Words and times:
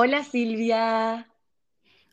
Hola 0.00 0.22
Silvia. 0.22 1.26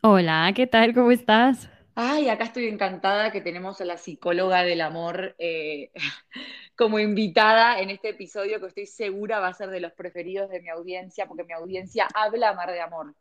Hola, 0.02 0.52
¿qué 0.56 0.68
tal? 0.68 0.94
¿Cómo 0.94 1.12
estás? 1.12 1.70
Ay, 1.96 2.28
acá 2.30 2.44
estoy 2.46 2.68
encantada 2.68 3.32
que 3.32 3.42
tenemos 3.42 3.80
a 3.80 3.86
la 3.86 3.98
psicóloga 3.98 4.64
del 4.64 4.82
amor 4.82 5.36
eh, 5.40 5.92
como 6.76 7.00
invitada 7.00 7.80
en 7.80 7.90
este 7.90 8.10
episodio 8.10 8.60
que 8.60 8.68
estoy 8.68 8.86
segura 8.86 9.40
va 9.40 9.48
a 9.48 9.54
ser 9.54 9.70
de 9.70 9.80
los 9.80 9.94
preferidos 9.94 10.50
de 10.50 10.62
mi 10.62 10.70
audiencia, 10.70 11.26
porque 11.28 11.46
mi 11.46 11.54
audiencia 11.54 12.08
habla 12.14 12.50
amar 12.50 12.72
de 12.72 12.82
amor. 12.82 13.16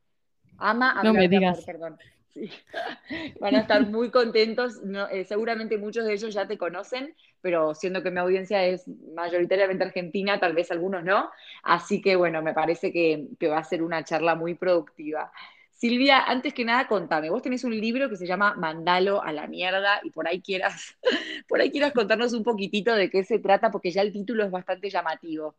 Ama 0.58 0.90
No 1.02 1.12
me 1.12 1.20
hablar 1.20 1.30
de 1.30 1.36
amor, 1.36 1.54
digas. 1.54 1.64
perdón. 1.64 1.98
Sí. 2.32 2.50
Van 3.40 3.54
a 3.54 3.60
estar 3.60 3.86
muy 3.86 4.10
contentos. 4.10 4.82
no, 4.82 5.08
eh, 5.08 5.24
seguramente 5.24 5.78
muchos 5.78 6.04
de 6.04 6.14
ellos 6.14 6.34
ya 6.34 6.48
te 6.48 6.58
conocen, 6.58 7.14
pero 7.44 7.74
siendo 7.74 8.02
que 8.02 8.10
mi 8.10 8.20
audiencia 8.20 8.64
es 8.64 8.88
mayoritariamente 9.14 9.84
argentina, 9.84 10.40
tal 10.40 10.54
vez 10.54 10.70
algunos 10.70 11.04
no. 11.04 11.30
Así 11.62 12.00
que 12.00 12.16
bueno, 12.16 12.40
me 12.42 12.54
parece 12.54 12.90
que, 12.90 13.28
que 13.38 13.48
va 13.48 13.58
a 13.58 13.64
ser 13.64 13.82
una 13.82 14.02
charla 14.02 14.34
muy 14.34 14.54
productiva. 14.54 15.30
Silvia, 15.70 16.22
antes 16.24 16.54
que 16.54 16.64
nada, 16.64 16.88
contame, 16.88 17.28
vos 17.28 17.42
tenés 17.42 17.62
un 17.64 17.78
libro 17.78 18.08
que 18.08 18.16
se 18.16 18.26
llama 18.26 18.54
Mandalo 18.54 19.22
a 19.22 19.30
la 19.32 19.46
mierda 19.46 20.00
y 20.02 20.10
por 20.10 20.26
ahí 20.26 20.40
quieras, 20.40 20.96
por 21.48 21.60
ahí 21.60 21.70
quieras 21.70 21.92
contarnos 21.92 22.32
un 22.32 22.44
poquitito 22.44 22.94
de 22.94 23.10
qué 23.10 23.24
se 23.24 23.38
trata, 23.40 23.70
porque 23.70 23.90
ya 23.90 24.00
el 24.00 24.12
título 24.12 24.42
es 24.44 24.50
bastante 24.50 24.88
llamativo. 24.88 25.54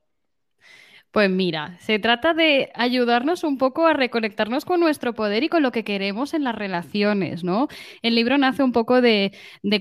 Pues 1.16 1.30
mira, 1.30 1.78
se 1.80 1.98
trata 1.98 2.34
de 2.34 2.72
ayudarnos 2.74 3.46
un 3.46 3.58
poco 3.58 3.88
a 3.88 3.94
reconectarnos 3.94 4.66
con 4.66 4.82
nuestro 4.82 5.14
poder 5.14 5.44
y 5.46 5.48
con 5.48 5.64
lo 5.64 5.72
que 5.72 5.86
queremos 5.86 6.34
en 6.34 6.44
las 6.44 6.56
relaciones, 6.56 7.42
¿no? 7.42 7.70
El 8.02 8.16
libro 8.16 8.38
nace 8.38 8.64
un 8.64 8.74
poco 8.74 9.00
de, 9.00 9.32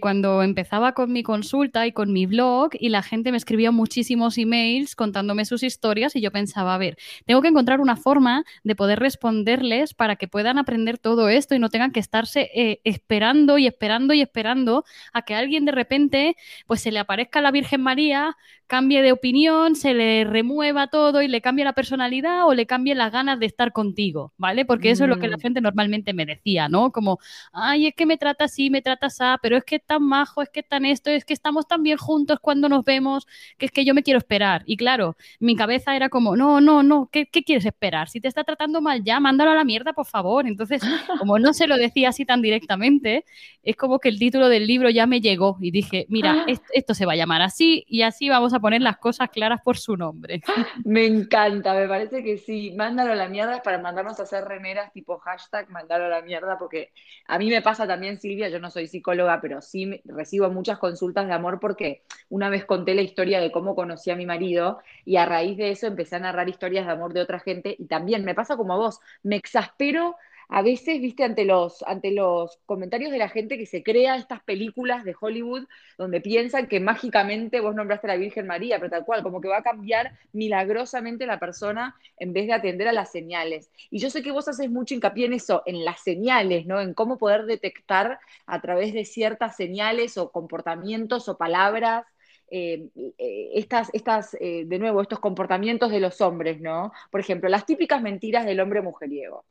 cuando 0.00 0.44
empezaba 0.44 0.92
con 0.92 1.12
mi 1.12 1.24
consulta 1.24 1.88
y 1.88 1.92
con 1.92 2.12
mi 2.12 2.26
blog 2.26 2.70
y 2.78 2.90
la 2.90 3.02
gente 3.02 3.32
me 3.32 3.36
escribía 3.36 3.72
muchísimos 3.72 4.38
emails 4.38 4.94
contándome 4.94 5.44
sus 5.44 5.64
historias 5.64 6.14
y 6.14 6.20
yo 6.20 6.30
pensaba, 6.30 6.72
a 6.72 6.78
ver, 6.78 6.96
tengo 7.26 7.42
que 7.42 7.48
encontrar 7.48 7.80
una 7.80 7.96
forma 7.96 8.44
de 8.62 8.76
poder 8.76 9.00
responderles 9.00 9.92
para 9.92 10.14
que 10.14 10.28
puedan 10.28 10.56
aprender 10.56 10.98
todo 10.98 11.28
esto 11.28 11.56
y 11.56 11.58
no 11.58 11.68
tengan 11.68 11.90
que 11.90 11.98
estarse 11.98 12.48
eh, 12.54 12.80
esperando 12.84 13.58
y 13.58 13.66
esperando 13.66 14.14
y 14.14 14.20
esperando 14.20 14.84
a 15.12 15.22
que 15.22 15.34
alguien 15.34 15.64
de 15.64 15.72
repente 15.72 16.36
pues 16.68 16.80
se 16.80 16.92
le 16.92 17.00
aparezca 17.00 17.40
la 17.40 17.50
Virgen 17.50 17.80
María 17.80 18.36
cambie 18.66 19.02
de 19.02 19.12
opinión, 19.12 19.76
se 19.76 19.94
le 19.94 20.24
remueva 20.24 20.88
todo 20.88 21.22
y 21.24 21.28
le 21.28 21.40
cambie 21.40 21.64
la 21.64 21.72
personalidad 21.72 22.46
o 22.46 22.54
le 22.54 22.66
cambie 22.66 22.94
las 22.94 23.12
ganas 23.12 23.38
de 23.40 23.46
estar 23.46 23.72
contigo, 23.72 24.32
¿vale? 24.36 24.64
Porque 24.64 24.90
eso 24.90 25.04
es 25.04 25.10
lo 25.10 25.16
que 25.16 25.28
la 25.28 25.36
Mm, 25.36 25.40
gente 25.40 25.60
normalmente 25.60 26.12
me 26.14 26.26
decía, 26.26 26.68
¿no? 26.68 26.92
Como, 26.92 27.18
ay, 27.52 27.86
es 27.88 27.94
que 27.94 28.06
me 28.06 28.16
trata 28.18 28.44
así, 28.44 28.70
me 28.70 28.82
trata 28.82 29.06
así, 29.06 29.22
pero 29.42 29.56
es 29.56 29.64
que 29.64 29.76
es 29.76 29.84
tan 29.86 30.02
majo, 30.02 30.42
es 30.42 30.48
que 30.50 30.60
es 30.60 30.68
tan 30.68 30.84
esto, 30.84 31.10
es 31.10 31.24
que 31.24 31.32
estamos 31.34 31.66
tan 31.66 31.82
bien 31.82 31.96
juntos 31.98 32.38
cuando 32.40 32.68
nos 32.68 32.84
vemos, 32.84 33.26
que 33.58 33.66
es 33.66 33.72
que 33.72 33.84
yo 33.84 33.94
me 33.94 34.02
quiero 34.02 34.18
esperar. 34.18 34.62
Y 34.66 34.76
claro, 34.76 35.16
mi 35.40 35.56
cabeza 35.56 35.96
era 35.96 36.08
como, 36.08 36.36
no, 36.36 36.60
no, 36.60 36.82
no, 36.82 37.08
¿qué, 37.12 37.26
qué 37.26 37.42
quieres 37.44 37.64
esperar? 37.66 38.08
Si 38.08 38.20
te 38.20 38.28
está 38.28 38.44
tratando 38.44 38.80
mal 38.80 39.02
ya, 39.04 39.20
mándalo 39.20 39.50
a 39.52 39.54
la 39.54 39.64
mierda, 39.64 39.92
por 39.92 40.06
favor. 40.06 40.46
Entonces, 40.46 40.84
como 41.14 41.38
no 41.38 41.52
se 41.54 41.66
lo 41.66 41.76
decía 41.76 42.08
así 42.10 42.24
tan 42.24 42.42
directamente, 42.42 43.24
es 43.62 43.76
como 43.76 43.98
que 43.98 44.08
el 44.08 44.18
título 44.18 44.48
del 44.48 44.66
libro 44.66 44.90
ya 44.90 45.06
me 45.06 45.20
llegó 45.20 45.56
y 45.60 45.70
dije, 45.70 46.06
mira, 46.08 46.38
¡Ah! 46.38 46.46
est- 46.46 46.68
esto 46.72 46.94
se 46.94 47.06
va 47.06 47.12
a 47.12 47.16
llamar 47.16 47.42
así 47.42 47.84
y 47.88 48.02
así 48.02 48.28
vamos 48.28 48.52
a 48.54 48.60
poner 48.60 48.82
las 48.82 48.98
cosas 48.98 49.30
claras 49.30 49.60
por 49.64 49.78
su 49.78 49.96
nombre. 49.96 50.42
Me 50.84 51.04
encanta, 51.14 51.74
me 51.74 51.88
parece 51.88 52.22
que 52.22 52.38
sí. 52.38 52.72
Mándalo 52.76 53.12
a 53.12 53.16
la 53.16 53.28
mierda 53.28 53.62
para 53.62 53.78
mandarnos 53.78 54.18
a 54.20 54.24
hacer 54.24 54.44
remeras 54.44 54.92
tipo 54.92 55.18
hashtag 55.18 55.68
mándalo 55.70 56.06
a 56.06 56.08
la 56.08 56.22
mierda, 56.22 56.58
porque 56.58 56.92
a 57.26 57.38
mí 57.38 57.50
me 57.50 57.62
pasa 57.62 57.86
también, 57.86 58.18
Silvia, 58.20 58.48
yo 58.48 58.58
no 58.60 58.70
soy 58.70 58.86
psicóloga, 58.86 59.40
pero 59.40 59.60
sí 59.62 60.00
recibo 60.04 60.50
muchas 60.50 60.78
consultas 60.78 61.26
de 61.26 61.32
amor 61.32 61.60
porque 61.60 62.02
una 62.28 62.50
vez 62.50 62.64
conté 62.64 62.94
la 62.94 63.02
historia 63.02 63.40
de 63.40 63.52
cómo 63.52 63.74
conocí 63.74 64.10
a 64.10 64.16
mi 64.16 64.26
marido 64.26 64.80
y 65.04 65.16
a 65.16 65.26
raíz 65.26 65.56
de 65.56 65.70
eso 65.70 65.86
empecé 65.86 66.16
a 66.16 66.20
narrar 66.20 66.48
historias 66.48 66.86
de 66.86 66.92
amor 66.92 67.12
de 67.12 67.20
otra 67.22 67.40
gente 67.40 67.74
y 67.78 67.86
también 67.86 68.24
me 68.24 68.34
pasa 68.34 68.56
como 68.56 68.74
a 68.74 68.76
vos, 68.76 69.00
me 69.22 69.36
exaspero. 69.36 70.16
A 70.48 70.62
veces, 70.62 71.00
viste, 71.00 71.24
ante 71.24 71.44
los, 71.44 71.82
ante 71.86 72.10
los 72.10 72.58
comentarios 72.66 73.10
de 73.10 73.18
la 73.18 73.28
gente 73.28 73.58
que 73.58 73.66
se 73.66 73.82
crea 73.82 74.16
estas 74.16 74.42
películas 74.42 75.04
de 75.04 75.14
Hollywood 75.18 75.64
donde 75.98 76.20
piensan 76.20 76.68
que 76.68 76.80
mágicamente 76.80 77.60
vos 77.60 77.74
nombraste 77.74 78.06
a 78.06 78.10
la 78.14 78.16
Virgen 78.16 78.46
María, 78.46 78.78
pero 78.78 78.90
tal 78.90 79.04
cual, 79.04 79.22
como 79.22 79.40
que 79.40 79.48
va 79.48 79.58
a 79.58 79.62
cambiar 79.62 80.12
milagrosamente 80.32 81.26
la 81.26 81.38
persona 81.38 81.94
en 82.18 82.32
vez 82.32 82.46
de 82.46 82.52
atender 82.54 82.88
a 82.88 82.92
las 82.92 83.10
señales. 83.10 83.70
Y 83.90 83.98
yo 83.98 84.10
sé 84.10 84.22
que 84.22 84.32
vos 84.32 84.48
haces 84.48 84.70
mucho 84.70 84.94
hincapié 84.94 85.26
en 85.26 85.32
eso, 85.34 85.62
en 85.66 85.84
las 85.84 86.02
señales, 86.02 86.66
¿no? 86.66 86.80
En 86.80 86.94
cómo 86.94 87.18
poder 87.18 87.44
detectar 87.46 88.18
a 88.46 88.60
través 88.60 88.92
de 88.94 89.04
ciertas 89.04 89.56
señales 89.56 90.16
o 90.18 90.30
comportamientos 90.30 91.28
o 91.28 91.36
palabras. 91.36 92.04
eh, 92.50 92.88
eh, 93.18 93.50
estas, 93.54 93.90
estas 93.94 94.34
eh, 94.40 94.64
de 94.66 94.78
nuevo, 94.78 95.00
estos 95.02 95.18
comportamientos 95.18 95.90
de 95.90 96.00
los 96.00 96.20
hombres, 96.20 96.60
¿no? 96.60 96.92
Por 97.10 97.20
ejemplo, 97.20 97.48
las 97.48 97.66
típicas 97.66 98.02
mentiras 98.02 98.44
del 98.46 98.60
hombre 98.60 98.82
mujeriego. 98.82 99.44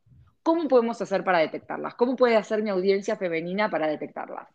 ¿Cómo 0.44 0.68
podemos 0.68 1.02
hacer 1.02 1.24
para 1.24 1.40
detectarlas? 1.40 1.96
¿Cómo 1.96 2.16
puede 2.16 2.36
hacer 2.36 2.62
mi 2.62 2.70
audiencia 2.70 3.16
femenina 3.16 3.70
para 3.70 3.88
detectarlas? 3.88 4.48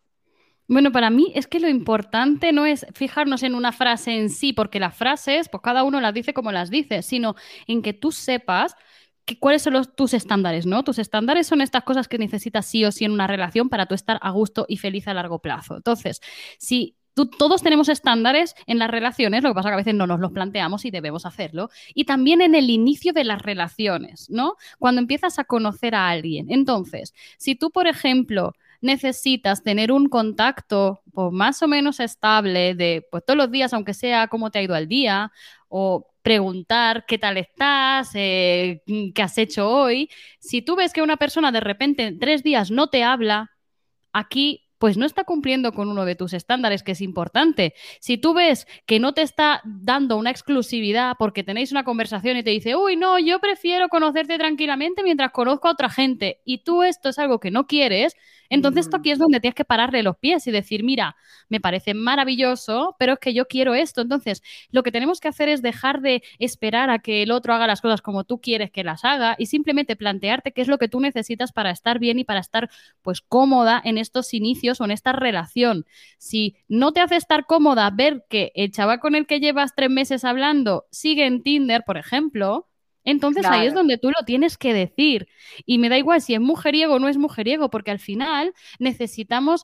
Bueno, 0.67 0.91
para 0.91 1.09
mí 1.09 1.31
es 1.33 1.47
que 1.47 1.59
lo 1.59 1.67
importante 1.67 2.51
no 2.51 2.67
es 2.67 2.85
fijarnos 2.93 3.41
en 3.41 3.55
una 3.55 3.71
frase 3.71 4.15
en 4.19 4.29
sí, 4.29 4.53
porque 4.53 4.79
las 4.79 4.95
frases, 4.95 5.49
pues 5.49 5.63
cada 5.63 5.83
uno 5.83 5.99
las 5.99 6.13
dice 6.13 6.31
como 6.31 6.51
las 6.51 6.69
dice, 6.69 7.01
sino 7.01 7.35
en 7.65 7.81
que 7.81 7.93
tú 7.93 8.11
sepas 8.11 8.75
que, 9.25 9.39
cuáles 9.39 9.63
son 9.63 9.83
tus 9.95 10.13
estándares, 10.13 10.67
¿no? 10.67 10.83
Tus 10.83 10.99
estándares 10.99 11.47
son 11.47 11.61
estas 11.61 11.83
cosas 11.83 12.07
que 12.07 12.19
necesitas 12.19 12.67
sí 12.67 12.85
o 12.85 12.91
sí 12.91 13.03
en 13.03 13.11
una 13.11 13.25
relación 13.25 13.67
para 13.69 13.87
tú 13.87 13.95
estar 13.95 14.19
a 14.21 14.29
gusto 14.29 14.67
y 14.69 14.77
feliz 14.77 15.07
a 15.07 15.15
largo 15.15 15.39
plazo. 15.39 15.77
Entonces, 15.77 16.21
si 16.59 16.98
todos 17.27 17.61
tenemos 17.61 17.89
estándares 17.89 18.55
en 18.67 18.79
las 18.79 18.89
relaciones, 18.89 19.43
lo 19.43 19.49
que 19.49 19.55
pasa 19.55 19.69
que 19.69 19.73
a 19.73 19.77
veces 19.77 19.95
no 19.95 20.07
nos 20.07 20.19
los 20.19 20.31
planteamos 20.31 20.85
y 20.85 20.91
debemos 20.91 21.25
hacerlo, 21.25 21.69
y 21.93 22.05
también 22.05 22.41
en 22.41 22.55
el 22.55 22.69
inicio 22.69 23.13
de 23.13 23.23
las 23.23 23.41
relaciones, 23.41 24.29
¿no? 24.29 24.55
Cuando 24.77 25.01
empiezas 25.01 25.39
a 25.39 25.43
conocer 25.43 25.95
a 25.95 26.09
alguien. 26.09 26.47
Entonces, 26.49 27.13
si 27.37 27.55
tú, 27.55 27.71
por 27.71 27.87
ejemplo, 27.87 28.53
necesitas 28.81 29.63
tener 29.63 29.91
un 29.91 30.07
contacto 30.07 31.01
pues, 31.13 31.31
más 31.31 31.61
o 31.61 31.67
menos 31.67 31.99
estable 31.99 32.75
de 32.75 33.05
pues, 33.11 33.25
todos 33.25 33.37
los 33.37 33.51
días, 33.51 33.73
aunque 33.73 33.93
sea 33.93 34.27
cómo 34.27 34.51
te 34.51 34.59
ha 34.59 34.63
ido 34.63 34.75
al 34.75 34.87
día, 34.87 35.31
o 35.67 36.07
preguntar 36.21 37.05
qué 37.07 37.17
tal 37.17 37.37
estás, 37.37 38.11
eh, 38.13 38.81
qué 39.15 39.21
has 39.21 39.37
hecho 39.37 39.69
hoy. 39.69 40.09
Si 40.39 40.61
tú 40.61 40.75
ves 40.75 40.93
que 40.93 41.01
una 41.01 41.17
persona 41.17 41.51
de 41.51 41.59
repente 41.59 42.05
en 42.05 42.19
tres 42.19 42.43
días 42.43 42.71
no 42.71 42.87
te 42.87 43.03
habla, 43.03 43.51
aquí 44.13 44.68
pues 44.79 44.97
no 44.97 45.05
está 45.05 45.25
cumpliendo 45.25 45.73
con 45.73 45.89
uno 45.89 46.05
de 46.05 46.15
tus 46.15 46.33
estándares, 46.33 46.83
que 46.83 46.93
es 46.93 47.01
importante. 47.01 47.73
Si 47.99 48.17
tú 48.17 48.33
ves 48.33 48.65
que 48.85 48.99
no 48.99 49.13
te 49.13 49.21
está 49.21 49.61
dando 49.65 50.17
una 50.17 50.31
exclusividad 50.31 51.15
porque 51.19 51.43
tenéis 51.43 51.71
una 51.71 51.83
conversación 51.83 52.37
y 52.37 52.43
te 52.43 52.49
dice, 52.49 52.75
uy, 52.75 52.95
no, 52.95 53.19
yo 53.19 53.39
prefiero 53.39 53.89
conocerte 53.89 54.37
tranquilamente 54.37 55.03
mientras 55.03 55.31
conozco 55.31 55.67
a 55.67 55.71
otra 55.71 55.89
gente, 55.89 56.41
y 56.45 56.63
tú 56.63 56.83
esto 56.83 57.09
es 57.09 57.19
algo 57.19 57.39
que 57.39 57.51
no 57.51 57.67
quieres, 57.67 58.15
entonces 58.49 58.85
esto 58.85 58.97
aquí 58.97 59.11
es 59.11 59.19
donde 59.19 59.39
tienes 59.39 59.55
que 59.55 59.65
pararle 59.65 60.01
los 60.01 60.17
pies 60.17 60.47
y 60.47 60.51
decir, 60.51 60.83
mira, 60.83 61.15
me 61.49 61.59
parece 61.59 61.93
maravilloso, 61.93 62.95
pero 62.97 63.13
es 63.13 63.19
que 63.19 63.33
yo 63.33 63.47
quiero 63.47 63.75
esto. 63.75 64.01
Entonces, 64.01 64.41
lo 64.71 64.81
que 64.81 64.91
tenemos 64.91 65.19
que 65.19 65.27
hacer 65.27 65.49
es 65.49 65.61
dejar 65.61 66.01
de 66.01 66.23
esperar 66.39 66.89
a 66.89 66.99
que 66.99 67.21
el 67.21 67.31
otro 67.31 67.53
haga 67.53 67.67
las 67.67 67.81
cosas 67.81 68.01
como 68.01 68.23
tú 68.23 68.41
quieres 68.41 68.71
que 68.71 68.83
las 68.83 69.05
haga 69.05 69.35
y 69.37 69.45
simplemente 69.45 69.95
plantearte 69.95 70.51
qué 70.51 70.61
es 70.61 70.67
lo 70.67 70.79
que 70.79 70.87
tú 70.87 70.99
necesitas 70.99 71.51
para 71.51 71.69
estar 71.69 71.99
bien 71.99 72.17
y 72.17 72.23
para 72.23 72.39
estar 72.39 72.69
pues 73.03 73.21
cómoda 73.21 73.81
en 73.83 73.97
estos 73.99 74.33
inicios 74.33 74.68
o 74.79 74.85
en 74.85 74.91
esta 74.91 75.13
relación. 75.13 75.85
Si 76.17 76.57
no 76.67 76.91
te 76.91 76.99
hace 77.01 77.15
estar 77.15 77.45
cómoda 77.45 77.89
ver 77.89 78.25
que 78.29 78.51
el 78.55 78.71
chaval 78.71 78.99
con 78.99 79.15
el 79.15 79.25
que 79.25 79.39
llevas 79.39 79.73
tres 79.75 79.89
meses 79.89 80.23
hablando 80.23 80.85
sigue 80.91 81.25
en 81.25 81.43
Tinder, 81.43 81.83
por 81.85 81.97
ejemplo, 81.97 82.67
entonces 83.03 83.45
ahí 83.45 83.67
es 83.67 83.73
donde 83.73 83.97
tú 83.97 84.09
lo 84.09 84.25
tienes 84.25 84.57
que 84.57 84.73
decir. 84.73 85.27
Y 85.65 85.77
me 85.77 85.89
da 85.89 85.97
igual 85.97 86.21
si 86.21 86.33
es 86.33 86.41
mujeriego 86.41 86.95
o 86.95 86.99
no 86.99 87.07
es 87.07 87.17
mujeriego, 87.17 87.69
porque 87.69 87.91
al 87.91 87.99
final 87.99 88.53
necesitamos 88.77 89.63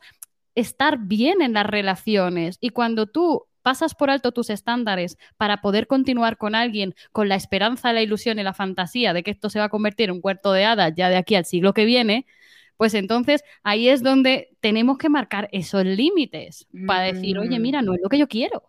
estar 0.55 0.97
bien 0.99 1.41
en 1.41 1.53
las 1.53 1.65
relaciones. 1.65 2.57
Y 2.61 2.69
cuando 2.69 3.07
tú 3.07 3.45
pasas 3.61 3.95
por 3.95 4.11
alto 4.11 4.31
tus 4.31 4.51
estándares 4.51 5.17
para 5.37 5.57
poder 5.57 5.87
continuar 5.87 6.37
con 6.37 6.53
alguien 6.53 6.93
con 7.11 7.29
la 7.29 7.35
esperanza, 7.35 7.93
la 7.93 8.03
ilusión 8.03 8.37
y 8.37 8.43
la 8.43 8.53
fantasía 8.53 9.11
de 9.11 9.23
que 9.23 9.31
esto 9.31 9.49
se 9.49 9.57
va 9.57 9.65
a 9.65 9.69
convertir 9.69 10.09
en 10.09 10.17
un 10.17 10.21
cuarto 10.21 10.51
de 10.51 10.65
hadas 10.65 10.93
ya 10.95 11.09
de 11.09 11.17
aquí 11.17 11.33
al 11.33 11.45
siglo 11.45 11.73
que 11.73 11.83
viene, 11.83 12.27
pues 12.77 12.93
entonces 12.93 13.43
ahí 13.63 13.89
es 13.89 14.03
donde 14.03 14.55
tenemos 14.59 14.97
que 14.97 15.09
marcar 15.09 15.49
esos 15.51 15.85
límites 15.85 16.67
para 16.85 17.03
decir, 17.03 17.37
oye, 17.39 17.59
mira, 17.59 17.81
no 17.81 17.93
es 17.93 17.99
lo 18.01 18.09
que 18.09 18.17
yo 18.17 18.27
quiero. 18.27 18.63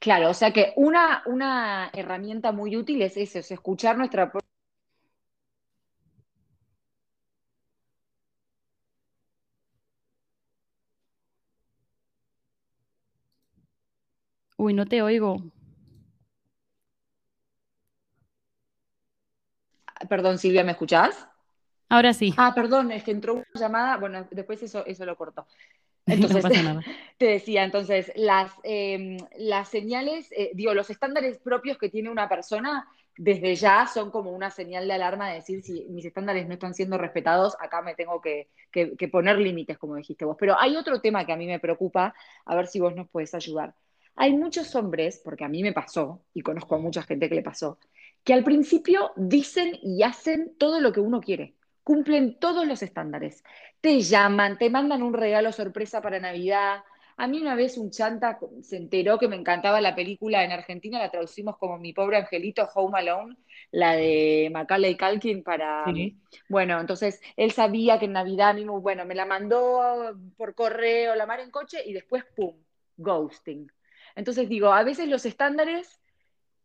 Claro, 0.00 0.30
o 0.30 0.34
sea 0.34 0.52
que 0.52 0.72
una, 0.76 1.22
una 1.26 1.90
herramienta 1.92 2.52
muy 2.52 2.76
útil 2.76 3.02
es 3.02 3.16
eso, 3.16 3.38
es 3.38 3.50
escuchar 3.50 3.96
nuestra... 3.98 4.32
Uy, 14.58 14.74
no 14.74 14.84
te 14.86 15.00
oigo. 15.02 15.38
Perdón, 20.08 20.38
Silvia, 20.38 20.64
¿me 20.64 20.72
escuchás? 20.72 21.28
Ahora 21.88 22.12
sí. 22.12 22.34
Ah, 22.36 22.52
perdón, 22.54 22.90
es 22.92 23.04
que 23.04 23.12
entró 23.12 23.34
una 23.34 23.44
llamada, 23.54 23.96
bueno, 23.96 24.26
después 24.30 24.62
eso, 24.62 24.84
eso 24.86 25.04
lo 25.04 25.16
corto. 25.16 25.46
Entonces, 26.06 26.36
no 26.36 26.42
pasa 26.50 26.62
nada. 26.62 26.80
te 27.18 27.26
decía, 27.26 27.64
entonces, 27.64 28.12
las, 28.16 28.52
eh, 28.62 29.16
las 29.38 29.68
señales, 29.68 30.30
eh, 30.32 30.52
digo, 30.54 30.74
los 30.74 30.90
estándares 30.90 31.38
propios 31.38 31.78
que 31.78 31.88
tiene 31.88 32.10
una 32.10 32.28
persona 32.28 32.86
desde 33.18 33.56
ya 33.56 33.86
son 33.86 34.10
como 34.10 34.30
una 34.30 34.50
señal 34.50 34.86
de 34.86 34.92
alarma 34.94 35.28
de 35.30 35.36
decir 35.36 35.62
si 35.62 35.86
mis 35.88 36.04
estándares 36.04 36.46
no 36.46 36.54
están 36.54 36.74
siendo 36.74 36.98
respetados, 36.98 37.56
acá 37.60 37.82
me 37.82 37.94
tengo 37.94 38.20
que, 38.20 38.48
que- 38.70 38.96
que 38.96 39.08
poner 39.08 39.38
límites, 39.38 39.78
como 39.78 39.96
dijiste 39.96 40.24
vos. 40.24 40.36
Pero 40.38 40.56
hay 40.60 40.76
otro 40.76 41.00
tema 41.00 41.24
que 41.26 41.32
a 41.32 41.36
mí 41.36 41.46
me 41.46 41.58
preocupa, 41.58 42.14
a 42.44 42.54
ver 42.56 42.66
si 42.68 42.78
vos 42.78 42.94
nos 42.94 43.08
puedes 43.08 43.34
ayudar. 43.34 43.74
Hay 44.16 44.32
muchos 44.34 44.74
hombres, 44.76 45.20
porque 45.24 45.44
a 45.44 45.48
mí 45.48 45.62
me 45.62 45.72
pasó, 45.72 46.22
y 46.34 46.42
conozco 46.42 46.74
a 46.76 46.78
mucha 46.78 47.02
gente 47.02 47.28
que 47.28 47.34
le 47.34 47.42
pasó, 47.42 47.78
que 48.24 48.32
al 48.34 48.44
principio 48.44 49.12
dicen 49.16 49.78
y 49.82 50.02
hacen 50.02 50.54
todo 50.58 50.80
lo 50.80 50.92
que 50.92 51.00
uno 51.00 51.20
quiere, 51.20 51.55
cumplen 51.86 52.40
todos 52.40 52.66
los 52.66 52.82
estándares. 52.82 53.44
Te 53.80 54.00
llaman, 54.00 54.58
te 54.58 54.70
mandan 54.70 55.04
un 55.04 55.14
regalo 55.14 55.52
sorpresa 55.52 56.02
para 56.02 56.18
Navidad. 56.18 56.82
A 57.16 57.28
mí 57.28 57.40
una 57.40 57.54
vez 57.54 57.78
un 57.78 57.92
chanta 57.92 58.40
se 58.60 58.76
enteró 58.76 59.20
que 59.20 59.28
me 59.28 59.36
encantaba 59.36 59.80
la 59.80 59.94
película 59.94 60.42
en 60.42 60.50
Argentina, 60.50 60.98
la 60.98 61.12
traducimos 61.12 61.56
como 61.58 61.78
Mi 61.78 61.92
pobre 61.92 62.16
angelito, 62.16 62.68
Home 62.74 62.98
Alone, 62.98 63.36
la 63.70 63.94
de 63.94 64.50
Macaulay 64.52 64.96
Culkin 64.96 65.44
para... 65.44 65.84
Sí. 65.94 66.18
Bueno, 66.48 66.80
entonces 66.80 67.20
él 67.36 67.52
sabía 67.52 68.00
que 68.00 68.06
en 68.06 68.14
Navidad 68.14 68.48
a 68.48 68.54
mí, 68.54 68.64
bueno, 68.64 69.04
me 69.04 69.14
la 69.14 69.24
mandó 69.24 70.12
por 70.36 70.56
correo, 70.56 71.14
la 71.14 71.24
mar 71.24 71.38
en 71.38 71.52
coche 71.52 71.78
y 71.86 71.92
después, 71.92 72.24
¡pum!, 72.34 72.56
ghosting. 72.96 73.70
Entonces 74.16 74.48
digo, 74.48 74.72
a 74.72 74.82
veces 74.82 75.06
los 75.06 75.24
estándares 75.24 76.00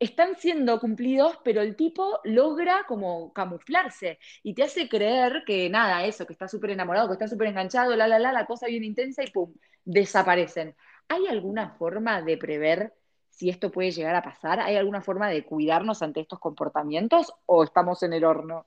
están 0.01 0.35
siendo 0.35 0.79
cumplidos, 0.79 1.37
pero 1.43 1.61
el 1.61 1.75
tipo 1.75 2.19
logra 2.23 2.85
como 2.87 3.31
camuflarse 3.33 4.19
y 4.43 4.53
te 4.53 4.63
hace 4.63 4.89
creer 4.89 5.43
que 5.45 5.69
nada, 5.69 6.05
eso, 6.05 6.25
que 6.25 6.33
está 6.33 6.47
súper 6.47 6.71
enamorado, 6.71 7.07
que 7.07 7.13
está 7.13 7.27
súper 7.27 7.47
enganchado, 7.47 7.95
la, 7.95 8.07
la, 8.07 8.19
la, 8.19 8.33
la 8.33 8.45
cosa 8.45 8.67
bien 8.67 8.83
intensa 8.83 9.23
y 9.23 9.31
pum, 9.31 9.53
desaparecen. 9.85 10.75
¿Hay 11.07 11.27
alguna 11.27 11.71
forma 11.75 12.21
de 12.21 12.37
prever 12.37 12.93
si 13.29 13.49
esto 13.49 13.71
puede 13.71 13.91
llegar 13.91 14.15
a 14.15 14.23
pasar? 14.23 14.59
¿Hay 14.59 14.75
alguna 14.75 15.01
forma 15.01 15.29
de 15.29 15.45
cuidarnos 15.45 16.01
ante 16.01 16.21
estos 16.21 16.39
comportamientos 16.39 17.33
o 17.45 17.63
estamos 17.63 18.03
en 18.03 18.13
el 18.13 18.23
horno? 18.25 18.65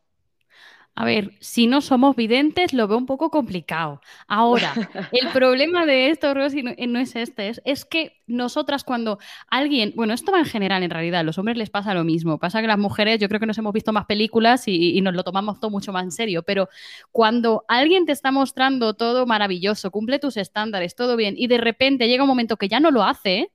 A 0.97 1.05
ver, 1.05 1.33
si 1.41 1.67
no 1.67 1.81
somos 1.81 2.15
videntes, 2.15 2.73
lo 2.73 2.87
veo 2.87 2.97
un 2.97 3.07
poco 3.07 3.31
complicado. 3.31 4.01
Ahora, 4.29 4.73
el 5.11 5.29
problema 5.33 5.87
de 5.87 6.11
esto, 6.11 6.33
Rosy, 6.35 6.63
no, 6.63 6.73
no 6.87 6.99
es 7.01 7.17
este, 7.17 7.49
es, 7.49 7.61
es 7.65 7.85
que 7.85 8.23
nosotras 8.27 8.85
cuando 8.85 9.19
alguien, 9.49 9.93
bueno, 9.97 10.15
esto 10.15 10.31
va 10.31 10.39
en 10.39 10.45
general 10.45 10.85
en 10.85 10.91
realidad, 10.91 11.21
a 11.21 11.25
los 11.25 11.37
hombres 11.39 11.57
les 11.57 11.69
pasa 11.69 11.95
lo 11.95 12.05
mismo, 12.05 12.39
pasa 12.39 12.61
que 12.61 12.69
las 12.69 12.79
mujeres 12.79 13.19
yo 13.19 13.29
creo 13.29 13.41
que 13.41 13.47
nos 13.47 13.59
hemos 13.59 13.73
visto 13.73 13.93
más 13.93 14.07
películas 14.07 14.69
y, 14.69 14.97
y 14.97 15.01
nos 15.01 15.15
lo 15.15 15.25
tomamos 15.25 15.59
todo 15.59 15.71
mucho 15.71 15.93
más 15.93 16.05
en 16.05 16.13
serio, 16.13 16.45
pero 16.45 16.69
cuando 17.11 17.65
alguien 17.67 18.07
te 18.07 18.13
está 18.13 18.31
mostrando 18.31 18.95
todo 18.95 19.27
maravilloso, 19.27 19.91
cumple 19.91 20.21
tus 20.21 20.37
estándares, 20.37 20.95
todo 20.95 21.17
bien, 21.17 21.35
y 21.37 21.49
de 21.49 21.59
repente 21.59 22.07
llega 22.07 22.23
un 22.23 22.29
momento 22.29 22.57
que 22.57 22.69
ya 22.69 22.79
no 22.79 22.93
lo 22.93 23.03
hace, 23.03 23.51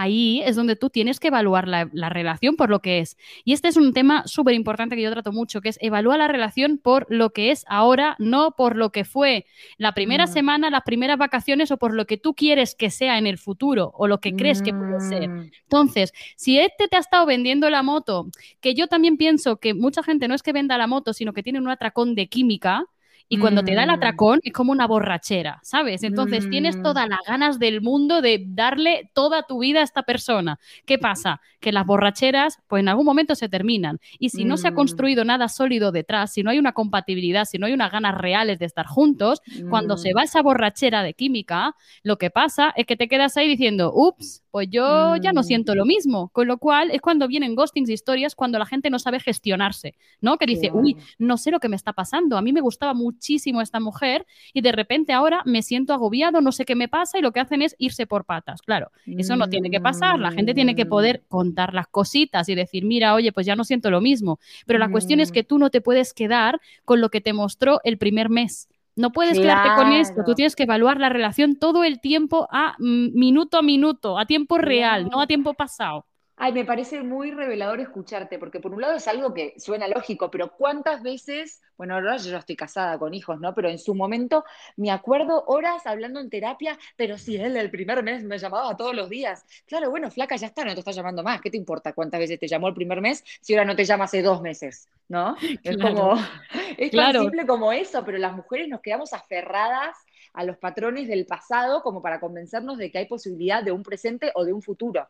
ahí 0.00 0.42
es 0.44 0.56
donde 0.56 0.76
tú 0.76 0.90
tienes 0.90 1.20
que 1.20 1.28
evaluar 1.28 1.68
la, 1.68 1.88
la 1.92 2.08
relación 2.08 2.56
por 2.56 2.70
lo 2.70 2.80
que 2.80 2.98
es. 3.00 3.16
Y 3.44 3.52
este 3.52 3.68
es 3.68 3.76
un 3.76 3.92
tema 3.92 4.22
súper 4.26 4.54
importante 4.54 4.96
que 4.96 5.02
yo 5.02 5.10
trato 5.10 5.32
mucho, 5.32 5.60
que 5.60 5.68
es 5.68 5.78
evaluar 5.80 6.18
la 6.18 6.28
relación 6.28 6.78
por 6.78 7.06
lo 7.08 7.30
que 7.30 7.50
es 7.50 7.64
ahora, 7.68 8.16
no 8.18 8.52
por 8.56 8.76
lo 8.76 8.90
que 8.90 9.04
fue 9.04 9.46
la 9.78 9.92
primera 9.92 10.24
Mm. 10.26 10.28
semana, 10.32 10.70
las 10.70 10.82
primeras 10.82 11.18
vacaciones 11.18 11.70
o 11.70 11.76
por 11.76 11.94
lo 11.94 12.06
que 12.06 12.16
tú 12.16 12.34
quieres 12.34 12.74
que 12.74 12.90
sea 12.90 13.18
en 13.18 13.26
el 13.26 13.38
futuro 13.38 13.92
o 13.94 14.06
lo 14.08 14.20
que 14.20 14.34
crees 14.34 14.62
que 14.62 14.72
puede 14.72 15.00
ser. 15.00 15.28
Mm, 15.28 15.50
Entonces, 15.62 16.12
si 16.36 16.58
este 16.58 16.88
te 16.88 16.96
ha 16.96 17.00
estado 17.00 17.26
vendiendo 17.26 17.68
la 17.70 17.82
moto, 17.82 18.28
que 18.60 18.74
yo 18.74 18.86
también 18.86 19.16
pienso 19.16 19.56
que 19.58 19.74
mucha 19.74 20.02
gente 20.02 20.28
no 20.28 20.34
es 20.34 20.42
que 20.42 20.52
venda 20.52 20.78
la 20.78 20.86
moto, 20.86 21.12
sino 21.12 21.32
que 21.32 21.42
tiene 21.42 21.58
un 21.60 21.68
atracón 21.68 22.14
de 22.14 22.28
química. 22.28 22.84
Y 23.32 23.38
cuando 23.38 23.62
te 23.62 23.74
da 23.74 23.84
el 23.84 23.88
Mm. 23.90 23.92
atracón 23.94 24.40
es 24.42 24.52
como 24.52 24.72
una 24.72 24.86
borrachera, 24.88 25.60
¿sabes? 25.62 26.02
Entonces 26.02 26.50
tienes 26.50 26.76
Mm. 26.76 26.82
todas 26.82 27.08
las 27.08 27.20
ganas 27.26 27.58
del 27.60 27.80
mundo 27.80 28.20
de 28.20 28.44
darle 28.48 29.10
toda 29.14 29.44
tu 29.44 29.60
vida 29.60 29.80
a 29.80 29.84
esta 29.84 30.02
persona. 30.02 30.58
¿Qué 30.84 30.98
pasa? 30.98 31.40
Que 31.60 31.70
las 31.70 31.86
borracheras, 31.86 32.58
pues 32.66 32.80
en 32.80 32.88
algún 32.88 33.06
momento 33.06 33.36
se 33.36 33.48
terminan. 33.48 34.00
Y 34.18 34.30
si 34.30 34.44
no 34.44 34.56
se 34.56 34.66
ha 34.66 34.72
Mm. 34.72 34.74
construido 34.74 35.24
nada 35.24 35.48
sólido 35.48 35.92
detrás, 35.92 36.32
si 36.32 36.42
no 36.42 36.50
hay 36.50 36.58
una 36.58 36.72
compatibilidad, 36.72 37.44
si 37.44 37.56
no 37.58 37.66
hay 37.66 37.72
unas 37.72 37.92
ganas 37.92 38.18
reales 38.18 38.58
de 38.58 38.66
estar 38.66 38.86
juntos, 38.86 39.40
cuando 39.70 39.96
se 39.96 40.12
va 40.12 40.24
esa 40.24 40.42
borrachera 40.42 41.02
de 41.04 41.14
química, 41.14 41.76
lo 42.02 42.18
que 42.18 42.30
pasa 42.30 42.72
es 42.76 42.84
que 42.84 42.96
te 42.96 43.06
quedas 43.06 43.36
ahí 43.36 43.46
diciendo, 43.48 43.92
ups, 43.94 44.42
pues 44.50 44.68
yo 44.70 45.16
ya 45.16 45.32
no 45.32 45.42
Mm. 45.42 45.44
siento 45.44 45.74
lo 45.74 45.84
mismo. 45.84 46.28
Con 46.30 46.46
lo 46.48 46.58
cual 46.58 46.90
es 46.90 47.00
cuando 47.00 47.28
vienen 47.28 47.54
ghostings, 47.54 47.88
historias, 47.90 48.34
cuando 48.34 48.58
la 48.58 48.66
gente 48.66 48.90
no 48.90 48.98
sabe 48.98 49.20
gestionarse, 49.20 49.94
¿no? 50.20 50.38
Que 50.38 50.46
dice, 50.46 50.70
uy, 50.72 50.96
no 51.18 51.36
sé 51.36 51.50
lo 51.50 51.60
que 51.60 51.68
me 51.68 51.76
está 51.76 51.92
pasando. 51.92 52.36
A 52.36 52.42
mí 52.42 52.52
me 52.52 52.60
gustaba 52.60 52.94
muchísimo 52.94 53.60
esta 53.62 53.80
mujer 53.80 54.26
y 54.52 54.60
de 54.62 54.72
repente 54.72 55.12
ahora 55.12 55.42
me 55.44 55.62
siento 55.62 55.92
agobiado, 55.94 56.40
no 56.40 56.52
sé 56.52 56.64
qué 56.64 56.74
me 56.74 56.88
pasa 56.88 57.18
y 57.18 57.22
lo 57.22 57.32
que 57.32 57.40
hacen 57.40 57.62
es 57.62 57.74
irse 57.78 58.06
por 58.06 58.24
patas. 58.24 58.62
Claro, 58.62 58.90
eso 59.16 59.36
no 59.36 59.48
tiene 59.48 59.70
que 59.70 59.80
pasar. 59.80 60.18
La 60.20 60.30
gente 60.30 60.54
tiene 60.54 60.74
que 60.74 60.84
Mm, 60.84 60.88
poder 60.88 61.24
contar 61.28 61.74
las 61.74 61.86
cositas 61.88 62.48
y 62.48 62.54
decir, 62.54 62.84
mira, 62.84 63.14
oye, 63.14 63.32
pues 63.32 63.46
ya 63.46 63.56
no 63.56 63.64
siento 63.64 63.90
lo 63.90 64.00
mismo. 64.00 64.38
Pero 64.66 64.78
la 64.78 64.88
cuestión 64.88 65.20
es 65.20 65.30
mm, 65.30 65.32
que 65.32 65.44
tú 65.44 65.58
no 65.58 65.70
te 65.70 65.80
puedes 65.80 66.12
quedar 66.14 66.60
con 66.84 67.00
lo 67.00 67.10
que 67.10 67.20
te 67.20 67.32
mostró 67.32 67.80
el 67.84 67.98
primer 67.98 68.28
mes. 68.30 68.68
No 69.00 69.12
puedes 69.12 69.38
quedarte 69.38 69.70
con 69.76 69.92
esto, 69.92 70.22
tú 70.24 70.34
tienes 70.34 70.54
que 70.54 70.64
evaluar 70.64 71.00
la 71.00 71.08
relación 71.08 71.58
todo 71.58 71.84
el 71.84 72.00
tiempo 72.00 72.46
a 72.50 72.76
minuto 72.78 73.56
a 73.56 73.62
minuto, 73.62 74.18
a 74.18 74.26
tiempo 74.26 74.58
real, 74.58 75.08
no 75.08 75.20
a 75.20 75.26
tiempo 75.26 75.54
pasado. 75.54 76.06
Ay, 76.42 76.52
me 76.54 76.64
parece 76.64 77.02
muy 77.02 77.30
revelador 77.32 77.80
escucharte, 77.80 78.38
porque 78.38 78.60
por 78.60 78.72
un 78.72 78.80
lado 78.80 78.94
es 78.94 79.06
algo 79.06 79.34
que 79.34 79.52
suena 79.58 79.86
lógico, 79.88 80.30
pero 80.30 80.50
¿cuántas 80.56 81.02
veces, 81.02 81.60
bueno, 81.76 81.94
ahora 81.94 82.16
yo 82.16 82.34
estoy 82.38 82.56
casada 82.56 82.98
con 82.98 83.12
hijos, 83.12 83.38
¿no? 83.40 83.54
Pero 83.54 83.68
en 83.68 83.78
su 83.78 83.94
momento 83.94 84.44
me 84.76 84.90
acuerdo 84.90 85.44
horas 85.48 85.86
hablando 85.86 86.18
en 86.18 86.30
terapia, 86.30 86.78
pero 86.96 87.18
si 87.18 87.36
él 87.36 87.58
el 87.58 87.70
primer 87.70 88.02
mes 88.02 88.24
me 88.24 88.38
llamaba 88.38 88.74
todos 88.74 88.94
los 88.94 89.10
días. 89.10 89.44
Claro, 89.66 89.90
bueno, 89.90 90.10
flaca, 90.10 90.34
ya 90.36 90.46
está, 90.46 90.64
no 90.64 90.72
te 90.72 90.78
está 90.80 90.92
llamando 90.92 91.22
más. 91.22 91.42
¿Qué 91.42 91.50
te 91.50 91.58
importa 91.58 91.92
cuántas 91.92 92.20
veces 92.20 92.38
te 92.38 92.48
llamó 92.48 92.68
el 92.68 92.74
primer 92.74 93.02
mes 93.02 93.22
si 93.42 93.52
ahora 93.54 93.66
no 93.66 93.76
te 93.76 93.84
llama 93.84 94.04
hace 94.04 94.22
dos 94.22 94.40
meses, 94.40 94.88
¿no? 95.08 95.36
Es 95.62 95.76
Claro, 95.76 95.78
como, 95.78 96.14
es 96.78 96.94
tan 96.94 97.12
simple 97.12 97.46
como 97.46 97.70
eso, 97.70 98.02
pero 98.02 98.16
las 98.16 98.34
mujeres 98.34 98.66
nos 98.68 98.80
quedamos 98.80 99.12
aferradas 99.12 99.94
a 100.32 100.44
los 100.44 100.56
patrones 100.56 101.06
del 101.06 101.26
pasado 101.26 101.82
como 101.82 102.00
para 102.00 102.18
convencernos 102.18 102.78
de 102.78 102.90
que 102.90 102.96
hay 102.98 103.06
posibilidad 103.06 103.62
de 103.62 103.72
un 103.72 103.82
presente 103.82 104.32
o 104.34 104.44
de 104.46 104.54
un 104.54 104.62
futuro. 104.62 105.06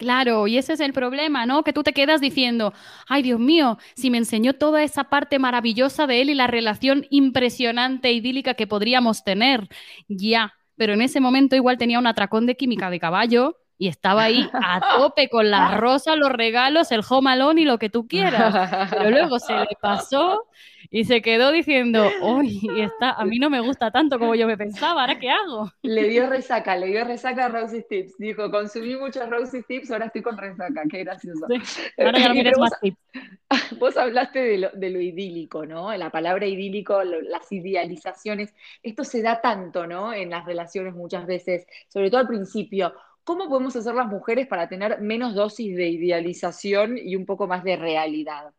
Claro, 0.00 0.46
y 0.46 0.56
ese 0.56 0.72
es 0.72 0.80
el 0.80 0.94
problema, 0.94 1.44
¿no? 1.44 1.62
Que 1.62 1.74
tú 1.74 1.82
te 1.82 1.92
quedas 1.92 2.22
diciendo, 2.22 2.72
ay 3.06 3.22
Dios 3.22 3.38
mío, 3.38 3.76
si 3.94 4.08
me 4.08 4.16
enseñó 4.16 4.54
toda 4.54 4.82
esa 4.82 5.04
parte 5.04 5.38
maravillosa 5.38 6.06
de 6.06 6.22
él 6.22 6.30
y 6.30 6.34
la 6.34 6.46
relación 6.46 7.06
impresionante, 7.10 8.10
idílica 8.10 8.54
que 8.54 8.66
podríamos 8.66 9.24
tener, 9.24 9.68
ya, 10.08 10.54
pero 10.76 10.94
en 10.94 11.02
ese 11.02 11.20
momento 11.20 11.54
igual 11.54 11.76
tenía 11.76 11.98
un 11.98 12.06
atracón 12.06 12.46
de 12.46 12.56
química 12.56 12.88
de 12.88 12.98
caballo 12.98 13.58
y 13.80 13.88
estaba 13.88 14.24
ahí 14.24 14.54
a 14.60 14.82
tope 14.88 15.30
con 15.30 15.50
las 15.50 15.74
rosas, 15.78 16.18
los 16.18 16.30
regalos, 16.32 16.92
el 16.92 17.02
home 17.08 17.32
alone 17.32 17.62
y 17.62 17.66
lo 17.66 17.78
que 17.80 17.90
tú 17.90 18.06
quieras, 18.06 18.58
pero 18.94 19.10
luego 19.10 19.40
se 19.40 19.54
le 19.58 19.68
pasó 19.80 20.46
y 20.90 21.04
se 21.04 21.22
quedó 21.22 21.52
diciendo, 21.52 22.16
uy, 22.20 22.60
está, 22.76 23.12
a 23.12 23.24
mí 23.24 23.38
no 23.38 23.50
me 23.50 23.60
gusta 23.60 23.90
tanto 23.90 24.18
como 24.18 24.34
yo 24.34 24.46
me 24.46 24.58
pensaba, 24.58 25.02
¿ahora 25.02 25.18
qué 25.18 25.30
hago? 25.30 25.72
Le 25.82 26.08
dio 26.08 26.28
resaca, 26.28 26.76
le 26.76 26.88
dio 26.88 27.04
resaca 27.04 27.46
a 27.46 27.48
Rosy 27.48 27.82
Tips. 27.88 28.18
Dijo, 28.18 28.50
consumí 28.50 28.96
muchos 28.96 29.28
Rosy 29.30 29.62
Tips, 29.62 29.90
ahora 29.90 30.06
estoy 30.06 30.20
con 30.22 30.36
resaca. 30.36 30.82
Qué 30.90 31.04
gracioso. 31.04 31.46
Sí, 31.48 31.62
ahora 32.04 32.18
ya 32.18 32.28
no 32.28 32.34
quieres 32.34 32.58
más 32.58 32.78
tips. 32.80 32.98
vos 33.78 33.96
hablaste 33.96 34.40
de 34.40 34.58
lo, 34.58 34.70
de 34.72 34.90
lo 34.90 35.00
idílico, 35.00 35.66
¿no? 35.66 35.96
La 35.96 36.10
palabra 36.10 36.46
idílico, 36.46 37.02
lo- 37.04 37.22
las 37.22 37.50
idealizaciones. 37.50 38.54
Esto 38.82 39.04
se 39.04 39.22
da 39.22 39.40
tanto, 39.40 39.86
¿no? 39.86 40.12
En 40.12 40.30
las 40.30 40.44
relaciones 40.44 40.94
muchas 40.94 41.26
veces, 41.26 41.66
sobre 41.88 42.10
todo 42.10 42.20
al 42.20 42.28
principio. 42.28 42.92
¿Cómo 43.24 43.48
podemos 43.48 43.76
hacer 43.76 43.94
las 43.94 44.08
mujeres 44.08 44.46
para 44.46 44.68
tener 44.68 45.00
menos 45.00 45.34
dosis 45.34 45.76
de 45.76 45.88
idealización 45.88 46.98
y 46.98 47.16
un 47.16 47.26
poco 47.26 47.46
más 47.46 47.62
de 47.64 47.76
realidad? 47.76 48.52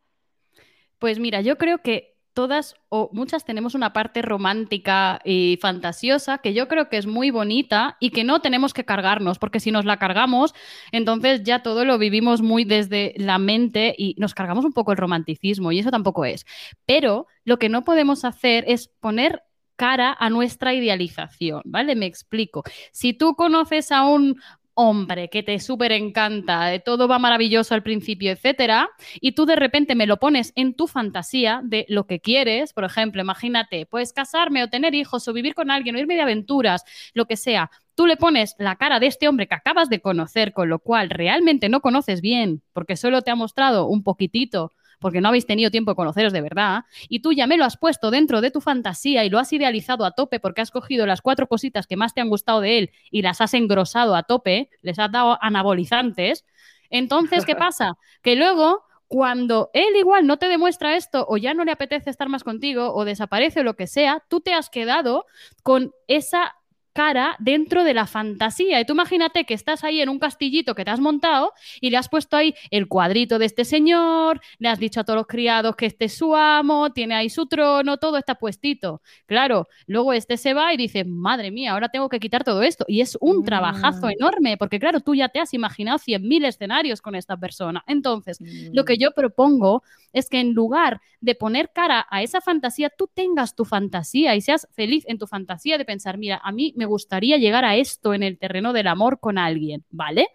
Pues 1.00 1.20
mira, 1.20 1.42
yo 1.42 1.58
creo 1.58 1.80
que 1.80 2.12
todas 2.34 2.76
o 2.90 3.10
muchas 3.12 3.46
tenemos 3.46 3.76
una 3.76 3.94
parte 3.94 4.22
romántica 4.22 5.20
y 5.26 5.58
fantasiosa 5.62 6.38
que 6.38 6.54
yo 6.54 6.68
creo 6.68 6.90
que 6.90 6.98
es 6.98 7.06
muy 7.06 7.32
bonita 7.32 7.98
y 8.00 8.12
que 8.12 8.24
no 8.24 8.42
tenemos 8.42 8.74
que 8.74 8.86
cargarnos, 8.86 9.40
porque 9.40 9.60
si 9.60 9.72
nos 9.72 9.86
la 9.86 9.98
cargamos, 9.98 10.54
entonces 10.92 11.44
ya 11.44 11.64
todo 11.64 11.86
lo 11.86 11.98
vivimos 11.98 12.42
muy 12.42 12.64
desde 12.64 13.14
la 13.18 13.38
mente 13.38 13.94
y 13.98 14.16
nos 14.18 14.34
cargamos 14.34 14.66
un 14.66 14.74
poco 14.74 14.92
el 14.92 14.98
romanticismo 14.98 15.72
y 15.72 15.80
eso 15.80 15.92
tampoco 15.92 16.26
es. 16.26 16.46
Pero 16.86 17.28
lo 17.44 17.60
que 17.60 17.70
no 17.70 17.84
podemos 17.84 18.24
hacer 18.24 18.64
es 18.68 18.88
poner 18.88 19.44
cara 19.82 20.16
a 20.20 20.30
nuestra 20.30 20.76
idealización, 20.76 21.64
¿vale? 21.66 21.96
Me 21.96 22.06
explico. 22.06 22.62
Si 22.92 23.14
tú 23.14 23.34
conoces 23.34 23.92
a 23.92 24.04
un 24.04 24.40
hombre 24.76 25.28
que 25.30 25.42
te 25.42 25.58
súper 25.60 25.92
encanta, 25.92 26.66
de 26.66 26.80
todo 26.80 27.08
va 27.08 27.18
maravilloso 27.18 27.74
al 27.74 27.82
principio, 27.82 28.32
etcétera, 28.32 28.90
y 29.20 29.32
tú 29.32 29.48
de 29.48 29.56
repente 29.56 29.96
me 29.96 30.06
lo 30.06 30.18
pones 30.18 30.54
en 30.56 30.76
tu 30.76 30.86
fantasía 30.86 31.62
de 31.64 31.88
lo 31.90 32.06
que 32.06 32.20
quieres, 32.20 32.74
por 32.74 32.84
ejemplo, 32.84 33.24
imagínate, 33.24 33.88
puedes 33.88 34.14
casarme 34.14 34.64
o 34.64 34.70
tener 34.70 34.94
hijos 34.94 35.28
o 35.28 35.34
vivir 35.34 35.56
con 35.56 35.72
alguien 35.72 35.96
o 35.96 36.00
irme 36.00 36.14
de 36.14 36.22
aventuras, 36.22 36.84
lo 37.16 37.26
que 37.26 37.36
sea. 37.36 37.72
Tú 37.96 38.06
le 38.06 38.18
pones 38.18 38.54
la 38.60 38.76
cara 38.76 39.00
de 39.00 39.08
este 39.08 39.28
hombre 39.28 39.48
que 39.48 39.56
acabas 39.56 39.90
de 39.90 40.00
conocer, 40.00 40.54
con 40.54 40.70
lo 40.70 40.78
cual 40.78 41.10
realmente 41.10 41.70
no 41.70 41.82
conoces 41.82 42.22
bien, 42.22 42.62
porque 42.72 42.98
solo 42.98 43.24
te 43.24 43.32
ha 43.32 43.36
mostrado 43.36 43.88
un 43.88 44.04
poquitito 44.04 44.74
porque 45.02 45.20
no 45.20 45.28
habéis 45.28 45.46
tenido 45.46 45.72
tiempo 45.72 45.92
de 45.92 45.96
conoceros 45.96 46.32
de 46.32 46.40
verdad, 46.40 46.86
y 47.10 47.20
tú 47.20 47.34
ya 47.34 47.48
me 47.48 47.58
lo 47.58 47.66
has 47.66 47.76
puesto 47.76 48.12
dentro 48.12 48.40
de 48.40 48.52
tu 48.52 48.62
fantasía 48.62 49.26
y 49.26 49.30
lo 49.30 49.40
has 49.40 49.52
idealizado 49.52 50.06
a 50.06 50.12
tope 50.12 50.40
porque 50.40 50.62
has 50.62 50.72
cogido 50.72 51.06
las 51.06 51.22
cuatro 51.22 51.48
cositas 51.48 51.88
que 51.88 51.98
más 51.98 52.14
te 52.14 52.22
han 52.22 52.30
gustado 52.30 52.62
de 52.62 52.78
él 52.78 52.92
y 53.10 53.22
las 53.24 53.42
has 53.42 53.54
engrosado 53.54 54.16
a 54.16 54.24
tope, 54.24 54.70
les 54.82 54.98
has 55.00 55.12
dado 55.12 55.38
anabolizantes, 55.42 56.46
entonces, 56.90 57.46
¿qué 57.46 57.56
pasa? 57.58 57.98
Que 58.22 58.36
luego 58.36 58.84
cuando 59.08 59.72
él 59.74 59.94
igual 59.98 60.26
no 60.26 60.38
te 60.38 60.48
demuestra 60.48 60.96
esto 60.96 61.26
o 61.28 61.36
ya 61.36 61.54
no 61.54 61.66
le 61.66 61.72
apetece 61.72 62.10
estar 62.10 62.30
más 62.30 62.46
contigo 62.46 62.94
o 62.94 63.04
desaparece 63.04 63.60
o 63.60 63.64
lo 63.64 63.76
que 63.76 63.88
sea, 63.88 64.24
tú 64.30 64.40
te 64.40 64.54
has 64.54 64.70
quedado 64.70 65.26
con 65.64 65.92
esa 66.08 66.56
cara 66.94 67.36
dentro 67.40 67.84
de 67.84 67.94
la 67.94 68.08
fantasía. 68.08 68.80
Y 68.80 68.86
tú 68.86 68.94
imagínate 68.94 69.46
que 69.46 69.54
estás 69.54 69.84
ahí 69.84 70.02
en 70.02 70.10
un 70.10 70.20
castillito 70.20 70.76
que 70.76 70.86
te 70.86 70.92
has 70.92 71.00
montado 71.00 71.54
y 71.80 71.90
le 71.90 71.98
has 71.98 72.10
puesto 72.10 72.38
ahí 72.38 72.54
el 72.70 72.88
cuadrito 72.88 73.40
de 73.40 73.46
este 73.46 73.66
señor, 73.66 74.42
le 74.60 74.70
has 74.70 74.80
dicho 74.80 75.00
a 75.00 75.04
todos 75.04 75.18
los 75.18 75.28
criados 75.28 75.76
que 75.76 75.86
este 75.86 76.06
es 76.06 76.14
su 76.14 76.36
amo, 76.36 76.92
tiene 76.92 77.16
ahí 77.16 77.30
su 77.30 77.46
trono, 77.46 77.98
todo 77.98 78.18
está 78.18 78.36
puestito. 78.36 79.02
Claro, 79.26 79.68
luego 79.88 80.14
este 80.14 80.38
se 80.38 80.54
va 80.54 80.74
y 80.74 80.78
dice, 80.78 81.06
madre 81.06 81.52
mía, 81.52 81.74
ahora 81.74 81.90
tengo 81.90 82.10
que 82.10 82.20
quitar 82.20 82.44
todo 82.44 82.62
esto. 82.64 82.86
Y 82.88 83.02
es 83.02 83.18
un 83.22 83.44
trabajazo 83.44 84.08
mm. 84.08 84.12
enorme, 84.12 84.58
porque 84.58 84.80
claro, 84.80 85.00
tú 85.00 85.16
ya 85.16 85.30
te 85.30 85.40
has 85.40 85.54
imaginado 85.54 85.98
100.000 86.00 86.46
escenarios 86.46 87.02
con 87.02 87.16
esta 87.16 87.38
persona. 87.38 87.84
Entonces, 87.88 88.40
lo 88.74 88.86
que 88.86 88.94
mm. 88.94 89.00
yo 89.00 89.12
propongo 89.12 89.84
es 90.14 90.30
que 90.30 90.40
en 90.40 90.54
lugar 90.54 91.02
de 91.22 91.36
poner 91.36 91.72
cara 91.74 92.06
a 92.10 92.22
esa 92.22 92.42
fantasía, 92.42 92.90
tú 92.90 93.10
tengas 93.14 93.56
tu 93.56 93.66
fantasía 93.66 94.36
y 94.36 94.42
seas 94.42 94.68
feliz 94.72 95.06
en 95.08 95.18
tu 95.18 95.28
fantasía 95.28 95.78
de 95.78 95.86
pensar, 95.86 96.18
mira, 96.18 96.42
a 96.44 96.52
mí 96.52 96.74
me 96.82 96.88
gustaría 96.88 97.38
llegar 97.38 97.64
a 97.64 97.76
esto 97.76 98.16
en 98.16 98.24
el 98.24 98.40
terreno 98.40 98.74
del 98.74 98.88
amor 98.88 99.20
con 99.20 99.38
alguien, 99.38 99.86
¿vale? 99.92 100.30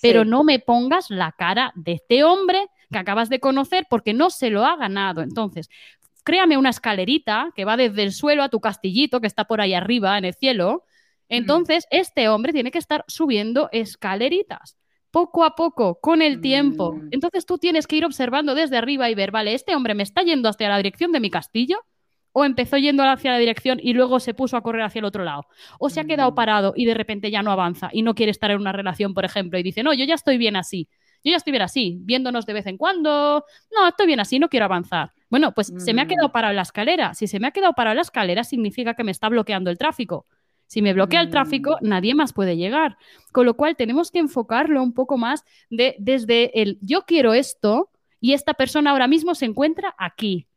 Pero 0.00 0.24
no 0.24 0.42
me 0.42 0.58
pongas 0.58 1.10
la 1.10 1.30
cara 1.30 1.72
de 1.76 1.92
este 1.92 2.24
hombre 2.24 2.66
que 2.90 2.98
acabas 2.98 3.28
de 3.28 3.38
conocer 3.38 3.86
porque 3.88 4.12
no 4.12 4.30
se 4.30 4.50
lo 4.50 4.64
ha 4.64 4.74
ganado. 4.74 5.22
Entonces, 5.22 5.70
créame 6.24 6.56
una 6.56 6.70
escalerita 6.70 7.52
que 7.54 7.64
va 7.64 7.76
desde 7.76 8.02
el 8.02 8.12
suelo 8.12 8.42
a 8.42 8.48
tu 8.48 8.58
castillito 8.58 9.20
que 9.20 9.28
está 9.28 9.44
por 9.44 9.60
ahí 9.60 9.74
arriba 9.74 10.18
en 10.18 10.24
el 10.24 10.34
cielo. 10.34 10.86
Entonces, 11.28 11.86
este 11.92 12.28
hombre 12.28 12.52
tiene 12.52 12.72
que 12.72 12.78
estar 12.78 13.04
subiendo 13.06 13.68
escaleritas 13.70 14.76
poco 15.12 15.44
a 15.44 15.54
poco, 15.54 16.00
con 16.00 16.20
el 16.20 16.40
tiempo. 16.40 16.94
Mm. 16.94 17.08
Entonces 17.12 17.46
tú 17.46 17.58
tienes 17.58 17.86
que 17.86 17.94
ir 17.94 18.04
observando 18.04 18.56
desde 18.56 18.76
arriba 18.76 19.08
y 19.08 19.14
ver, 19.14 19.30
vale, 19.30 19.54
este 19.54 19.76
hombre 19.76 19.94
me 19.94 20.02
está 20.02 20.22
yendo 20.22 20.48
hacia 20.48 20.68
la 20.68 20.78
dirección 20.78 21.12
de 21.12 21.20
mi 21.20 21.30
castillo 21.30 21.84
o 22.32 22.44
empezó 22.44 22.76
yendo 22.78 23.02
hacia 23.04 23.32
la 23.32 23.38
dirección 23.38 23.78
y 23.82 23.92
luego 23.92 24.20
se 24.20 24.34
puso 24.34 24.56
a 24.56 24.62
correr 24.62 24.82
hacia 24.82 25.00
el 25.00 25.04
otro 25.04 25.24
lado, 25.24 25.46
o 25.78 25.90
se 25.90 26.00
ha 26.00 26.04
quedado 26.04 26.32
mm. 26.32 26.34
parado 26.34 26.72
y 26.76 26.86
de 26.86 26.94
repente 26.94 27.30
ya 27.30 27.42
no 27.42 27.52
avanza 27.52 27.90
y 27.92 28.02
no 28.02 28.14
quiere 28.14 28.30
estar 28.30 28.50
en 28.50 28.60
una 28.60 28.72
relación, 28.72 29.14
por 29.14 29.24
ejemplo, 29.24 29.58
y 29.58 29.62
dice, 29.62 29.82
no, 29.82 29.92
yo 29.94 30.04
ya 30.04 30.14
estoy 30.14 30.38
bien 30.38 30.56
así, 30.56 30.88
yo 31.24 31.30
ya 31.30 31.36
estoy 31.36 31.52
bien 31.52 31.62
así, 31.62 31.98
viéndonos 32.00 32.46
de 32.46 32.52
vez 32.52 32.66
en 32.66 32.76
cuando, 32.76 33.44
no, 33.72 33.88
estoy 33.88 34.06
bien 34.06 34.20
así, 34.20 34.38
no 34.38 34.48
quiero 34.48 34.64
avanzar. 34.64 35.12
Bueno, 35.30 35.52
pues 35.52 35.72
se 35.76 35.94
me 35.94 36.02
ha 36.02 36.06
quedado 36.06 36.28
mm. 36.28 36.32
parado 36.32 36.54
la 36.54 36.62
escalera. 36.62 37.14
Si 37.14 37.26
se 37.26 37.38
me 37.40 37.46
ha 37.46 37.52
quedado 37.52 37.72
parado 37.72 37.94
la 37.94 38.02
escalera, 38.02 38.44
significa 38.44 38.94
que 38.94 39.04
me 39.04 39.12
está 39.12 39.28
bloqueando 39.28 39.70
el 39.70 39.78
tráfico. 39.78 40.26
Si 40.66 40.82
me 40.82 40.92
bloquea 40.92 41.20
el 41.20 41.30
tráfico, 41.30 41.78
mm. 41.80 41.88
nadie 41.88 42.14
más 42.14 42.32
puede 42.32 42.56
llegar. 42.56 42.98
Con 43.30 43.46
lo 43.46 43.54
cual, 43.54 43.76
tenemos 43.76 44.10
que 44.10 44.18
enfocarlo 44.18 44.82
un 44.82 44.92
poco 44.92 45.16
más 45.16 45.44
de, 45.70 45.94
desde 45.98 46.60
el 46.60 46.78
yo 46.82 47.02
quiero 47.06 47.34
esto 47.34 47.90
y 48.20 48.32
esta 48.32 48.54
persona 48.54 48.90
ahora 48.90 49.06
mismo 49.06 49.34
se 49.34 49.46
encuentra 49.46 49.94
aquí 49.96 50.48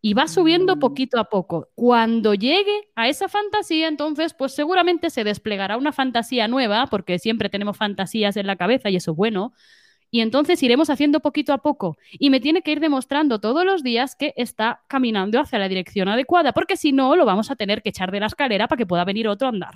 y 0.00 0.14
va 0.14 0.28
subiendo 0.28 0.78
poquito 0.78 1.18
a 1.18 1.24
poco. 1.24 1.68
Cuando 1.74 2.34
llegue 2.34 2.88
a 2.94 3.08
esa 3.08 3.28
fantasía, 3.28 3.88
entonces, 3.88 4.34
pues 4.34 4.54
seguramente 4.54 5.10
se 5.10 5.24
desplegará 5.24 5.76
una 5.76 5.92
fantasía 5.92 6.46
nueva, 6.46 6.86
porque 6.86 7.18
siempre 7.18 7.48
tenemos 7.48 7.76
fantasías 7.76 8.36
en 8.36 8.46
la 8.46 8.56
cabeza 8.56 8.90
y 8.90 8.96
eso 8.96 9.12
es 9.12 9.16
bueno. 9.16 9.52
Y 10.10 10.20
entonces 10.20 10.62
iremos 10.62 10.88
haciendo 10.88 11.20
poquito 11.20 11.52
a 11.52 11.58
poco. 11.58 11.98
Y 12.12 12.30
me 12.30 12.40
tiene 12.40 12.62
que 12.62 12.72
ir 12.72 12.80
demostrando 12.80 13.40
todos 13.40 13.64
los 13.64 13.82
días 13.82 14.14
que 14.14 14.32
está 14.36 14.82
caminando 14.88 15.40
hacia 15.40 15.58
la 15.58 15.68
dirección 15.68 16.08
adecuada, 16.08 16.52
porque 16.52 16.76
si 16.76 16.92
no, 16.92 17.16
lo 17.16 17.26
vamos 17.26 17.50
a 17.50 17.56
tener 17.56 17.82
que 17.82 17.90
echar 17.90 18.10
de 18.10 18.20
la 18.20 18.26
escalera 18.26 18.68
para 18.68 18.78
que 18.78 18.86
pueda 18.86 19.04
venir 19.04 19.28
otro 19.28 19.48
a 19.48 19.50
andar. 19.50 19.74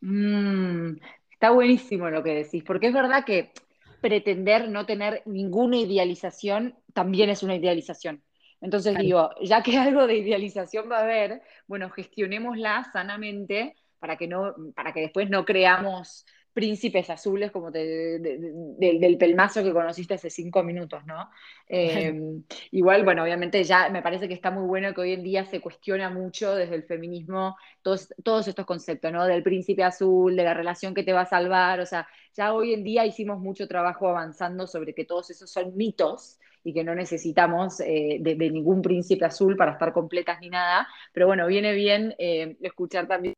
Mm, 0.00 0.96
está 1.30 1.50
buenísimo 1.50 2.10
lo 2.10 2.22
que 2.22 2.34
decís, 2.34 2.62
porque 2.64 2.88
es 2.88 2.92
verdad 2.92 3.24
que 3.24 3.52
pretender 4.00 4.68
no 4.68 4.84
tener 4.84 5.22
ninguna 5.26 5.78
idealización 5.78 6.74
también 6.92 7.30
es 7.30 7.42
una 7.42 7.54
idealización. 7.54 8.22
Entonces 8.60 8.96
digo, 8.98 9.30
ya 9.42 9.62
que 9.62 9.76
algo 9.78 10.06
de 10.06 10.16
idealización 10.16 10.90
va 10.90 10.98
a 10.98 11.02
haber, 11.02 11.42
bueno, 11.66 11.90
gestionémosla 11.90 12.90
sanamente 12.92 13.76
para 13.98 14.16
que, 14.16 14.26
no, 14.26 14.54
para 14.74 14.92
que 14.92 15.00
después 15.00 15.28
no 15.30 15.44
creamos 15.44 16.24
príncipes 16.52 17.08
azules 17.10 17.52
como 17.52 17.70
del 17.70 19.16
pelmazo 19.18 19.62
que 19.62 19.72
conociste 19.72 20.14
hace 20.14 20.30
cinco 20.30 20.64
minutos, 20.64 21.04
¿no? 21.06 21.30
Em, 21.68 22.42
igual, 22.72 23.04
bueno, 23.04 23.22
obviamente 23.22 23.62
ya 23.62 23.88
me 23.88 24.02
parece 24.02 24.26
que 24.26 24.34
está 24.34 24.50
muy 24.50 24.66
bueno 24.66 24.92
que 24.92 25.00
hoy 25.00 25.12
en 25.12 25.22
día 25.22 25.44
se 25.44 25.60
cuestiona 25.60 26.10
mucho 26.10 26.56
desde 26.56 26.74
el 26.74 26.82
feminismo 26.82 27.56
todos, 27.82 28.12
todos 28.24 28.48
estos 28.48 28.66
conceptos, 28.66 29.12
¿no? 29.12 29.26
Del 29.26 29.44
príncipe 29.44 29.84
azul, 29.84 30.34
de 30.34 30.42
la 30.42 30.54
relación 30.54 30.92
que 30.92 31.04
te 31.04 31.12
va 31.12 31.22
a 31.22 31.26
salvar, 31.26 31.78
o 31.80 31.86
sea, 31.86 32.08
ya 32.36 32.52
hoy 32.52 32.74
en 32.74 32.82
día 32.82 33.06
hicimos 33.06 33.38
mucho 33.38 33.68
trabajo 33.68 34.08
avanzando 34.08 34.66
sobre 34.66 34.92
que 34.92 35.04
todos 35.04 35.30
esos 35.30 35.50
son 35.50 35.76
mitos 35.76 36.40
y 36.64 36.72
que 36.72 36.84
no 36.84 36.94
necesitamos 36.94 37.80
eh, 37.80 38.18
de, 38.20 38.36
ningún 38.50 38.82
príncipe 38.82 39.24
azul 39.24 39.56
para 39.56 39.72
estar 39.72 39.92
completas 39.92 40.40
ni 40.40 40.50
nada, 40.50 40.86
pero 41.12 41.26
bueno, 41.26 41.46
viene 41.46 41.72
bien 41.72 42.14
eh, 42.18 42.56
escuchar 42.60 43.06
también 43.06 43.34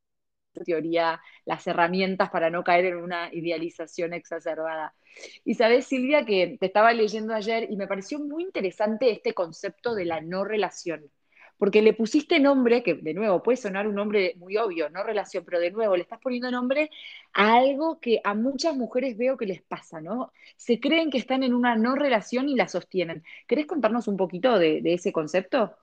teoría 0.65 1.21
las 1.45 1.67
herramientas 1.67 2.31
para 2.31 2.51
no 2.51 2.63
caer 2.63 2.87
en 2.87 2.97
una 2.97 3.33
idealización 3.33 4.13
exacerbada. 4.13 4.95
Y 5.45 5.55
sabes, 5.55 5.87
Silvia, 5.87 6.25
que 6.25 6.57
te 6.61 6.67
estaba 6.67 6.93
leyendo 6.93 7.35
ayer 7.35 7.67
y 7.71 7.77
me 7.77 7.87
pareció 7.87 8.19
muy 8.19 8.43
interesante 8.45 9.11
este 9.11 9.35
concepto 9.35 9.95
de 9.95 10.05
la 10.05 10.21
no 10.21 10.45
relación 10.45 11.11
porque 11.63 11.81
le 11.81 11.93
pusiste 11.93 12.41
nombre, 12.41 12.83
que 12.83 12.95
de 12.95 13.15
nuevo 13.15 13.41
puede 13.41 13.57
sonar 13.57 13.87
un 13.87 13.95
nombre 13.95 14.35
muy 14.37 14.57
obvio, 14.57 14.91
no 14.91 15.05
relación, 15.05 15.45
pero 15.45 15.61
de 15.61 15.71
nuevo 15.71 15.95
le 15.95 16.03
estás 16.03 16.19
poniendo 16.19 16.51
nombre 16.51 16.91
a 17.35 17.55
algo 17.55 18.01
que 18.01 18.21
a 18.25 18.35
muchas 18.35 18.75
mujeres 18.75 19.17
veo 19.17 19.37
que 19.37 19.47
les 19.47 19.63
pasa, 19.63 20.01
¿no? 20.01 20.33
Se 20.57 20.81
creen 20.81 21.09
que 21.09 21.19
están 21.19 21.45
en 21.45 21.55
una 21.55 21.77
no 21.77 21.95
relación 21.95 22.49
y 22.49 22.57
la 22.57 22.67
sostienen. 22.67 23.23
¿Querés 23.47 23.67
contarnos 23.67 24.09
un 24.09 24.17
poquito 24.17 24.59
de, 24.59 24.83
de 24.83 24.95
ese 24.95 25.13
concepto? 25.13 25.77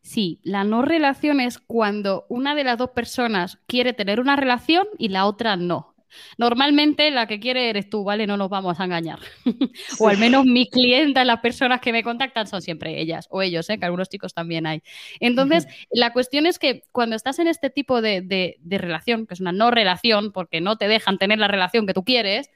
Sí, 0.00 0.40
la 0.42 0.64
no 0.64 0.80
relación 0.80 1.42
es 1.42 1.58
cuando 1.58 2.24
una 2.30 2.54
de 2.54 2.64
las 2.64 2.78
dos 2.78 2.92
personas 2.92 3.58
quiere 3.66 3.92
tener 3.92 4.20
una 4.20 4.36
relación 4.36 4.86
y 4.96 5.10
la 5.10 5.26
otra 5.26 5.58
no. 5.58 5.95
Normalmente 6.38 7.10
la 7.10 7.26
que 7.26 7.40
quiere 7.40 7.70
eres 7.70 7.90
tú, 7.90 8.04
¿vale? 8.04 8.26
No 8.26 8.36
nos 8.36 8.48
vamos 8.48 8.80
a 8.80 8.84
engañar. 8.84 9.18
o 9.98 10.08
al 10.08 10.18
menos 10.18 10.44
mis 10.44 10.70
clientas, 10.70 11.26
las 11.26 11.40
personas 11.40 11.80
que 11.80 11.92
me 11.92 12.02
contactan 12.02 12.46
son 12.46 12.62
siempre 12.62 13.00
ellas 13.00 13.26
o 13.30 13.42
ellos, 13.42 13.68
¿eh? 13.70 13.78
que 13.78 13.84
algunos 13.84 14.08
chicos 14.08 14.34
también 14.34 14.66
hay. 14.66 14.82
Entonces, 15.20 15.66
la 15.90 16.12
cuestión 16.12 16.46
es 16.46 16.58
que 16.58 16.82
cuando 16.92 17.16
estás 17.16 17.38
en 17.38 17.48
este 17.48 17.70
tipo 17.70 18.02
de, 18.02 18.56
de 18.58 18.78
relación, 18.78 19.26
que 19.26 19.34
es 19.34 19.40
una 19.40 19.52
no 19.52 19.70
relación, 19.70 20.32
porque 20.32 20.60
no 20.60 20.76
te 20.76 20.88
dejan 20.88 21.18
tener 21.18 21.38
la 21.38 21.48
relación 21.48 21.86
que 21.86 21.94
tú 21.94 22.04
quieres, 22.04 22.50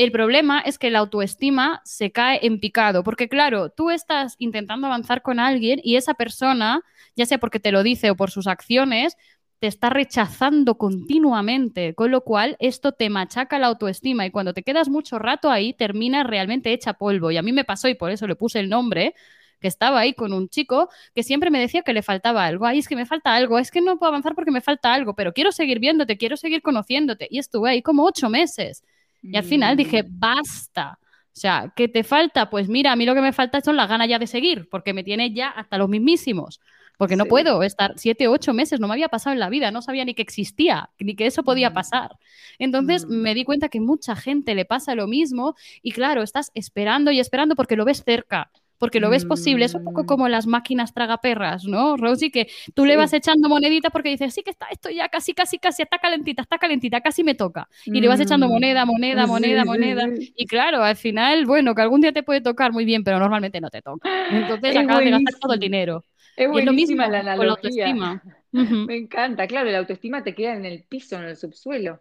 el 0.00 0.12
problema 0.12 0.60
es 0.60 0.78
que 0.78 0.88
la 0.88 1.00
autoestima 1.00 1.82
se 1.84 2.10
cae 2.10 2.40
en 2.42 2.58
picado, 2.58 3.04
porque 3.04 3.28
claro, 3.28 3.68
tú 3.68 3.90
estás 3.90 4.34
intentando 4.38 4.86
avanzar 4.86 5.20
con 5.20 5.38
alguien 5.38 5.78
y 5.84 5.96
esa 5.96 6.14
persona, 6.14 6.80
ya 7.16 7.26
sea 7.26 7.36
porque 7.36 7.60
te 7.60 7.70
lo 7.70 7.82
dice 7.82 8.10
o 8.10 8.16
por 8.16 8.30
sus 8.30 8.46
acciones, 8.46 9.18
te 9.60 9.66
está 9.66 9.90
rechazando 9.90 10.76
continuamente, 10.76 11.94
con 11.94 12.10
lo 12.10 12.22
cual 12.22 12.56
esto 12.60 12.92
te 12.92 13.10
machaca 13.10 13.58
la 13.58 13.66
autoestima 13.66 14.24
y 14.24 14.30
cuando 14.30 14.54
te 14.54 14.62
quedas 14.62 14.88
mucho 14.88 15.18
rato 15.18 15.50
ahí 15.50 15.74
terminas 15.74 16.26
realmente 16.26 16.72
hecha 16.72 16.94
polvo. 16.94 17.30
Y 17.30 17.36
a 17.36 17.42
mí 17.42 17.52
me 17.52 17.64
pasó 17.64 17.86
y 17.88 17.94
por 17.94 18.10
eso 18.10 18.26
le 18.26 18.36
puse 18.36 18.58
el 18.58 18.70
nombre, 18.70 19.14
que 19.60 19.68
estaba 19.68 20.00
ahí 20.00 20.14
con 20.14 20.32
un 20.32 20.48
chico 20.48 20.88
que 21.14 21.22
siempre 21.22 21.50
me 21.50 21.60
decía 21.60 21.82
que 21.82 21.92
le 21.92 22.02
faltaba 22.02 22.46
algo. 22.46 22.64
Ay, 22.64 22.78
es 22.78 22.88
que 22.88 22.96
me 22.96 23.04
falta 23.04 23.34
algo, 23.34 23.58
es 23.58 23.70
que 23.70 23.82
no 23.82 23.98
puedo 23.98 24.08
avanzar 24.08 24.34
porque 24.34 24.50
me 24.50 24.62
falta 24.62 24.94
algo, 24.94 25.14
pero 25.14 25.34
quiero 25.34 25.52
seguir 25.52 25.78
viéndote, 25.78 26.16
quiero 26.16 26.38
seguir 26.38 26.62
conociéndote. 26.62 27.28
Y 27.30 27.38
estuve 27.38 27.68
ahí 27.68 27.82
como 27.82 28.04
ocho 28.06 28.30
meses. 28.30 28.82
Y 29.22 29.36
al 29.36 29.44
final 29.44 29.76
dije, 29.76 30.02
mm. 30.02 30.06
basta. 30.18 30.98
O 31.02 31.36
sea, 31.40 31.70
¿qué 31.76 31.86
te 31.86 32.02
falta? 32.02 32.48
Pues 32.48 32.70
mira, 32.70 32.92
a 32.92 32.96
mí 32.96 33.04
lo 33.04 33.14
que 33.14 33.20
me 33.20 33.34
falta 33.34 33.60
son 33.60 33.76
las 33.76 33.90
ganas 33.90 34.08
ya 34.08 34.18
de 34.18 34.26
seguir, 34.26 34.68
porque 34.70 34.94
me 34.94 35.04
tiene 35.04 35.34
ya 35.34 35.50
hasta 35.50 35.76
los 35.76 35.90
mismísimos 35.90 36.60
porque 37.00 37.16
no 37.16 37.24
puedo 37.24 37.62
estar 37.62 37.94
siete, 37.96 38.28
ocho 38.28 38.52
meses, 38.52 38.78
no 38.78 38.86
me 38.86 38.92
había 38.92 39.08
pasado 39.08 39.32
en 39.32 39.40
la 39.40 39.48
vida, 39.48 39.70
no 39.70 39.80
sabía 39.80 40.04
ni 40.04 40.12
que 40.12 40.20
existía, 40.20 40.90
ni 40.98 41.16
que 41.16 41.24
eso 41.24 41.42
podía 41.42 41.70
mm. 41.70 41.72
pasar. 41.72 42.18
Entonces 42.58 43.06
mm. 43.06 43.10
me 43.10 43.34
di 43.34 43.44
cuenta 43.44 43.70
que 43.70 43.80
mucha 43.80 44.14
gente 44.14 44.54
le 44.54 44.66
pasa 44.66 44.94
lo 44.94 45.06
mismo 45.06 45.54
y 45.80 45.92
claro, 45.92 46.22
estás 46.22 46.50
esperando 46.52 47.10
y 47.10 47.18
esperando 47.18 47.56
porque 47.56 47.74
lo 47.74 47.86
ves 47.86 48.04
cerca 48.04 48.50
porque 48.76 48.98
lo 48.98 49.10
ves 49.10 49.26
posible. 49.26 49.66
Es 49.66 49.74
un 49.74 49.84
poco 49.84 50.04
mm. 50.04 50.06
como 50.06 50.28
las 50.28 50.46
máquinas 50.46 50.94
tragaperras, 50.94 51.64
¿no, 51.64 51.98
Rosy? 51.98 52.30
Que 52.30 52.48
tú 52.74 52.86
le 52.86 52.96
vas 52.96 53.12
echando 53.12 53.48
monedita 53.48 53.90
porque 53.90 54.08
dices, 54.08 54.32
sí 54.32 54.42
que 54.42 54.50
está 54.50 54.68
esto 54.70 54.88
ya 54.88 55.08
casi, 55.08 55.34
casi, 55.34 55.58
casi, 55.58 55.82
está 55.82 55.98
calentita, 55.98 56.42
está 56.42 56.56
calentita, 56.58 57.00
casi 57.02 57.22
me 57.22 57.34
toca. 57.34 57.68
Y 57.84 58.00
le 58.00 58.08
vas 58.08 58.20
echando 58.20 58.48
moneda, 58.48 58.86
moneda, 58.86 59.26
moneda, 59.26 59.64
moneda. 59.66 60.06
Y 60.34 60.46
claro, 60.46 60.82
al 60.82 60.96
final, 60.96 61.44
bueno, 61.46 61.74
que 61.74 61.82
algún 61.82 62.00
día 62.00 62.12
te 62.12 62.22
puede 62.22 62.40
tocar 62.40 62.72
muy 62.72 62.86
bien, 62.86 63.04
pero 63.04 63.18
normalmente 63.18 63.60
no 63.60 63.70
te 63.70 63.82
toca. 63.82 64.08
Entonces 64.30 64.76
acabas 64.76 65.04
de 65.04 65.10
gastar 65.10 65.34
todo 65.40 65.52
el 65.54 65.60
dinero. 65.60 66.04
Es 66.44 66.48
buenísima 66.50 67.08
la 67.08 67.20
analogía. 67.20 67.46
la 67.46 67.52
autoestima. 67.52 68.22
Me 68.86 68.96
encanta, 68.96 69.46
claro, 69.46 69.70
la 69.70 69.78
autoestima 69.78 70.22
te 70.22 70.34
queda 70.34 70.54
en 70.54 70.64
el 70.64 70.82
piso, 70.84 71.16
en 71.16 71.24
el 71.24 71.36
subsuelo. 71.36 72.00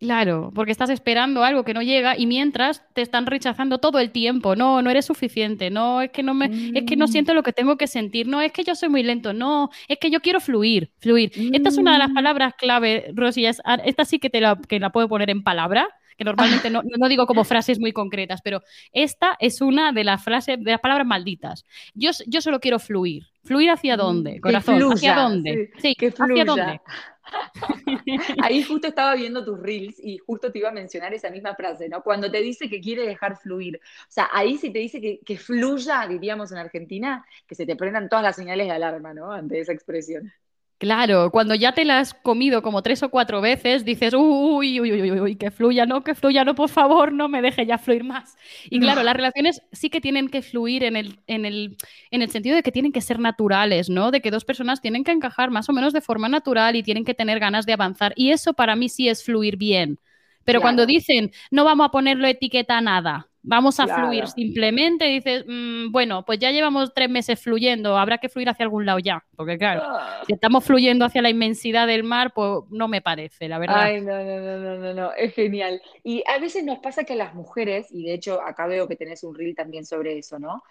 Claro, 0.00 0.50
porque 0.54 0.72
estás 0.72 0.88
esperando 0.88 1.44
algo 1.44 1.62
que 1.62 1.74
no 1.74 1.82
llega 1.82 2.16
y 2.16 2.24
mientras 2.24 2.82
te 2.94 3.02
están 3.02 3.26
rechazando 3.26 3.78
todo 3.78 3.98
el 3.98 4.12
tiempo. 4.12 4.56
No, 4.56 4.80
no 4.80 4.88
eres 4.88 5.04
suficiente. 5.04 5.68
No, 5.68 6.00
es 6.00 6.10
que 6.10 6.22
no 6.22 6.32
me, 6.32 6.46
es 6.74 6.84
que 6.84 6.96
no 6.96 7.04
Mm, 7.04 7.08
siento 7.08 7.34
lo 7.34 7.42
que 7.42 7.52
tengo 7.52 7.76
que 7.76 7.86
sentir. 7.86 8.26
No, 8.26 8.40
es 8.40 8.50
que 8.50 8.64
yo 8.64 8.74
soy 8.74 8.88
muy 8.88 9.02
lento. 9.02 9.34
No, 9.34 9.68
es 9.88 9.98
que 9.98 10.10
yo 10.10 10.20
quiero 10.20 10.40
fluir, 10.40 10.90
fluir. 11.00 11.30
Esta 11.52 11.68
es 11.68 11.76
una 11.76 11.92
de 11.92 11.98
las 11.98 12.10
mm. 12.10 12.14
palabras 12.14 12.54
clave, 12.56 13.12
Rosy. 13.14 13.44
ah, 13.46 13.78
esta 13.84 14.06
sí 14.06 14.18
que 14.18 14.30
te 14.30 14.40
la, 14.40 14.58
que 14.66 14.80
la 14.80 14.90
puedo 14.90 15.06
poner 15.06 15.28
en 15.28 15.42
palabra, 15.42 15.86
que 16.16 16.24
normalmente 16.24 16.70
no, 16.70 16.82
no 16.82 17.08
digo 17.10 17.26
como 17.26 17.44
frases 17.44 17.78
muy 17.78 17.92
concretas, 17.92 18.40
pero 18.42 18.62
esta 18.92 19.36
es 19.38 19.60
una 19.60 19.92
de 19.92 20.04
las 20.04 20.24
frases, 20.24 20.56
de 20.58 20.70
las 20.70 20.80
palabras 20.80 21.06
malditas. 21.06 21.66
Yo 21.94 22.40
solo 22.40 22.58
quiero 22.58 22.78
fluir. 22.78 23.29
¿Fluir 23.44 23.70
hacia 23.70 23.96
dónde? 23.96 24.40
Que 24.42 24.60
Corazón, 24.60 24.86
¿hacia 24.88 25.14
fluya, 25.14 25.14
dónde? 25.14 25.62
sí, 25.72 25.72
Sí, 25.76 25.94
que 25.96 26.10
¿hacia 26.18 26.44
fluya. 26.44 26.44
dónde? 26.44 26.82
Ahí 28.38 28.62
justo 28.62 28.88
estaba 28.88 29.14
viendo 29.14 29.44
tus 29.44 29.58
reels 29.60 29.96
y 30.02 30.18
justo 30.18 30.50
te 30.52 30.58
iba 30.58 30.68
a 30.70 30.72
mencionar 30.72 31.14
esa 31.14 31.30
misma 31.30 31.54
frase, 31.54 31.88
¿no? 31.88 32.02
Cuando 32.02 32.30
te 32.30 32.40
dice 32.40 32.68
que 32.68 32.80
quiere 32.80 33.06
dejar 33.06 33.36
fluir. 33.38 33.76
O 33.78 33.80
sea, 34.12 34.28
ahí 34.32 34.58
sí 34.58 34.70
te 34.72 34.78
dice 34.80 35.00
que, 35.00 35.20
que 35.24 35.38
fluya, 35.38 36.06
diríamos 36.08 36.52
en 36.52 36.58
Argentina, 36.58 37.24
que 37.46 37.54
se 37.54 37.66
te 37.66 37.76
prendan 37.76 38.08
todas 38.08 38.24
las 38.24 38.36
señales 38.36 38.66
de 38.66 38.72
alarma, 38.72 39.14
¿no? 39.14 39.32
Ante 39.32 39.60
esa 39.60 39.72
expresión. 39.72 40.32
Claro, 40.80 41.30
cuando 41.30 41.54
ya 41.54 41.72
te 41.74 41.84
la 41.84 41.98
has 41.98 42.14
comido 42.14 42.62
como 42.62 42.82
tres 42.82 43.02
o 43.02 43.10
cuatro 43.10 43.42
veces, 43.42 43.84
dices, 43.84 44.14
uy, 44.14 44.80
uy, 44.80 44.90
uy, 44.92 45.02
uy, 45.12 45.20
uy, 45.20 45.36
que 45.36 45.50
fluya, 45.50 45.84
no, 45.84 46.02
que 46.02 46.14
fluya, 46.14 46.42
no, 46.42 46.54
por 46.54 46.70
favor, 46.70 47.12
no 47.12 47.28
me 47.28 47.42
deje 47.42 47.66
ya 47.66 47.76
fluir 47.76 48.02
más. 48.02 48.34
Y 48.70 48.80
claro, 48.80 49.02
las 49.02 49.14
relaciones 49.14 49.60
sí 49.72 49.90
que 49.90 50.00
tienen 50.00 50.28
que 50.30 50.40
fluir 50.40 50.84
en 50.84 50.96
el, 50.96 51.20
en 51.26 51.44
el, 51.44 51.76
en 52.10 52.22
el 52.22 52.30
sentido 52.30 52.56
de 52.56 52.62
que 52.62 52.72
tienen 52.72 52.92
que 52.92 53.02
ser 53.02 53.18
naturales, 53.20 53.90
¿no? 53.90 54.10
De 54.10 54.22
que 54.22 54.30
dos 54.30 54.46
personas 54.46 54.80
tienen 54.80 55.04
que 55.04 55.12
encajar 55.12 55.50
más 55.50 55.68
o 55.68 55.74
menos 55.74 55.92
de 55.92 56.00
forma 56.00 56.30
natural 56.30 56.74
y 56.76 56.82
tienen 56.82 57.04
que 57.04 57.12
tener 57.14 57.40
ganas 57.40 57.66
de 57.66 57.74
avanzar. 57.74 58.14
Y 58.16 58.30
eso 58.30 58.54
para 58.54 58.74
mí 58.74 58.88
sí 58.88 59.06
es 59.10 59.22
fluir 59.22 59.58
bien. 59.58 59.98
Pero 60.44 60.62
cuando 60.62 60.86
dicen, 60.86 61.30
no 61.50 61.64
vamos 61.64 61.88
a 61.88 61.90
ponerle 61.90 62.30
etiqueta 62.30 62.78
a 62.78 62.80
nada, 62.80 63.29
vamos 63.42 63.80
a 63.80 63.86
fluir 63.86 64.26
simplemente, 64.28 65.06
dices, 65.06 65.44
"Mm, 65.46 65.90
bueno, 65.90 66.24
pues 66.24 66.38
ya 66.38 66.50
llevamos 66.50 66.92
tres 66.94 67.08
meses 67.08 67.40
fluyendo, 67.40 67.96
habrá 67.96 68.18
que 68.18 68.28
fluir 68.28 68.48
hacia 68.48 68.64
algún 68.64 68.86
lado 68.86 68.98
ya, 68.98 69.24
porque 69.36 69.56
claro. 69.56 69.82
Ah. 69.84 70.22
Si 70.26 70.32
estamos 70.32 70.64
fluyendo 70.64 71.04
hacia 71.04 71.22
la 71.22 71.30
inmensidad 71.30 71.86
del 71.86 72.04
mar, 72.04 72.32
pues 72.34 72.64
no 72.70 72.88
me 72.88 73.00
parece, 73.00 73.48
la 73.48 73.58
verdad. 73.58 73.80
Ay, 73.80 74.00
no, 74.00 74.12
no, 74.12 74.40
no, 74.40 74.58
no, 74.58 74.76
no, 74.76 74.94
no, 74.94 75.12
es 75.14 75.34
genial. 75.34 75.80
Y 76.04 76.22
a 76.26 76.38
veces 76.38 76.64
nos 76.64 76.78
pasa 76.78 77.04
que 77.04 77.14
a 77.14 77.16
las 77.16 77.34
mujeres, 77.34 77.88
y 77.90 78.04
de 78.04 78.14
hecho 78.14 78.40
acá 78.42 78.66
veo 78.66 78.86
que 78.88 78.96
tenés 78.96 79.24
un 79.24 79.34
reel 79.34 79.54
también 79.54 79.86
sobre 79.86 80.18
eso, 80.18 80.38
¿no? 80.38 80.62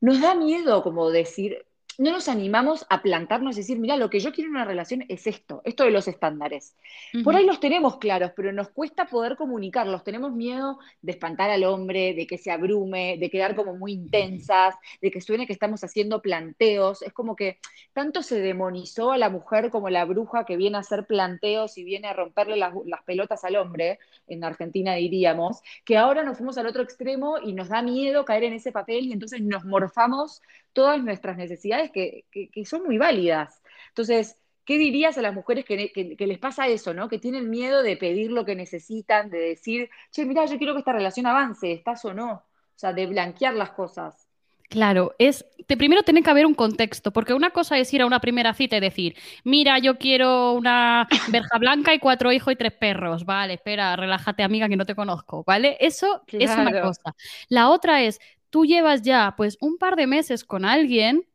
Nos 0.00 0.20
da 0.20 0.34
miedo 0.34 0.82
como 0.82 1.10
decir, 1.10 1.64
no 1.98 2.12
nos 2.12 2.28
animamos 2.28 2.86
a 2.90 3.02
plantarnos 3.02 3.56
y 3.56 3.60
decir, 3.60 3.80
mira, 3.80 3.96
lo 3.96 4.08
que 4.08 4.20
yo 4.20 4.32
quiero 4.32 4.48
en 4.48 4.54
una 4.54 4.64
relación 4.64 5.04
es 5.08 5.26
esto, 5.26 5.62
esto 5.64 5.82
de 5.82 5.90
los 5.90 6.06
estándares. 6.06 6.76
Por 7.24 7.34
ahí 7.34 7.44
los 7.44 7.58
tenemos 7.58 7.98
claros, 7.98 8.30
pero 8.36 8.52
nos 8.52 8.68
cuesta 8.68 9.06
poder 9.06 9.36
comunicarlos. 9.36 10.04
Tenemos 10.04 10.32
miedo 10.32 10.78
de 11.02 11.12
espantar 11.12 11.50
al 11.50 11.64
hombre, 11.64 12.14
de 12.14 12.28
que 12.28 12.38
se 12.38 12.52
abrume, 12.52 13.16
de 13.18 13.28
quedar 13.28 13.56
como 13.56 13.74
muy 13.74 13.92
intensas, 13.94 14.76
de 15.02 15.10
que 15.10 15.20
suene 15.20 15.48
que 15.48 15.52
estamos 15.52 15.82
haciendo 15.82 16.22
planteos. 16.22 17.02
Es 17.02 17.12
como 17.12 17.34
que 17.34 17.58
tanto 17.92 18.22
se 18.22 18.38
demonizó 18.40 19.10
a 19.10 19.18
la 19.18 19.28
mujer 19.28 19.70
como 19.70 19.90
la 19.90 20.04
bruja 20.04 20.44
que 20.44 20.56
viene 20.56 20.76
a 20.76 20.80
hacer 20.80 21.04
planteos 21.04 21.78
y 21.78 21.82
viene 21.82 22.06
a 22.06 22.12
romperle 22.12 22.56
las, 22.56 22.74
las 22.86 23.02
pelotas 23.02 23.42
al 23.42 23.56
hombre, 23.56 23.98
en 24.28 24.44
Argentina 24.44 24.94
diríamos, 24.94 25.62
que 25.84 25.96
ahora 25.96 26.22
nos 26.22 26.36
fuimos 26.36 26.58
al 26.58 26.68
otro 26.68 26.82
extremo 26.84 27.38
y 27.42 27.54
nos 27.54 27.70
da 27.70 27.82
miedo 27.82 28.24
caer 28.24 28.44
en 28.44 28.52
ese 28.52 28.70
papel 28.70 29.06
y 29.06 29.12
entonces 29.12 29.42
nos 29.42 29.64
morfamos 29.64 30.42
todas 30.78 31.02
nuestras 31.02 31.36
necesidades 31.36 31.90
que, 31.90 32.24
que, 32.30 32.50
que 32.50 32.64
son 32.64 32.84
muy 32.84 32.98
válidas. 32.98 33.60
Entonces, 33.88 34.36
¿qué 34.64 34.78
dirías 34.78 35.18
a 35.18 35.22
las 35.22 35.34
mujeres 35.34 35.64
que, 35.64 35.90
que, 35.90 36.16
que, 36.16 36.26
les 36.28 36.38
pasa 36.38 36.68
eso, 36.68 36.94
¿no? 36.94 37.08
Que 37.08 37.18
tienen 37.18 37.50
miedo 37.50 37.82
de 37.82 37.96
pedir 37.96 38.30
lo 38.30 38.44
que 38.44 38.54
necesitan, 38.54 39.28
de 39.28 39.40
decir, 39.40 39.90
che, 40.12 40.24
mira, 40.24 40.46
yo 40.46 40.56
quiero 40.56 40.74
que 40.74 40.78
esta 40.78 40.92
relación 40.92 41.26
avance, 41.26 41.72
¿estás 41.72 42.04
o 42.04 42.14
no? 42.14 42.30
O 42.30 42.44
sea, 42.76 42.92
de 42.92 43.06
blanquear 43.06 43.54
las 43.54 43.72
cosas. 43.72 44.28
Claro, 44.68 45.16
es 45.18 45.44
de 45.66 45.76
primero 45.76 46.04
tiene 46.04 46.22
que 46.22 46.30
haber 46.30 46.46
un 46.46 46.54
contexto, 46.54 47.10
porque 47.10 47.34
una 47.34 47.50
cosa 47.50 47.76
es 47.76 47.92
ir 47.92 48.02
a 48.02 48.06
una 48.06 48.20
primera 48.20 48.54
cita 48.54 48.76
y 48.76 48.80
decir, 48.80 49.16
mira, 49.42 49.80
yo 49.80 49.98
quiero 49.98 50.52
una 50.52 51.08
verja 51.28 51.58
blanca 51.58 51.92
y 51.92 51.98
cuatro 51.98 52.30
hijos 52.30 52.52
y 52.52 52.56
tres 52.56 52.72
perros. 52.74 53.24
Vale, 53.24 53.54
espera, 53.54 53.96
relájate, 53.96 54.44
amiga, 54.44 54.68
que 54.68 54.76
no 54.76 54.86
te 54.86 54.94
conozco, 54.94 55.42
¿vale? 55.44 55.76
Eso 55.80 56.22
claro. 56.26 56.44
es 56.44 56.56
una 56.56 56.82
cosa. 56.82 57.16
La 57.48 57.68
otra 57.68 58.02
es, 58.02 58.20
tú 58.50 58.64
llevas 58.64 59.02
ya 59.02 59.34
pues 59.36 59.56
un 59.60 59.78
par 59.78 59.96
de 59.96 60.06
meses 60.06 60.44
con 60.44 60.64
alguien 60.64 61.26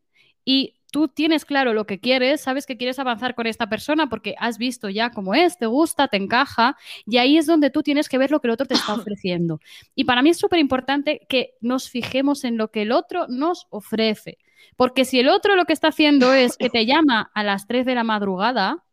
y 0.46 0.76
tú 0.94 1.08
tienes 1.08 1.44
claro 1.44 1.74
lo 1.74 1.88
que 1.88 2.00
quieres, 2.00 2.42
sabes 2.42 2.68
que 2.68 2.78
quieres 2.78 3.00
avanzar 3.00 3.34
con 3.34 3.48
esta 3.48 3.68
persona 3.68 4.10
porque 4.10 4.36
has 4.38 4.60
visto 4.60 4.90
ya 4.90 5.10
cómo 5.10 5.34
es, 5.34 5.58
te 5.58 5.66
gusta, 5.66 6.08
te 6.08 6.18
encaja, 6.18 6.78
y 7.08 7.18
ahí 7.18 7.36
es 7.36 7.48
donde 7.48 7.72
tú 7.72 7.82
tienes 7.82 8.08
que 8.08 8.20
ver 8.20 8.30
lo 8.30 8.40
que 8.40 8.48
el 8.48 8.54
otro 8.54 8.68
te 8.68 8.76
está 8.76 8.94
ofreciendo. 9.18 9.60
Y 9.96 10.04
para 10.04 10.22
mí 10.22 10.30
es 10.30 10.38
súper 10.38 10.60
importante 10.60 11.26
que 11.28 11.56
nos 11.62 11.90
fijemos 11.90 12.44
en 12.44 12.58
lo 12.58 12.70
que 12.70 12.84
el 12.84 12.92
otro 12.92 13.26
nos 13.28 13.66
ofrece, 13.72 14.38
porque 14.78 15.04
si 15.04 15.20
el 15.20 15.30
otro 15.30 15.56
lo 15.56 15.66
que 15.66 15.74
está 15.74 15.88
haciendo 15.88 16.32
es 16.34 16.58
que 16.58 16.70
te 16.70 16.86
llama 16.86 17.32
a 17.34 17.44
las 17.44 17.66
3 17.66 17.88
de 17.88 17.96
la 17.96 18.04
madrugada, 18.04 18.84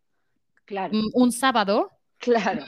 claro. 0.64 0.98
un 1.12 1.32
sábado, 1.32 1.90
claro. 2.16 2.64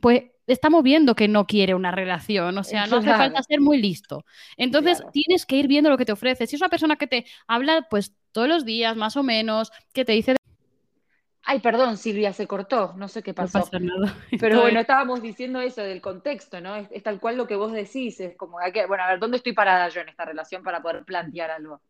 pues 0.00 0.22
estamos 0.52 0.82
viendo 0.82 1.14
que 1.14 1.28
no 1.28 1.46
quiere 1.46 1.74
una 1.74 1.90
relación, 1.90 2.56
o 2.58 2.64
sea, 2.64 2.86
no 2.86 2.96
hace 2.96 3.10
falta 3.10 3.42
ser 3.42 3.60
muy 3.60 3.80
listo. 3.80 4.24
Entonces, 4.56 4.98
Claro. 4.98 5.12
tienes 5.12 5.46
que 5.46 5.56
ir 5.56 5.68
viendo 5.68 5.90
lo 5.90 5.98
que 5.98 6.04
te 6.04 6.12
ofrece. 6.12 6.46
Si 6.46 6.56
es 6.56 6.62
una 6.62 6.68
persona 6.68 6.96
que 6.96 7.06
te 7.06 7.26
habla, 7.46 7.86
pues 7.88 8.14
todos 8.32 8.48
los 8.48 8.64
días, 8.64 8.96
más 8.96 9.16
o 9.16 9.22
menos, 9.22 9.70
que 9.92 10.04
te 10.04 10.12
dice... 10.12 10.36
Ay, 11.42 11.60
perdón, 11.60 11.96
Silvia, 11.96 12.32
se 12.32 12.46
cortó, 12.46 12.94
no 12.96 13.08
sé 13.08 13.22
qué 13.22 13.32
pasó. 13.32 13.58
No 13.58 13.64
pasa 13.64 13.78
nada. 13.78 14.14
Pero 14.40 14.60
bueno, 14.60 14.80
estábamos 14.80 15.22
diciendo 15.22 15.60
eso 15.60 15.82
del 15.82 16.00
contexto, 16.00 16.60
¿no? 16.60 16.76
Es, 16.76 16.88
es, 16.90 17.02
tal 17.02 17.18
cual 17.18 17.36
lo 17.36 17.46
que 17.46 17.56
vos 17.56 17.72
decís, 17.72 18.20
es 18.20 18.36
como, 18.36 18.58
bueno, 18.88 19.02
a 19.02 19.08
ver, 19.08 19.18
¿dónde 19.18 19.38
estoy 19.38 19.52
parada 19.52 19.88
yo 19.88 20.00
en 20.00 20.10
esta 20.10 20.24
relación 20.24 20.62
para 20.62 20.82
poder 20.82 21.04
plantear 21.04 21.50
algo? 21.50 21.80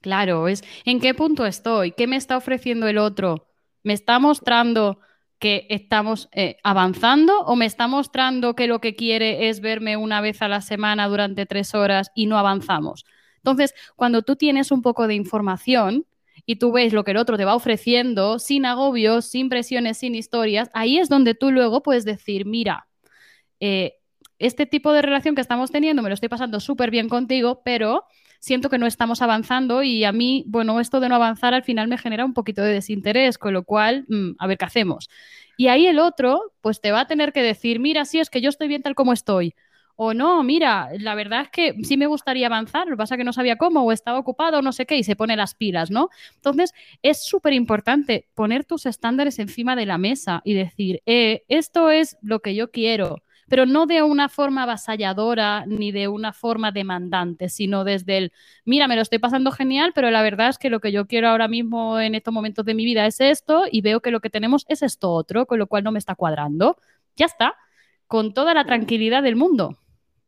Claro, 0.00 0.48
es 0.48 0.62
en 0.84 1.00
qué 1.00 1.14
punto 1.14 1.46
estoy, 1.46 1.92
qué 1.92 2.06
me 2.06 2.16
está 2.16 2.36
ofreciendo 2.36 2.88
el 2.88 2.98
otro, 2.98 3.48
me 3.82 3.92
está 3.92 4.18
mostrando 4.18 4.98
que 5.42 5.66
estamos 5.70 6.28
eh, 6.30 6.58
avanzando 6.62 7.40
o 7.40 7.56
me 7.56 7.66
está 7.66 7.88
mostrando 7.88 8.54
que 8.54 8.68
lo 8.68 8.80
que 8.80 8.94
quiere 8.94 9.48
es 9.48 9.60
verme 9.60 9.96
una 9.96 10.20
vez 10.20 10.40
a 10.40 10.46
la 10.46 10.60
semana 10.60 11.08
durante 11.08 11.46
tres 11.46 11.74
horas 11.74 12.12
y 12.14 12.26
no 12.26 12.38
avanzamos. 12.38 13.04
Entonces, 13.38 13.74
cuando 13.96 14.22
tú 14.22 14.36
tienes 14.36 14.70
un 14.70 14.82
poco 14.82 15.08
de 15.08 15.16
información 15.16 16.06
y 16.46 16.56
tú 16.60 16.70
ves 16.70 16.92
lo 16.92 17.02
que 17.02 17.10
el 17.10 17.16
otro 17.16 17.36
te 17.36 17.44
va 17.44 17.56
ofreciendo, 17.56 18.38
sin 18.38 18.64
agobios, 18.64 19.24
sin 19.24 19.48
presiones, 19.48 19.98
sin 19.98 20.14
historias, 20.14 20.70
ahí 20.74 20.98
es 20.98 21.08
donde 21.08 21.34
tú 21.34 21.50
luego 21.50 21.82
puedes 21.82 22.04
decir, 22.04 22.46
mira, 22.46 22.86
eh, 23.58 23.94
este 24.38 24.64
tipo 24.64 24.92
de 24.92 25.02
relación 25.02 25.34
que 25.34 25.40
estamos 25.40 25.72
teniendo 25.72 26.04
me 26.04 26.08
lo 26.08 26.14
estoy 26.14 26.28
pasando 26.28 26.60
súper 26.60 26.92
bien 26.92 27.08
contigo, 27.08 27.62
pero 27.64 28.04
siento 28.42 28.68
que 28.68 28.78
no 28.78 28.86
estamos 28.86 29.22
avanzando 29.22 29.84
y 29.84 30.02
a 30.02 30.10
mí, 30.10 30.42
bueno, 30.48 30.80
esto 30.80 30.98
de 30.98 31.08
no 31.08 31.14
avanzar 31.14 31.54
al 31.54 31.62
final 31.62 31.86
me 31.86 31.96
genera 31.96 32.24
un 32.24 32.34
poquito 32.34 32.60
de 32.60 32.72
desinterés, 32.72 33.38
con 33.38 33.54
lo 33.54 33.62
cual, 33.62 34.04
mmm, 34.08 34.32
a 34.36 34.48
ver 34.48 34.58
qué 34.58 34.64
hacemos. 34.64 35.08
Y 35.56 35.68
ahí 35.68 35.86
el 35.86 36.00
otro, 36.00 36.52
pues 36.60 36.80
te 36.80 36.90
va 36.90 37.00
a 37.02 37.06
tener 37.06 37.32
que 37.32 37.40
decir, 37.40 37.78
mira, 37.78 38.04
sí, 38.04 38.18
es 38.18 38.30
que 38.30 38.40
yo 38.40 38.48
estoy 38.48 38.66
bien 38.66 38.82
tal 38.82 38.96
como 38.96 39.12
estoy. 39.12 39.54
O 39.94 40.12
no, 40.12 40.42
mira, 40.42 40.88
la 40.98 41.14
verdad 41.14 41.42
es 41.42 41.50
que 41.50 41.74
sí 41.84 41.96
me 41.96 42.06
gustaría 42.06 42.46
avanzar, 42.48 42.88
lo 42.88 42.94
que 42.94 42.98
pasa 42.98 43.14
es 43.14 43.18
que 43.18 43.24
no 43.24 43.32
sabía 43.32 43.56
cómo, 43.56 43.84
o 43.84 43.92
estaba 43.92 44.18
ocupado, 44.18 44.58
o 44.58 44.62
no 44.62 44.72
sé 44.72 44.86
qué, 44.86 44.96
y 44.96 45.04
se 45.04 45.14
pone 45.14 45.36
las 45.36 45.54
pilas, 45.54 45.92
¿no? 45.92 46.08
Entonces, 46.34 46.72
es 47.02 47.24
súper 47.24 47.52
importante 47.52 48.26
poner 48.34 48.64
tus 48.64 48.86
estándares 48.86 49.38
encima 49.38 49.76
de 49.76 49.86
la 49.86 49.98
mesa 49.98 50.42
y 50.44 50.54
decir, 50.54 51.00
eh, 51.06 51.44
esto 51.48 51.90
es 51.90 52.16
lo 52.22 52.40
que 52.40 52.56
yo 52.56 52.72
quiero, 52.72 53.22
pero 53.52 53.66
no 53.66 53.84
de 53.84 54.02
una 54.02 54.30
forma 54.30 54.62
avasalladora 54.62 55.66
ni 55.66 55.92
de 55.92 56.08
una 56.08 56.32
forma 56.32 56.72
demandante, 56.72 57.50
sino 57.50 57.84
desde 57.84 58.16
el, 58.16 58.32
mira, 58.64 58.88
me 58.88 58.96
lo 58.96 59.02
estoy 59.02 59.18
pasando 59.18 59.50
genial, 59.50 59.92
pero 59.94 60.10
la 60.10 60.22
verdad 60.22 60.48
es 60.48 60.56
que 60.56 60.70
lo 60.70 60.80
que 60.80 60.90
yo 60.90 61.06
quiero 61.06 61.28
ahora 61.28 61.48
mismo 61.48 62.00
en 62.00 62.14
estos 62.14 62.32
momentos 62.32 62.64
de 62.64 62.72
mi 62.72 62.86
vida 62.86 63.04
es 63.04 63.20
esto 63.20 63.64
y 63.70 63.82
veo 63.82 64.00
que 64.00 64.10
lo 64.10 64.20
que 64.20 64.30
tenemos 64.30 64.64
es 64.70 64.80
esto 64.80 65.10
otro, 65.10 65.44
con 65.44 65.58
lo 65.58 65.66
cual 65.66 65.84
no 65.84 65.92
me 65.92 65.98
está 65.98 66.14
cuadrando. 66.14 66.78
Ya 67.14 67.26
está, 67.26 67.54
con 68.06 68.32
toda 68.32 68.54
la 68.54 68.64
tranquilidad 68.64 69.22
del 69.22 69.36
mundo. 69.36 69.76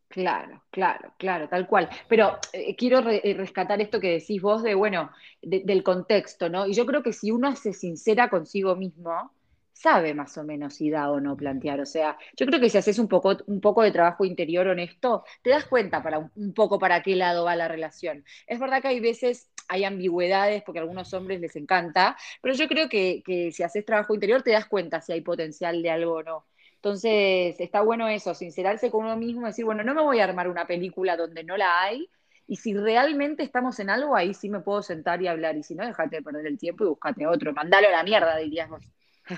Claro, 0.09 0.63
claro, 0.71 1.15
claro, 1.17 1.49
tal 1.49 1.67
cual. 1.67 1.89
Pero 2.11 2.37
eh, 2.53 2.77
quiero 2.77 3.01
re 3.01 3.23
rescatar 3.39 3.81
esto 3.81 4.01
que 4.01 4.11
decís 4.11 4.43
vos 4.43 4.63
de, 4.63 4.75
bueno, 4.75 5.11
de, 5.41 5.63
del 5.65 5.83
contexto, 5.83 6.51
¿no? 6.51 6.67
Y 6.67 6.75
yo 6.75 6.85
creo 6.85 7.03
que 7.03 7.15
si 7.15 7.31
uno 7.31 7.57
se 7.57 7.73
sincera 7.73 8.29
consigo 8.29 8.77
mismo, 8.77 9.33
sabe 9.75 10.15
más 10.15 10.39
o 10.39 10.45
menos 10.45 10.75
si 10.75 10.89
da 10.91 11.11
o 11.11 11.21
no 11.21 11.37
plantear. 11.37 11.81
O 11.81 11.87
sea, 11.87 12.17
yo 12.37 12.47
creo 12.47 12.61
que 12.61 12.71
si 12.71 12.79
haces 12.79 12.99
un 12.99 13.09
poco, 13.09 13.37
un 13.47 13.61
poco 13.61 13.83
de 13.83 13.93
trabajo 13.93 14.25
interior 14.25 14.67
honesto, 14.69 15.25
te 15.43 15.51
das 15.51 15.67
cuenta 15.67 16.03
para 16.03 16.19
un, 16.19 16.31
un 16.37 16.55
poco 16.55 16.79
para 16.79 17.03
qué 17.03 17.17
lado 17.17 17.45
va 17.45 17.57
la 17.57 17.69
relación. 17.69 18.25
Es 18.47 18.59
verdad 18.59 18.81
que 18.81 18.89
hay 18.89 19.01
veces 19.01 19.51
hay 19.69 19.85
ambigüedades 19.85 20.63
porque 20.63 20.79
a 20.79 20.83
algunos 20.83 21.13
hombres 21.15 21.41
les 21.41 21.57
encanta, 21.57 22.17
pero 22.43 22.55
yo 22.55 22.69
creo 22.69 22.89
que, 22.89 23.23
que 23.25 23.53
si 23.53 23.63
haces 23.63 23.85
trabajo 23.85 24.15
interior 24.15 24.43
te 24.43 24.53
das 24.53 24.67
cuenta 24.67 25.01
si 25.01 25.13
hay 25.13 25.21
potencial 25.23 25.83
de 25.83 25.91
algo 25.91 26.15
o 26.15 26.23
no. 26.23 26.47
Entonces, 26.77 27.59
está 27.61 27.81
bueno 27.81 28.09
eso, 28.09 28.35
sincerarse 28.35 28.91
con 28.91 29.05
uno 29.07 29.17
mismo, 29.17 29.47
decir, 29.47 29.65
bueno, 29.65 29.83
no 29.85 29.95
me 29.95 30.03
voy 30.03 30.21
a 30.21 30.25
armar 30.25 30.49
una 30.49 30.67
película 30.67 31.17
donde 31.17 31.43
no 31.43 31.57
la 31.57 31.81
hay, 31.83 32.11
y 32.47 32.57
si 32.57 32.75
realmente 32.75 33.43
estamos 33.43 33.79
en 33.81 33.89
algo, 33.91 34.15
ahí 34.17 34.35
sí 34.35 34.51
me 34.51 34.61
puedo 34.61 34.83
sentar 34.83 35.23
y 35.23 35.29
hablar, 35.29 35.57
y 35.57 35.63
si 35.63 35.75
no, 35.75 35.87
déjate 35.87 36.17
de 36.17 36.23
perder 36.23 36.47
el 36.47 36.59
tiempo 36.59 36.85
y 36.85 36.89
búscate 36.89 37.27
otro, 37.27 37.53
mandalo 37.55 37.89
a 37.89 37.91
la 37.93 38.03
mierda, 38.05 38.37
dirías 38.37 38.69
vos. 38.69 38.85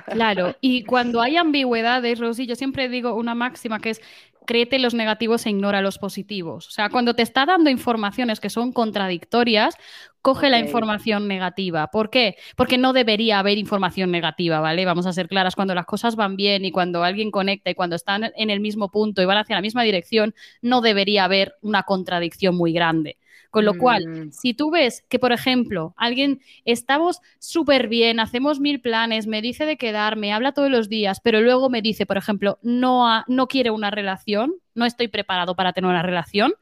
Claro, 0.06 0.56
y 0.60 0.84
cuando 0.84 1.20
hay 1.20 1.36
ambigüedades, 1.36 2.18
Rosy, 2.18 2.46
yo 2.46 2.56
siempre 2.56 2.88
digo 2.88 3.14
una 3.14 3.34
máxima 3.34 3.78
que 3.78 3.90
es 3.90 4.00
créete 4.46 4.78
los 4.78 4.94
negativos 4.94 5.44
e 5.44 5.50
ignora 5.50 5.82
los 5.82 5.98
positivos. 5.98 6.68
O 6.68 6.70
sea, 6.70 6.88
cuando 6.88 7.14
te 7.14 7.22
está 7.22 7.44
dando 7.44 7.68
informaciones 7.68 8.40
que 8.40 8.48
son 8.48 8.72
contradictorias, 8.72 9.76
coge 10.22 10.48
la 10.48 10.58
información 10.58 11.28
negativa. 11.28 11.88
¿Por 11.88 12.10
qué? 12.10 12.36
Porque 12.56 12.78
no 12.78 12.92
debería 12.92 13.38
haber 13.38 13.58
información 13.58 14.10
negativa, 14.10 14.60
¿vale? 14.60 14.84
Vamos 14.84 15.06
a 15.06 15.12
ser 15.12 15.28
claras, 15.28 15.54
cuando 15.54 15.74
las 15.74 15.84
cosas 15.84 16.16
van 16.16 16.36
bien 16.36 16.64
y 16.64 16.72
cuando 16.72 17.04
alguien 17.04 17.30
conecta 17.30 17.70
y 17.70 17.74
cuando 17.74 17.96
están 17.96 18.32
en 18.34 18.50
el 18.50 18.60
mismo 18.60 18.90
punto 18.90 19.20
y 19.20 19.26
van 19.26 19.38
hacia 19.38 19.56
la 19.56 19.62
misma 19.62 19.82
dirección, 19.82 20.34
no 20.62 20.80
debería 20.80 21.24
haber 21.24 21.54
una 21.60 21.82
contradicción 21.82 22.56
muy 22.56 22.72
grande. 22.72 23.18
Con 23.50 23.64
lo 23.64 23.74
cual, 23.78 24.06
mm. 24.06 24.32
si 24.32 24.54
tú 24.54 24.70
ves 24.70 25.04
que, 25.08 25.18
por 25.18 25.32
ejemplo, 25.32 25.94
alguien, 25.96 26.40
estamos 26.64 27.20
súper 27.38 27.88
bien, 27.88 28.20
hacemos 28.20 28.60
mil 28.60 28.80
planes, 28.80 29.26
me 29.26 29.42
dice 29.42 29.64
de 29.64 29.76
quedarme, 29.76 30.32
habla 30.32 30.52
todos 30.52 30.70
los 30.70 30.88
días, 30.88 31.20
pero 31.20 31.40
luego 31.40 31.70
me 31.70 31.82
dice, 31.82 32.06
por 32.06 32.16
ejemplo, 32.16 32.58
no, 32.62 33.24
no 33.28 33.46
quiere 33.46 33.70
una 33.70 33.90
relación, 33.90 34.54
no 34.74 34.84
estoy 34.84 35.08
preparado 35.08 35.56
para 35.56 35.72
tener 35.72 35.90
una 35.90 36.02
relación, 36.02 36.54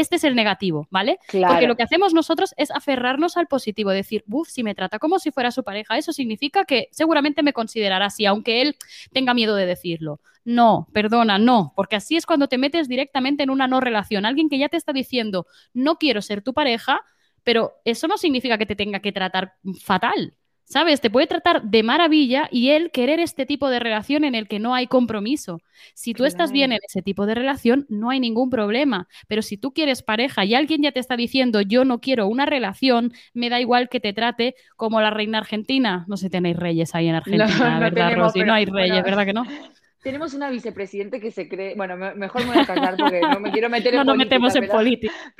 este 0.00 0.16
es 0.16 0.24
el 0.24 0.34
negativo, 0.34 0.88
¿vale? 0.90 1.18
Porque 1.30 1.66
lo 1.66 1.76
que 1.76 1.82
hacemos 1.82 2.14
nosotros 2.14 2.54
es 2.56 2.70
aferrarnos 2.70 3.36
al 3.36 3.46
positivo, 3.46 3.90
decir, 3.90 4.24
uff, 4.28 4.48
si 4.48 4.62
me 4.62 4.74
trata 4.74 4.98
como 4.98 5.18
si 5.18 5.30
fuera 5.30 5.50
su 5.50 5.62
pareja, 5.62 5.98
eso 5.98 6.12
significa 6.12 6.64
que 6.64 6.88
seguramente 6.90 7.42
me 7.42 7.52
considerará 7.52 8.06
así, 8.06 8.26
aunque 8.26 8.62
él 8.62 8.76
tenga 9.12 9.34
miedo 9.34 9.54
de 9.54 9.66
decirlo. 9.66 10.20
No, 10.44 10.88
perdona, 10.92 11.38
no, 11.38 11.72
porque 11.76 11.96
así 11.96 12.16
es 12.16 12.26
cuando 12.26 12.48
te 12.48 12.58
metes 12.58 12.88
directamente 12.88 13.42
en 13.42 13.50
una 13.50 13.66
no 13.66 13.80
relación. 13.80 14.24
Alguien 14.24 14.48
que 14.48 14.58
ya 14.58 14.68
te 14.68 14.76
está 14.76 14.92
diciendo, 14.92 15.46
no 15.74 15.96
quiero 15.96 16.22
ser 16.22 16.42
tu 16.42 16.54
pareja, 16.54 17.02
pero 17.44 17.74
eso 17.84 18.08
no 18.08 18.16
significa 18.16 18.58
que 18.58 18.66
te 18.66 18.76
tenga 18.76 19.00
que 19.00 19.12
tratar 19.12 19.54
fatal. 19.82 20.34
¿Sabes? 20.70 21.00
Te 21.00 21.10
puede 21.10 21.26
tratar 21.26 21.62
de 21.64 21.82
maravilla 21.82 22.48
y 22.48 22.70
él 22.70 22.92
querer 22.92 23.18
este 23.18 23.44
tipo 23.44 23.68
de 23.70 23.80
relación 23.80 24.22
en 24.22 24.36
el 24.36 24.46
que 24.46 24.60
no 24.60 24.72
hay 24.72 24.86
compromiso. 24.86 25.60
Si 25.94 26.14
tú 26.14 26.24
estás 26.24 26.52
bien 26.52 26.70
en 26.70 26.78
ese 26.86 27.02
tipo 27.02 27.26
de 27.26 27.34
relación, 27.34 27.86
no 27.88 28.10
hay 28.10 28.20
ningún 28.20 28.50
problema. 28.50 29.08
Pero 29.26 29.42
si 29.42 29.56
tú 29.56 29.72
quieres 29.72 30.04
pareja 30.04 30.44
y 30.44 30.54
alguien 30.54 30.80
ya 30.80 30.92
te 30.92 31.00
está 31.00 31.16
diciendo 31.16 31.60
yo 31.60 31.84
no 31.84 32.00
quiero 32.00 32.28
una 32.28 32.46
relación, 32.46 33.12
me 33.34 33.50
da 33.50 33.60
igual 33.60 33.88
que 33.88 33.98
te 33.98 34.12
trate 34.12 34.54
como 34.76 35.00
la 35.00 35.10
reina 35.10 35.38
argentina. 35.38 36.04
No 36.06 36.16
sé 36.16 36.26
si 36.26 36.30
tenéis 36.30 36.56
reyes 36.56 36.94
ahí 36.94 37.08
en 37.08 37.14
Argentina, 37.16 37.80
¿verdad, 37.80 38.14
Rosy? 38.14 38.44
no 38.44 38.54
hay 38.54 38.64
reyes, 38.64 39.02
¿verdad 39.02 39.26
que 39.26 39.32
no? 39.32 39.42
Tenemos 40.02 40.32
una 40.32 40.48
vicepresidente 40.48 41.20
que 41.20 41.30
se 41.30 41.46
cree, 41.48 41.74
bueno, 41.74 41.96
mejor 41.96 42.46
me 42.46 42.54
voy 42.54 42.62
a 42.62 42.66
callar 42.66 42.96
porque 42.96 43.20
no 43.20 43.38
me 43.38 43.52
quiero 43.52 43.68
meter 43.68 43.94
en 43.94 43.98
no 43.98 44.04
nos 44.04 44.16
metemos 44.16 44.54
en 44.56 44.66
política. 44.66 45.12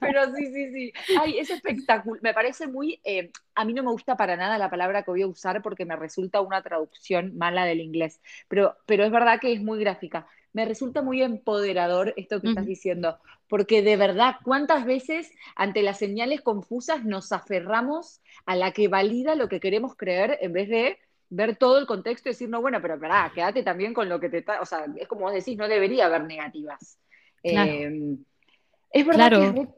Pero, 0.00 0.34
sí, 0.34 0.46
sí, 0.46 0.72
sí. 0.72 0.92
Ay, 1.20 1.38
es 1.38 1.50
espectacular. 1.50 2.22
Me 2.22 2.32
parece 2.32 2.66
muy, 2.66 3.00
eh, 3.04 3.30
a 3.54 3.64
mí 3.64 3.74
no 3.74 3.82
me 3.82 3.90
gusta 3.90 4.16
para 4.16 4.36
nada 4.36 4.56
la 4.56 4.70
palabra 4.70 5.02
que 5.02 5.10
voy 5.10 5.22
a 5.22 5.26
usar 5.26 5.60
porque 5.60 5.84
me 5.84 5.96
resulta 5.96 6.40
una 6.40 6.62
traducción 6.62 7.36
mala 7.36 7.64
del 7.64 7.80
inglés, 7.80 8.20
pero, 8.48 8.76
pero 8.86 9.04
es 9.04 9.10
verdad 9.10 9.38
que 9.40 9.52
es 9.52 9.60
muy 9.60 9.78
gráfica. 9.78 10.26
Me 10.54 10.64
resulta 10.64 11.02
muy 11.02 11.22
empoderador 11.22 12.12
esto 12.16 12.40
que 12.40 12.48
estás 12.48 12.66
diciendo, 12.66 13.18
porque 13.48 13.82
de 13.82 13.96
verdad, 13.96 14.36
¿cuántas 14.44 14.84
veces 14.84 15.30
ante 15.56 15.82
las 15.82 15.98
señales 15.98 16.42
confusas 16.42 17.04
nos 17.04 17.32
aferramos 17.32 18.20
a 18.44 18.54
la 18.56 18.72
que 18.72 18.88
valida 18.88 19.34
lo 19.34 19.48
que 19.48 19.60
queremos 19.60 19.96
creer 19.96 20.38
en 20.42 20.52
vez 20.52 20.68
de 20.68 20.98
ver 21.32 21.56
todo 21.56 21.78
el 21.78 21.86
contexto 21.86 22.28
y 22.28 22.32
decir, 22.32 22.48
no, 22.48 22.60
bueno, 22.60 22.80
pero 22.82 23.00
pará, 23.00 23.32
quédate 23.34 23.62
también 23.62 23.94
con 23.94 24.08
lo 24.08 24.20
que 24.20 24.28
te 24.28 24.38
está, 24.38 24.60
o 24.60 24.66
sea, 24.66 24.84
es 24.96 25.08
como 25.08 25.22
vos 25.22 25.32
decís, 25.32 25.56
no 25.56 25.66
debería 25.66 26.06
haber 26.06 26.24
negativas. 26.24 26.98
Em, 27.42 28.18
es 28.90 29.06
verdad 29.06 29.30
que 29.30 29.68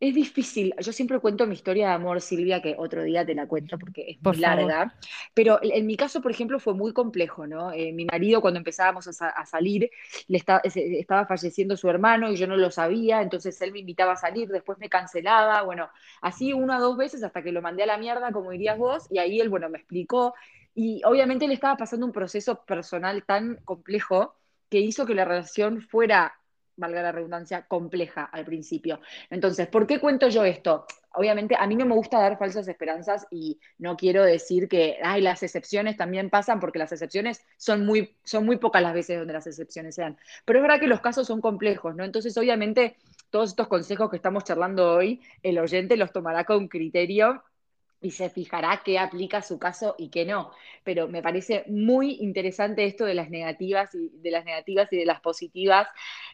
es, 0.00 0.14
difícil. 0.14 0.74
Yo 0.80 0.92
siempre 0.92 1.20
cuento 1.20 1.46
mi 1.46 1.54
historia 1.54 1.88
de 1.88 1.94
amor, 1.94 2.20
Silvia, 2.20 2.60
que 2.60 2.74
otro 2.76 3.04
día 3.04 3.24
te 3.24 3.34
la 3.34 3.46
cuento 3.46 3.78
porque 3.78 4.10
es 4.10 4.22
muy 4.22 4.36
larga. 4.36 4.94
Pero 5.32 5.60
en 5.62 5.86
mi 5.86 5.96
caso, 5.96 6.20
por 6.20 6.32
ejemplo, 6.32 6.58
fue 6.58 6.74
muy 6.74 6.92
complejo, 6.92 7.46
¿no? 7.46 7.72
Eh, 7.72 7.92
mi 7.92 8.04
marido, 8.04 8.40
cuando 8.40 8.58
empezábamos 8.58 9.08
a, 9.08 9.46
salir, 9.46 9.88
le 10.26 10.38
estaba 10.38 11.26
falleciendo 11.26 11.76
su 11.76 11.88
hermano 11.88 12.30
y 12.32 12.36
yo 12.36 12.48
no 12.48 12.56
lo 12.56 12.70
sabía, 12.72 13.22
entonces 13.22 13.58
él 13.62 13.70
me 13.70 13.78
invitaba 13.78 14.14
a 14.14 14.16
salir, 14.16 14.48
después 14.48 14.76
me 14.78 14.88
cancelaba, 14.88 15.62
bueno, 15.62 15.88
así 16.20 16.52
una 16.52 16.78
o 16.78 16.80
dos 16.80 16.96
veces 16.96 17.22
hasta 17.22 17.42
que 17.42 17.52
lo 17.52 17.62
mandé 17.62 17.84
a 17.84 17.86
la 17.86 17.96
mierda, 17.96 18.32
como 18.32 18.50
dirías 18.50 18.76
vos, 18.76 19.06
y 19.08 19.18
ahí 19.18 19.40
él, 19.40 19.48
bueno, 19.48 19.70
me 19.70 19.78
explicó 19.78 20.34
y 20.76 21.02
obviamente 21.04 21.48
le 21.48 21.54
estaba 21.54 21.74
pasando 21.78 22.04
un 22.04 22.12
proceso 22.12 22.62
personal 22.66 23.24
tan 23.24 23.56
complejo 23.64 24.36
que 24.68 24.78
hizo 24.78 25.06
que 25.06 25.14
la 25.14 25.24
relación 25.24 25.80
fuera, 25.80 26.34
valga 26.76 27.00
la 27.00 27.12
redundancia, 27.12 27.66
compleja 27.66 28.24
al 28.24 28.44
principio. 28.44 29.00
Entonces, 29.30 29.68
¿por 29.68 29.86
qué 29.86 29.98
cuento 29.98 30.28
yo 30.28 30.44
esto? 30.44 30.84
Obviamente 31.14 31.56
a 31.58 31.66
mí 31.66 31.76
no 31.76 31.86
me 31.86 31.94
gusta 31.94 32.20
dar 32.20 32.38
falsas 32.38 32.68
esperanzas 32.68 33.26
y 33.30 33.58
no 33.78 33.96
quiero 33.96 34.22
decir 34.22 34.68
que 34.68 34.98
ay, 35.02 35.22
las 35.22 35.42
excepciones 35.42 35.96
también 35.96 36.28
pasan 36.28 36.60
porque 36.60 36.78
las 36.78 36.92
excepciones 36.92 37.42
son 37.56 37.86
muy, 37.86 38.14
son 38.22 38.44
muy 38.44 38.58
pocas 38.58 38.82
las 38.82 38.92
veces 38.92 39.18
donde 39.18 39.32
las 39.32 39.46
excepciones 39.46 39.94
sean. 39.94 40.18
Pero 40.44 40.58
es 40.58 40.62
verdad 40.62 40.78
que 40.78 40.88
los 40.88 41.00
casos 41.00 41.26
son 41.26 41.40
complejos, 41.40 41.96
¿no? 41.96 42.04
Entonces, 42.04 42.36
obviamente, 42.36 42.98
todos 43.30 43.48
estos 43.48 43.68
consejos 43.68 44.10
que 44.10 44.16
estamos 44.16 44.44
charlando 44.44 44.92
hoy, 44.92 45.22
el 45.42 45.58
oyente 45.58 45.96
los 45.96 46.12
tomará 46.12 46.44
con 46.44 46.68
criterio 46.68 47.42
y 48.00 48.10
se 48.10 48.30
fijará 48.30 48.82
qué 48.84 48.98
aplica 48.98 49.42
su 49.42 49.58
caso 49.58 49.94
y 49.98 50.10
qué 50.10 50.24
no. 50.24 50.50
Pero 50.84 51.08
me 51.08 51.22
parece 51.22 51.64
muy 51.68 52.18
interesante 52.20 52.84
esto 52.84 53.04
de 53.04 53.14
las 53.14 53.30
negativas 53.30 53.94
y 53.94 54.10
de 54.20 54.30
las 54.30 54.44
negativas 54.44 54.92
y 54.92 54.96
de 54.96 55.06
las 55.06 55.20
positivas. 55.20 55.88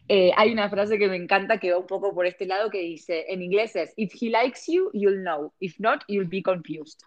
Eh, 0.07 0.31
hay 0.35 0.51
una 0.51 0.69
frase 0.69 0.99
que 0.99 1.07
me 1.07 1.15
encanta 1.15 1.59
que 1.59 1.71
va 1.71 1.77
un 1.77 1.87
poco 1.87 2.13
por 2.13 2.25
este 2.25 2.45
lado 2.45 2.69
que 2.69 2.79
dice, 2.79 3.25
en 3.29 3.41
inglés 3.41 3.75
es, 3.75 3.93
if 3.95 4.13
he 4.21 4.29
likes 4.29 4.61
you, 4.67 4.89
you'll 4.93 5.21
know. 5.21 5.53
If 5.59 5.79
not, 5.79 6.03
you'll 6.07 6.27
be 6.29 6.43
confused. 6.43 6.99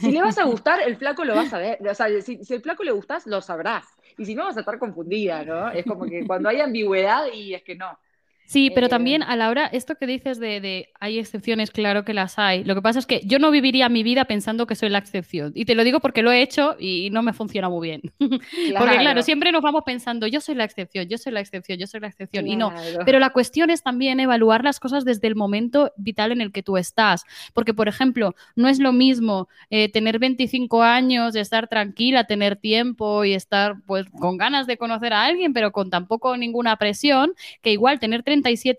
Si 0.00 0.10
le 0.10 0.22
vas 0.22 0.38
a 0.38 0.44
gustar, 0.44 0.80
el 0.80 0.96
flaco 0.96 1.24
lo 1.24 1.34
vas 1.34 1.52
a 1.52 1.58
ver. 1.58 1.86
O 1.86 1.94
sea, 1.94 2.08
si, 2.22 2.42
si 2.44 2.54
el 2.54 2.62
flaco 2.62 2.82
le 2.82 2.92
gustas, 2.92 3.26
lo 3.26 3.40
sabrás. 3.42 3.84
Y 4.16 4.24
si 4.24 4.34
no, 4.34 4.44
vas 4.44 4.56
a 4.56 4.60
estar 4.60 4.78
confundida, 4.78 5.44
¿no? 5.44 5.70
Es 5.70 5.84
como 5.84 6.06
que 6.06 6.24
cuando 6.26 6.48
hay 6.48 6.60
ambigüedad 6.60 7.26
y 7.32 7.54
es 7.54 7.62
que 7.62 7.74
no. 7.74 7.98
Sí, 8.46 8.70
pero 8.74 8.88
también 8.88 9.22
eh, 9.22 9.26
a 9.28 9.36
la 9.36 9.50
hora, 9.50 9.66
esto 9.66 9.96
que 9.96 10.06
dices 10.06 10.38
de, 10.38 10.88
hay 11.00 11.18
excepciones, 11.18 11.70
claro 11.70 12.04
que 12.04 12.14
las 12.14 12.38
hay. 12.38 12.62
Lo 12.64 12.74
que 12.74 12.82
pasa 12.82 13.00
es 13.00 13.06
que 13.06 13.20
yo 13.24 13.38
no 13.38 13.50
viviría 13.50 13.88
mi 13.88 14.02
vida 14.02 14.24
pensando 14.24 14.66
que 14.66 14.76
soy 14.76 14.88
la 14.88 14.98
excepción. 14.98 15.52
Y 15.54 15.64
te 15.64 15.74
lo 15.74 15.82
digo 15.82 16.00
porque 16.00 16.22
lo 16.22 16.30
he 16.30 16.42
hecho 16.42 16.76
y 16.78 17.10
no 17.10 17.22
me 17.22 17.32
funciona 17.32 17.68
muy 17.68 17.88
bien. 17.88 18.02
porque 18.18 18.98
claro, 18.98 19.22
siempre 19.22 19.50
nos 19.50 19.62
vamos 19.62 19.82
pensando, 19.84 20.26
yo 20.26 20.40
soy 20.40 20.54
la 20.54 20.64
excepción, 20.64 21.08
yo 21.08 21.18
soy 21.18 21.32
la 21.32 21.40
excepción, 21.40 21.78
yo 21.78 21.86
soy 21.86 22.00
la 22.00 22.06
excepción. 22.06 22.46
Y 22.46 22.56
no. 22.56 22.72
Pero 23.04 23.18
la 23.18 23.30
cuestión 23.30 23.70
es 23.70 23.82
también 23.82 24.20
evaluar 24.20 24.62
las 24.62 24.78
cosas 24.78 25.04
desde 25.04 25.26
el 25.26 25.34
momento 25.34 25.92
vital 25.96 26.30
en 26.30 26.40
el 26.40 26.52
que 26.52 26.62
tú 26.62 26.76
estás. 26.76 27.24
Porque, 27.52 27.74
por 27.74 27.88
ejemplo, 27.88 28.34
no 28.54 28.68
es 28.68 28.78
lo 28.78 28.92
mismo 28.92 29.48
eh, 29.70 29.90
tener 29.90 30.18
25 30.18 30.82
años, 30.82 31.34
estar 31.34 31.66
tranquila, 31.66 32.24
tener 32.24 32.56
tiempo 32.56 33.24
y 33.24 33.34
estar 33.34 33.76
pues 33.86 34.06
con 34.10 34.36
ganas 34.36 34.66
de 34.66 34.76
conocer 34.76 35.12
a 35.12 35.24
alguien, 35.24 35.52
pero 35.52 35.72
con 35.72 35.90
tampoco 35.90 36.36
ninguna 36.36 36.76
presión, 36.76 37.32
que 37.60 37.72
igual 37.72 37.98
tener 37.98 38.22
30 38.22 38.35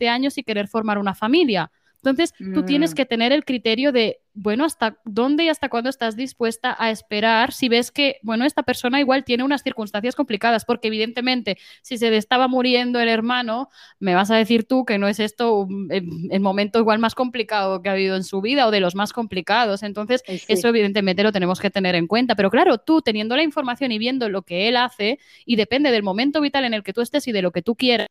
años 0.10 0.38
y 0.38 0.44
querer 0.44 0.68
formar 0.68 0.98
una 0.98 1.16
familia. 1.16 1.72
Entonces, 1.98 2.34
tú 2.54 2.64
tienes 2.64 2.92
mm. 2.92 2.96
que 2.96 3.06
tener 3.06 3.32
el 3.32 3.44
criterio 3.44 3.92
de, 3.92 4.22
bueno, 4.34 4.66
hasta 4.66 4.98
dónde 5.04 5.46
y 5.46 5.50
hasta 5.50 5.68
cuándo 5.68 5.90
estás 5.90 6.16
dispuesta 6.16 6.76
a 6.80 6.92
esperar 6.92 7.52
si 7.52 7.70
ves 7.70 7.92
que, 7.92 8.18
bueno, 8.22 8.46
esta 8.46 8.64
persona 8.64 9.00
igual 9.00 9.24
tiene 9.24 9.44
unas 9.44 9.64
circunstancias 9.64 10.16
complicadas, 10.16 10.64
porque 10.64 10.88
evidentemente, 10.88 11.58
si 11.82 11.98
se 11.98 12.10
le 12.10 12.18
estaba 12.18 12.48
muriendo 12.48 13.00
el 13.00 13.10
hermano, 13.10 13.70
me 14.00 14.14
vas 14.14 14.30
a 14.30 14.36
decir 14.36 14.66
tú 14.66 14.86
que 14.86 15.00
no 15.00 15.08
es 15.08 15.20
esto 15.20 15.68
el, 15.90 16.40
momento 16.40 16.80
igual 16.80 17.00
más 17.00 17.16
complicado 17.16 17.82
que 17.82 17.90
ha 17.90 17.94
habido 17.94 18.16
en 18.16 18.24
su 18.24 18.42
vida 18.42 18.68
o 18.68 18.72
de 18.72 18.80
los 18.80 18.96
más 18.96 19.12
complicados. 19.12 19.82
Entonces, 19.82 20.24
eso 20.28 20.68
evidentemente 20.68 21.24
lo 21.24 21.32
tenemos 21.32 21.60
que 21.60 21.72
tener 21.72 21.96
en 21.96 22.08
cuenta. 22.08 22.36
Pero 22.36 22.52
claro, 22.52 22.78
tú 22.78 23.02
teniendo 23.02 23.36
la 23.36 23.44
información 23.44 23.92
y 23.92 23.98
viendo 23.98 24.30
lo 24.30 24.44
que 24.44 24.70
él 24.70 24.78
hace, 24.78 25.20
y 25.46 25.56
depende 25.56 25.92
del 25.92 26.04
momento 26.04 26.42
vital 26.42 26.64
en 26.64 26.74
el 26.74 26.84
que 26.84 26.94
tú 26.94 27.02
estés 27.02 27.28
y 27.28 27.32
de 27.32 27.42
lo 27.42 27.52
que 27.52 27.64
tú 27.64 27.76
quieras, 27.76 28.08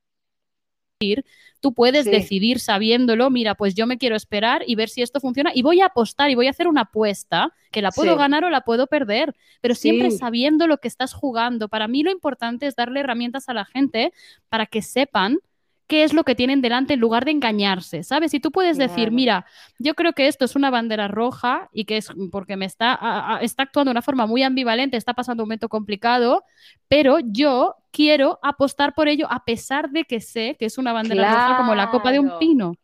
tú 1.60 1.74
puedes 1.74 2.06
decidir 2.06 2.58
sabiéndolo, 2.58 3.28
mira, 3.28 3.54
pues 3.54 3.74
yo 3.74 3.86
me 3.86 3.98
quiero 3.98 4.16
esperar 4.16 4.62
y 4.66 4.74
ver 4.76 4.88
si 4.88 5.02
esto 5.02 5.20
funciona 5.20 5.50
y 5.54 5.62
voy 5.62 5.80
a 5.80 5.86
apostar 5.86 6.30
y 6.30 6.34
voy 6.34 6.46
a 6.46 6.50
hacer 6.50 6.68
una 6.68 6.82
apuesta 6.82 7.52
que 7.70 7.82
la 7.82 7.90
puedo 7.90 8.16
ganar 8.16 8.44
o 8.44 8.50
la 8.50 8.62
puedo 8.62 8.86
perder, 8.86 9.34
pero 9.60 9.74
siempre 9.74 10.10
sabiendo 10.10 10.66
lo 10.66 10.78
que 10.78 10.88
estás 10.88 11.12
jugando. 11.12 11.68
Para 11.68 11.88
mí 11.88 12.02
lo 12.02 12.10
importante 12.10 12.66
es 12.66 12.76
darle 12.76 13.00
herramientas 13.00 13.48
a 13.48 13.54
la 13.54 13.66
gente 13.66 14.12
para 14.48 14.66
que 14.66 14.80
sepan 14.80 15.38
qué 15.86 16.02
es 16.02 16.12
lo 16.12 16.24
que 16.24 16.34
tienen 16.34 16.62
delante 16.62 16.94
en 16.94 17.00
lugar 17.00 17.24
de 17.24 17.30
engañarse, 17.30 18.02
¿sabes? 18.02 18.34
Y 18.34 18.40
tú 18.40 18.50
puedes 18.50 18.76
decir, 18.76 19.12
mira, 19.12 19.46
yo 19.78 19.94
creo 19.94 20.12
que 20.12 20.26
esto 20.26 20.44
es 20.44 20.56
una 20.56 20.70
bandera 20.70 21.08
roja 21.08 21.68
y 21.72 21.84
que 21.84 21.96
es 21.98 22.10
porque 22.32 22.56
me 22.56 22.66
está, 22.66 23.38
está 23.40 23.64
actuando 23.64 23.90
de 23.90 23.92
una 23.92 24.02
forma 24.02 24.26
muy 24.26 24.42
ambivalente, 24.42 24.96
está 24.96 25.14
pasando 25.14 25.42
un 25.42 25.48
momento 25.48 25.68
complicado, 25.68 26.44
pero 26.88 27.18
yo 27.22 27.76
quiero 27.92 28.38
apostar 28.42 28.94
por 28.94 29.08
ello 29.08 29.26
a 29.30 29.44
pesar 29.44 29.90
de 29.90 30.04
que 30.04 30.20
sé 30.20 30.56
que 30.58 30.66
es 30.66 30.76
una 30.76 30.92
bandera 30.92 31.32
roja 31.32 31.56
como 31.58 31.74
la 31.74 31.90
copa 31.90 32.10
de 32.10 32.18
un 32.18 32.38
pino. 32.38 32.74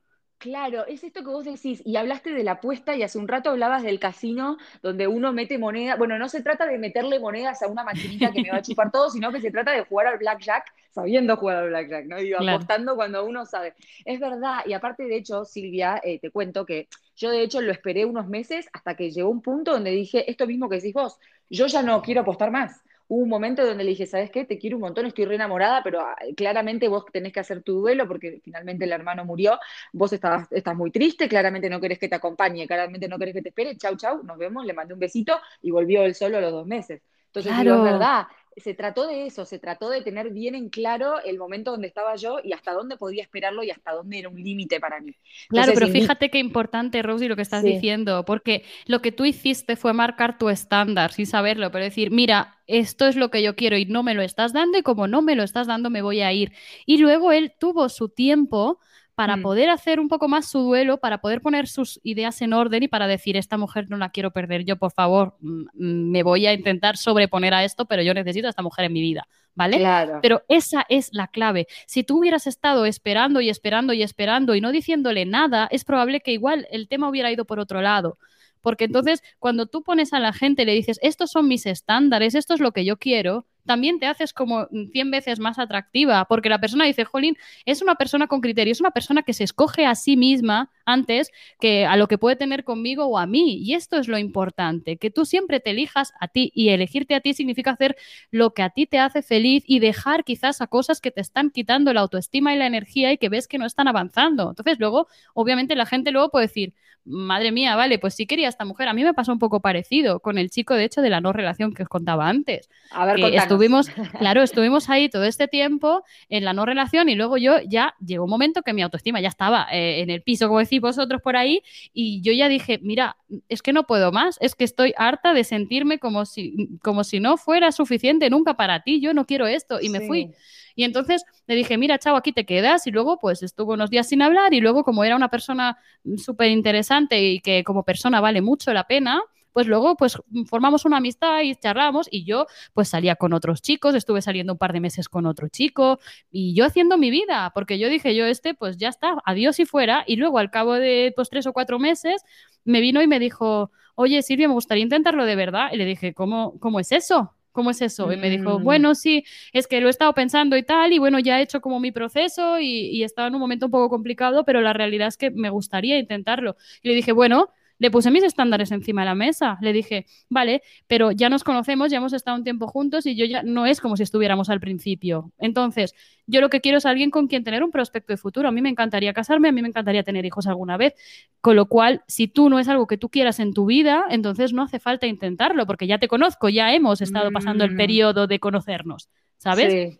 Claro, 0.42 0.84
es 0.88 1.04
esto 1.04 1.22
que 1.22 1.30
vos 1.30 1.44
decís, 1.44 1.82
y 1.84 1.94
hablaste 1.94 2.32
de 2.32 2.42
la 2.42 2.52
apuesta 2.52 2.96
y 2.96 3.04
hace 3.04 3.16
un 3.16 3.28
rato 3.28 3.50
hablabas 3.50 3.84
del 3.84 4.00
casino 4.00 4.58
donde 4.82 5.06
uno 5.06 5.32
mete 5.32 5.56
moneda, 5.56 5.94
bueno, 5.94 6.18
no 6.18 6.28
se 6.28 6.42
trata 6.42 6.66
de 6.66 6.78
meterle 6.78 7.20
monedas 7.20 7.62
a 7.62 7.68
una 7.68 7.84
maquinita 7.84 8.32
que 8.32 8.42
me 8.42 8.50
va 8.50 8.56
a 8.56 8.62
chupar 8.62 8.90
todo, 8.90 9.08
sino 9.08 9.30
que 9.30 9.40
se 9.40 9.52
trata 9.52 9.70
de 9.70 9.84
jugar 9.84 10.08
al 10.08 10.18
blackjack 10.18 10.64
sabiendo 10.90 11.36
jugar 11.36 11.58
al 11.58 11.68
blackjack, 11.68 12.06
¿no? 12.06 12.20
Y 12.20 12.32
apostando 12.34 12.96
cuando 12.96 13.24
uno 13.24 13.46
sabe. 13.46 13.74
Es 14.04 14.18
verdad, 14.18 14.62
y 14.66 14.72
aparte 14.72 15.04
de 15.04 15.14
hecho, 15.16 15.44
Silvia, 15.44 16.00
eh, 16.02 16.18
te 16.18 16.32
cuento 16.32 16.66
que 16.66 16.88
yo 17.14 17.30
de 17.30 17.42
hecho 17.42 17.60
lo 17.60 17.70
esperé 17.70 18.04
unos 18.04 18.26
meses 18.26 18.68
hasta 18.72 18.96
que 18.96 19.12
llegó 19.12 19.30
un 19.30 19.42
punto 19.42 19.70
donde 19.70 19.92
dije, 19.92 20.28
esto 20.28 20.48
mismo 20.48 20.68
que 20.68 20.76
decís 20.76 20.92
vos, 20.92 21.20
yo 21.48 21.68
ya 21.68 21.82
no 21.84 22.02
quiero 22.02 22.22
apostar 22.22 22.50
más 22.50 22.82
hubo 23.12 23.24
un 23.24 23.28
momento 23.28 23.64
donde 23.66 23.84
le 23.84 23.90
dije, 23.90 24.06
¿sabes 24.06 24.30
qué? 24.30 24.46
Te 24.46 24.58
quiero 24.58 24.76
un 24.78 24.80
montón, 24.80 25.04
estoy 25.04 25.26
re 25.26 25.34
enamorada, 25.34 25.82
pero 25.82 26.00
ah, 26.00 26.16
claramente 26.34 26.88
vos 26.88 27.04
tenés 27.12 27.30
que 27.30 27.40
hacer 27.40 27.62
tu 27.62 27.74
duelo 27.80 28.08
porque 28.08 28.40
finalmente 28.42 28.86
el 28.86 28.92
hermano 28.92 29.26
murió, 29.26 29.58
vos 29.92 30.14
estás, 30.14 30.50
estás 30.50 30.74
muy 30.74 30.90
triste, 30.90 31.28
claramente 31.28 31.68
no 31.68 31.78
querés 31.78 31.98
que 31.98 32.08
te 32.08 32.14
acompañe, 32.14 32.66
claramente 32.66 33.08
no 33.08 33.18
querés 33.18 33.34
que 33.34 33.42
te 33.42 33.50
espere, 33.50 33.76
chau, 33.76 33.96
chau, 33.96 34.22
nos 34.22 34.38
vemos, 34.38 34.64
le 34.64 34.72
mandé 34.72 34.94
un 34.94 35.00
besito 35.00 35.38
y 35.60 35.70
volvió 35.70 36.04
él 36.04 36.14
solo 36.14 36.38
a 36.38 36.40
los 36.40 36.52
dos 36.52 36.66
meses. 36.66 37.02
Entonces, 37.26 37.52
es 37.52 37.64
verdad, 37.64 38.26
se 38.56 38.74
trató 38.74 39.06
de 39.06 39.26
eso, 39.26 39.44
se 39.44 39.58
trató 39.58 39.88
de 39.90 40.02
tener 40.02 40.30
bien 40.30 40.54
en 40.54 40.68
claro 40.68 41.20
el 41.24 41.38
momento 41.38 41.70
donde 41.70 41.88
estaba 41.88 42.16
yo 42.16 42.38
y 42.42 42.52
hasta 42.52 42.72
dónde 42.72 42.96
podía 42.96 43.22
esperarlo 43.22 43.62
y 43.62 43.70
hasta 43.70 43.92
dónde 43.92 44.18
era 44.18 44.28
un 44.28 44.42
límite 44.42 44.80
para 44.80 45.00
mí. 45.00 45.14
claro, 45.48 45.72
pero 45.74 45.88
fíjate 45.88 46.30
qué 46.30 46.38
importante, 46.38 47.02
Rosy, 47.02 47.28
lo 47.28 47.36
que 47.36 47.42
estás 47.42 47.64
diciendo, 47.64 48.24
porque 48.24 48.64
lo 48.86 49.00
que 49.02 49.12
tú 49.12 49.24
hiciste 49.24 49.76
fue 49.76 49.92
marcar 49.92 50.38
tu 50.38 50.48
estándar 50.48 51.12
sin 51.12 51.26
saberlo, 51.26 51.70
pero 51.70 51.84
decir, 51.84 52.10
mira, 52.10 52.58
esto 52.66 53.06
es 53.06 53.16
lo 53.16 53.30
que 53.30 53.42
yo 53.42 53.56
quiero 53.56 53.76
y 53.76 53.86
no 53.86 54.02
me 54.02 54.14
lo 54.14 54.22
estás 54.22 54.52
dando 54.52 54.78
y 54.78 54.82
como 54.82 55.06
no 55.08 55.22
me 55.22 55.34
lo 55.36 55.42
estás 55.42 55.66
dando 55.66 55.90
me 55.90 56.02
voy 56.02 56.20
a 56.20 56.32
ir. 56.32 56.52
Y 56.86 56.98
luego 56.98 57.32
él 57.32 57.52
tuvo 57.58 57.88
su 57.88 58.08
tiempo 58.08 58.78
para 59.14 59.36
mm. 59.36 59.42
poder 59.42 59.70
hacer 59.70 60.00
un 60.00 60.08
poco 60.08 60.28
más 60.28 60.50
su 60.50 60.60
duelo, 60.60 60.98
para 60.98 61.20
poder 61.20 61.40
poner 61.40 61.68
sus 61.68 62.00
ideas 62.02 62.40
en 62.42 62.52
orden 62.52 62.82
y 62.82 62.88
para 62.88 63.06
decir, 63.06 63.36
esta 63.36 63.58
mujer 63.58 63.90
no 63.90 63.96
la 63.96 64.10
quiero 64.10 64.30
perder, 64.30 64.64
yo 64.64 64.76
por 64.76 64.92
favor 64.92 65.36
mm, 65.40 66.10
me 66.10 66.22
voy 66.22 66.46
a 66.46 66.52
intentar 66.52 66.96
sobreponer 66.96 67.54
a 67.54 67.64
esto, 67.64 67.84
pero 67.84 68.02
yo 68.02 68.14
necesito 68.14 68.46
a 68.46 68.50
esta 68.50 68.62
mujer 68.62 68.86
en 68.86 68.92
mi 68.92 69.00
vida, 69.00 69.28
¿vale? 69.54 69.78
Claro. 69.78 70.20
Pero 70.22 70.42
esa 70.48 70.86
es 70.88 71.10
la 71.12 71.28
clave. 71.28 71.66
Si 71.86 72.04
tú 72.04 72.18
hubieras 72.18 72.46
estado 72.46 72.86
esperando 72.86 73.40
y 73.40 73.50
esperando 73.50 73.92
y 73.92 74.02
esperando 74.02 74.54
y 74.54 74.60
no 74.60 74.72
diciéndole 74.72 75.26
nada, 75.26 75.68
es 75.70 75.84
probable 75.84 76.20
que 76.20 76.32
igual 76.32 76.66
el 76.70 76.88
tema 76.88 77.08
hubiera 77.08 77.30
ido 77.30 77.44
por 77.44 77.60
otro 77.60 77.82
lado. 77.82 78.18
Porque 78.62 78.84
entonces, 78.84 79.22
cuando 79.40 79.66
tú 79.66 79.82
pones 79.82 80.12
a 80.12 80.20
la 80.20 80.32
gente 80.32 80.62
y 80.62 80.64
le 80.66 80.72
dices, 80.72 80.98
estos 81.02 81.32
son 81.32 81.48
mis 81.48 81.66
estándares, 81.66 82.36
esto 82.36 82.54
es 82.54 82.60
lo 82.60 82.70
que 82.70 82.84
yo 82.84 82.96
quiero, 82.96 83.44
también 83.66 83.98
te 83.98 84.06
haces 84.06 84.32
como 84.32 84.68
100 84.92 85.10
veces 85.10 85.38
más 85.38 85.58
atractiva, 85.58 86.24
porque 86.26 86.48
la 86.48 86.60
persona 86.60 86.84
dice, 86.84 87.04
Jolín, 87.04 87.36
es 87.64 87.82
una 87.82 87.94
persona 87.94 88.26
con 88.26 88.40
criterio, 88.40 88.72
es 88.72 88.80
una 88.80 88.90
persona 88.90 89.22
que 89.22 89.32
se 89.32 89.44
escoge 89.44 89.86
a 89.86 89.94
sí 89.94 90.16
misma 90.16 90.70
antes 90.84 91.30
que 91.60 91.86
a 91.86 91.96
lo 91.96 92.08
que 92.08 92.18
puede 92.18 92.36
tener 92.36 92.64
conmigo 92.64 93.06
o 93.06 93.18
a 93.18 93.26
mí. 93.26 93.58
Y 93.62 93.74
esto 93.74 93.98
es 93.98 94.08
lo 94.08 94.18
importante, 94.18 94.96
que 94.96 95.10
tú 95.10 95.24
siempre 95.24 95.60
te 95.60 95.70
elijas 95.70 96.12
a 96.20 96.28
ti 96.28 96.52
y 96.54 96.70
elegirte 96.70 97.14
a 97.14 97.20
ti 97.20 97.34
significa 97.34 97.72
hacer 97.72 97.96
lo 98.30 98.54
que 98.54 98.62
a 98.62 98.70
ti 98.70 98.86
te 98.86 98.98
hace 98.98 99.22
feliz 99.22 99.64
y 99.66 99.78
dejar 99.78 100.24
quizás 100.24 100.60
a 100.60 100.66
cosas 100.66 101.00
que 101.00 101.10
te 101.10 101.20
están 101.20 101.50
quitando 101.50 101.92
la 101.92 102.00
autoestima 102.00 102.54
y 102.54 102.58
la 102.58 102.66
energía 102.66 103.12
y 103.12 103.18
que 103.18 103.28
ves 103.28 103.48
que 103.48 103.58
no 103.58 103.66
están 103.66 103.88
avanzando. 103.88 104.50
Entonces 104.50 104.78
luego, 104.78 105.08
obviamente 105.34 105.74
la 105.74 105.86
gente 105.86 106.10
luego 106.10 106.30
puede 106.30 106.46
decir, 106.46 106.74
madre 107.04 107.52
mía, 107.52 107.74
vale, 107.76 107.98
pues 107.98 108.14
sí 108.14 108.26
quería 108.26 108.48
esta 108.48 108.64
mujer. 108.64 108.88
A 108.88 108.94
mí 108.94 109.02
me 109.02 109.14
pasó 109.14 109.32
un 109.32 109.38
poco 109.38 109.60
parecido 109.60 110.20
con 110.20 110.38
el 110.38 110.50
chico, 110.50 110.74
de 110.74 110.84
hecho, 110.84 111.02
de 111.02 111.10
la 111.10 111.20
no 111.20 111.32
relación 111.32 111.74
que 111.74 111.82
os 111.82 111.88
contaba 111.88 112.28
antes. 112.28 112.70
A 112.90 113.06
ver, 113.06 113.34
estuvimos, 113.34 113.88
claro, 114.18 114.42
estuvimos 114.42 114.88
ahí 114.88 115.08
todo 115.08 115.24
este 115.24 115.48
tiempo 115.48 116.04
en 116.28 116.44
la 116.44 116.52
no 116.52 116.64
relación 116.64 117.08
y 117.08 117.14
luego 117.14 117.36
yo 117.36 117.60
ya 117.66 117.94
llegó 118.04 118.24
un 118.24 118.30
momento 118.30 118.62
que 118.62 118.72
mi 118.72 118.82
autoestima 118.82 119.20
ya 119.20 119.28
estaba 119.28 119.66
eh, 119.72 120.00
en 120.02 120.10
el 120.10 120.22
piso, 120.22 120.48
como 120.48 120.60
decís 120.72 120.80
vosotros 120.80 121.20
por 121.22 121.36
ahí, 121.36 121.62
y 121.92 122.22
yo 122.22 122.32
ya 122.32 122.48
dije, 122.48 122.78
mira, 122.82 123.16
es 123.48 123.62
que 123.62 123.72
no 123.72 123.84
puedo 123.84 124.12
más, 124.12 124.38
es 124.40 124.54
que 124.54 124.64
estoy 124.64 124.94
harta 124.96 125.34
de 125.34 125.44
sentirme 125.44 125.98
como 125.98 126.24
si, 126.24 126.78
como 126.82 127.04
si 127.04 127.20
no 127.20 127.36
fuera 127.36 127.72
suficiente 127.72 128.30
nunca 128.30 128.54
para 128.54 128.82
ti, 128.82 129.00
yo 129.00 129.12
no 129.12 129.26
quiero 129.26 129.46
esto, 129.46 129.80
y 129.80 129.88
me 129.88 130.00
fui. 130.00 130.30
Y 130.74 130.84
entonces 130.84 131.24
le 131.46 131.54
dije, 131.54 131.76
mira, 131.76 131.98
chao, 131.98 132.16
aquí 132.16 132.32
te 132.32 132.46
quedas. 132.46 132.86
Y 132.86 132.90
luego, 132.90 133.18
pues 133.20 133.42
estuvo 133.42 133.74
unos 133.74 133.90
días 133.90 134.08
sin 134.08 134.22
hablar. 134.22 134.54
Y 134.54 134.60
luego, 134.60 134.84
como 134.84 135.04
era 135.04 135.14
una 135.16 135.28
persona 135.28 135.76
súper 136.16 136.50
interesante 136.50 137.22
y 137.22 137.40
que 137.40 137.62
como 137.62 137.82
persona 137.82 138.22
vale 138.22 138.40
mucho 138.40 138.72
la 138.72 138.84
pena, 138.84 139.20
pues 139.52 139.66
luego 139.66 139.96
pues 139.96 140.18
formamos 140.46 140.84
una 140.84 140.98
amistad 140.98 141.40
y 141.42 141.54
charlamos 141.54 142.08
y 142.10 142.24
yo 142.24 142.46
pues 142.72 142.88
salía 142.88 143.16
con 143.16 143.32
otros 143.32 143.62
chicos, 143.62 143.94
estuve 143.94 144.22
saliendo 144.22 144.54
un 144.54 144.58
par 144.58 144.72
de 144.72 144.80
meses 144.80 145.08
con 145.08 145.26
otro 145.26 145.48
chico 145.48 145.98
y 146.30 146.54
yo 146.54 146.64
haciendo 146.64 146.98
mi 146.98 147.10
vida, 147.10 147.52
porque 147.54 147.78
yo 147.78 147.88
dije, 147.88 148.14
yo 148.14 148.26
este 148.26 148.54
pues 148.54 148.76
ya 148.76 148.88
está, 148.88 149.16
adiós 149.24 149.60
y 149.60 149.66
fuera 149.66 150.04
y 150.06 150.16
luego 150.16 150.38
al 150.38 150.50
cabo 150.50 150.74
de 150.74 151.12
pues 151.14 151.28
tres 151.28 151.46
o 151.46 151.52
cuatro 151.52 151.78
meses 151.78 152.22
me 152.64 152.80
vino 152.80 153.02
y 153.02 153.06
me 153.06 153.18
dijo, 153.18 153.70
oye 153.94 154.22
Silvia, 154.22 154.48
me 154.48 154.54
gustaría 154.54 154.82
intentarlo 154.82 155.24
de 155.24 155.36
verdad 155.36 155.70
y 155.72 155.76
le 155.76 155.84
dije, 155.84 156.14
¿cómo, 156.14 156.58
cómo 156.58 156.80
es 156.80 156.92
eso? 156.92 157.34
¿Cómo 157.52 157.70
es 157.70 157.82
eso? 157.82 158.10
Y 158.10 158.16
me 158.16 158.30
dijo, 158.30 158.58
mm. 158.58 158.64
bueno, 158.64 158.94
sí, 158.94 159.24
es 159.52 159.66
que 159.66 159.80
lo 159.82 159.88
he 159.88 159.90
estado 159.90 160.14
pensando 160.14 160.56
y 160.56 160.62
tal, 160.62 160.92
y 160.92 160.98
bueno, 160.98 161.18
ya 161.18 161.38
he 161.38 161.42
hecho 161.42 161.60
como 161.60 161.80
mi 161.80 161.92
proceso 161.92 162.58
y, 162.58 162.86
y 162.88 163.04
estaba 163.04 163.28
en 163.28 163.34
un 163.34 163.40
momento 163.40 163.66
un 163.66 163.72
poco 163.72 163.90
complicado, 163.90 164.44
pero 164.46 164.62
la 164.62 164.72
realidad 164.72 165.08
es 165.08 165.18
que 165.18 165.30
me 165.30 165.50
gustaría 165.50 165.98
intentarlo. 165.98 166.56
Y 166.82 166.88
le 166.88 166.94
dije, 166.94 167.12
bueno, 167.12 167.50
le 167.82 167.90
puse 167.90 168.12
mis 168.12 168.22
estándares 168.22 168.70
encima 168.70 169.00
de 169.00 169.06
la 169.06 169.16
mesa. 169.16 169.58
Le 169.60 169.72
dije, 169.72 170.06
vale, 170.28 170.62
pero 170.86 171.10
ya 171.10 171.28
nos 171.28 171.42
conocemos, 171.42 171.90
ya 171.90 171.96
hemos 171.96 172.12
estado 172.12 172.36
un 172.36 172.44
tiempo 172.44 172.68
juntos 172.68 173.06
y 173.06 173.16
yo 173.16 173.24
ya 173.24 173.42
no 173.42 173.66
es 173.66 173.80
como 173.80 173.96
si 173.96 174.04
estuviéramos 174.04 174.50
al 174.50 174.60
principio. 174.60 175.32
Entonces, 175.36 175.92
yo 176.28 176.40
lo 176.40 176.48
que 176.48 176.60
quiero 176.60 176.78
es 176.78 176.86
alguien 176.86 177.10
con 177.10 177.26
quien 177.26 177.42
tener 177.42 177.64
un 177.64 177.72
prospecto 177.72 178.12
de 178.12 178.18
futuro. 178.18 178.46
A 178.46 178.52
mí 178.52 178.62
me 178.62 178.68
encantaría 178.68 179.12
casarme, 179.12 179.48
a 179.48 179.52
mí 179.52 179.62
me 179.62 179.66
encantaría 179.66 180.04
tener 180.04 180.24
hijos 180.24 180.46
alguna 180.46 180.76
vez. 180.76 180.94
Con 181.40 181.56
lo 181.56 181.66
cual, 181.66 182.04
si 182.06 182.28
tú 182.28 182.48
no 182.48 182.60
es 182.60 182.68
algo 182.68 182.86
que 182.86 182.98
tú 182.98 183.08
quieras 183.08 183.40
en 183.40 183.52
tu 183.52 183.66
vida, 183.66 184.04
entonces 184.10 184.52
no 184.52 184.62
hace 184.62 184.78
falta 184.78 185.08
intentarlo, 185.08 185.66
porque 185.66 185.88
ya 185.88 185.98
te 185.98 186.06
conozco, 186.06 186.48
ya 186.48 186.72
hemos 186.72 187.00
estado 187.00 187.32
pasando 187.32 187.64
el 187.64 187.72
mm. 187.72 187.76
periodo 187.76 188.28
de 188.28 188.38
conocernos, 188.38 189.10
¿sabes? 189.38 189.98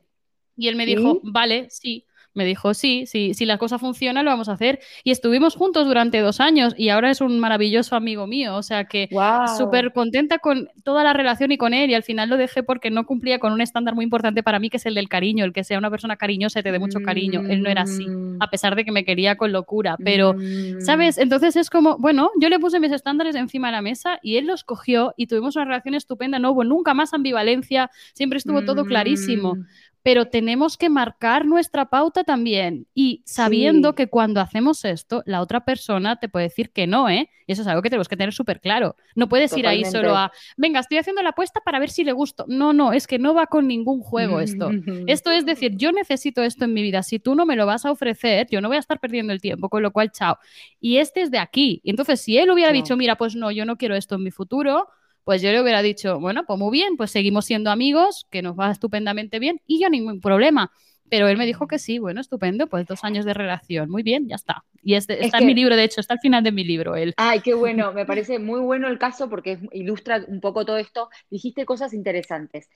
Y 0.56 0.68
él 0.68 0.76
me 0.76 0.86
dijo, 0.86 1.18
vale, 1.24 1.66
sí 1.68 2.06
me 2.34 2.44
dijo, 2.44 2.74
sí, 2.74 3.04
sí, 3.06 3.34
si 3.34 3.44
la 3.44 3.58
cosa 3.58 3.78
funciona, 3.78 4.22
lo 4.22 4.30
vamos 4.30 4.48
a 4.48 4.52
hacer. 4.52 4.80
Y 5.04 5.10
estuvimos 5.10 5.54
juntos 5.56 5.86
durante 5.86 6.20
dos 6.20 6.40
años 6.40 6.74
y 6.76 6.88
ahora 6.88 7.10
es 7.10 7.20
un 7.20 7.38
maravilloso 7.40 7.96
amigo 7.96 8.26
mío. 8.26 8.56
O 8.56 8.62
sea 8.62 8.84
que 8.84 9.08
súper 9.56 9.92
contenta 9.92 10.38
con 10.38 10.68
toda 10.84 11.04
la 11.04 11.12
relación 11.12 11.52
y 11.52 11.58
con 11.58 11.74
él. 11.74 11.90
Y 11.90 11.94
al 11.94 12.02
final 12.02 12.28
lo 12.30 12.36
dejé 12.36 12.62
porque 12.62 12.90
no 12.90 13.04
cumplía 13.04 13.38
con 13.38 13.52
un 13.52 13.60
estándar 13.60 13.94
muy 13.94 14.04
importante 14.04 14.42
para 14.42 14.58
mí, 14.58 14.70
que 14.70 14.78
es 14.78 14.86
el 14.86 14.94
del 14.94 15.08
cariño, 15.08 15.44
el 15.44 15.52
que 15.52 15.64
sea 15.64 15.78
una 15.78 15.90
persona 15.90 16.16
cariñosa 16.16 16.60
y 16.60 16.62
te 16.62 16.72
dé 16.72 16.78
mucho 16.78 17.00
cariño. 17.00 17.42
Él 17.48 17.62
no 17.62 17.68
era 17.68 17.82
así, 17.82 18.06
mm. 18.06 18.38
a 18.40 18.48
pesar 18.48 18.76
de 18.76 18.84
que 18.84 18.92
me 18.92 19.04
quería 19.04 19.36
con 19.36 19.52
locura. 19.52 19.96
Pero, 20.02 20.34
mm. 20.34 20.80
¿sabes? 20.80 21.18
Entonces 21.18 21.56
es 21.56 21.70
como, 21.70 21.98
bueno, 21.98 22.30
yo 22.40 22.48
le 22.48 22.58
puse 22.58 22.80
mis 22.80 22.92
estándares 22.92 23.36
encima 23.36 23.68
de 23.68 23.72
la 23.72 23.82
mesa 23.82 24.18
y 24.22 24.36
él 24.36 24.46
los 24.46 24.64
cogió 24.64 25.14
y 25.16 25.26
tuvimos 25.26 25.56
una 25.56 25.66
relación 25.66 25.94
estupenda. 25.94 26.38
No 26.38 26.52
hubo 26.52 26.64
nunca 26.64 26.94
más 26.94 27.12
ambivalencia, 27.12 27.90
siempre 28.14 28.38
estuvo 28.38 28.64
todo 28.64 28.84
clarísimo. 28.84 29.56
Mm 30.04 30.12
pero 30.12 30.26
tenemos 30.26 30.76
que 30.76 30.88
marcar 30.88 31.46
nuestra 31.46 31.86
pauta 31.86 32.24
también 32.24 32.86
y 32.92 33.22
sabiendo 33.24 33.94
que 33.94 34.08
cuando 34.08 34.40
hacemos 34.40 34.84
esto, 34.84 35.22
la 35.26 35.40
otra 35.40 35.64
persona 35.64 36.16
te 36.16 36.28
puede 36.28 36.46
decir 36.46 36.70
que 36.70 36.88
no, 36.88 37.08
¿eh? 37.08 37.30
Y 37.46 37.52
eso 37.52 37.62
es 37.62 37.68
algo 37.68 37.82
que 37.82 37.90
tenemos 37.90 38.08
que 38.08 38.16
tener 38.16 38.32
súper 38.32 38.60
claro. 38.60 38.96
No 39.14 39.28
puedes 39.28 39.56
ir 39.56 39.66
ahí 39.66 39.84
solo 39.84 40.16
a, 40.16 40.32
venga, 40.56 40.80
estoy 40.80 40.98
haciendo 40.98 41.22
la 41.22 41.30
apuesta 41.30 41.60
para 41.64 41.78
ver 41.78 41.90
si 41.90 42.02
le 42.02 42.12
gusto. 42.12 42.44
No, 42.48 42.72
no, 42.72 42.92
es 42.92 43.06
que 43.06 43.18
no 43.18 43.32
va 43.32 43.46
con 43.46 43.68
ningún 43.68 44.00
juego 44.00 44.40
esto. 44.40 44.70
esto 45.06 45.30
es 45.30 45.46
decir, 45.46 45.76
yo 45.76 45.92
necesito 45.92 46.42
esto 46.42 46.64
en 46.64 46.74
mi 46.74 46.82
vida. 46.82 47.02
Si 47.04 47.20
tú 47.20 47.36
no 47.36 47.46
me 47.46 47.54
lo 47.54 47.64
vas 47.64 47.84
a 47.84 47.92
ofrecer, 47.92 48.48
yo 48.50 48.60
no 48.60 48.68
voy 48.68 48.78
a 48.78 48.80
estar 48.80 48.98
perdiendo 48.98 49.32
el 49.32 49.40
tiempo, 49.40 49.68
con 49.68 49.82
lo 49.82 49.92
cual, 49.92 50.10
chao. 50.10 50.38
Y 50.80 50.96
este 50.96 51.22
es 51.22 51.30
de 51.30 51.38
aquí. 51.38 51.80
Entonces, 51.84 52.20
si 52.20 52.38
él 52.38 52.50
hubiera 52.50 52.72
dicho, 52.72 52.96
mira, 52.96 53.16
pues 53.16 53.36
no, 53.36 53.52
yo 53.52 53.64
no 53.64 53.76
quiero 53.76 53.94
esto 53.94 54.16
en 54.16 54.24
mi 54.24 54.30
futuro, 54.32 54.88
pues 55.24 55.42
yo 55.42 55.50
le 55.52 55.62
hubiera 55.62 55.82
dicho, 55.82 56.18
bueno, 56.18 56.44
pues 56.46 56.58
muy 56.58 56.70
bien, 56.70 56.96
pues 56.96 57.10
seguimos 57.10 57.44
siendo 57.44 57.70
amigos, 57.70 58.26
que 58.30 58.42
nos 58.42 58.58
va 58.58 58.70
estupendamente 58.70 59.38
bien 59.38 59.60
y 59.66 59.80
yo 59.80 59.88
ningún 59.88 60.20
problema. 60.20 60.72
Pero 61.12 61.28
él 61.28 61.36
me 61.36 61.44
dijo 61.44 61.66
que 61.66 61.78
sí, 61.78 61.98
bueno, 61.98 62.22
estupendo, 62.22 62.68
pues 62.68 62.86
dos 62.86 63.04
años 63.04 63.26
de 63.26 63.34
relación, 63.34 63.90
muy 63.90 64.02
bien, 64.02 64.28
ya 64.28 64.36
está. 64.36 64.64
Y 64.82 64.94
este, 64.94 65.22
está 65.22 65.40
en 65.40 65.46
mi 65.46 65.52
libro, 65.52 65.76
de 65.76 65.84
hecho, 65.84 66.00
está 66.00 66.14
al 66.14 66.20
final 66.20 66.42
de 66.42 66.52
mi 66.52 66.64
libro 66.64 66.96
él. 66.96 67.12
Ay, 67.18 67.40
qué 67.40 67.52
bueno, 67.52 67.92
me 67.92 68.06
parece 68.06 68.38
muy 68.38 68.60
bueno 68.60 68.88
el 68.88 68.98
caso 68.98 69.28
porque 69.28 69.58
ilustra 69.72 70.24
un 70.26 70.40
poco 70.40 70.64
todo 70.64 70.78
esto. 70.78 71.10
Dijiste 71.28 71.66
cosas 71.66 71.92
interesantes. 71.92 72.70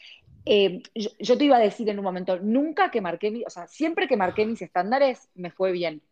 Eh, 0.45 0.83
yo, 0.95 1.39
te 1.39 1.45
iba 1.47 1.57
a 1.57 1.61
decir 1.61 1.89
en 1.89 1.99
un 1.99 2.05
momento, 2.05 2.39
nunca 2.39 2.91
que 2.91 3.01
marqué, 3.01 3.43
o 3.47 3.49
sea, 3.51 3.67
siempre 3.69 4.07
que 4.07 4.19
marqué 4.19 4.45
mis 4.45 4.61
estándares 4.61 5.31
me 5.35 5.51
fue 5.51 5.73
bien. 5.73 6.03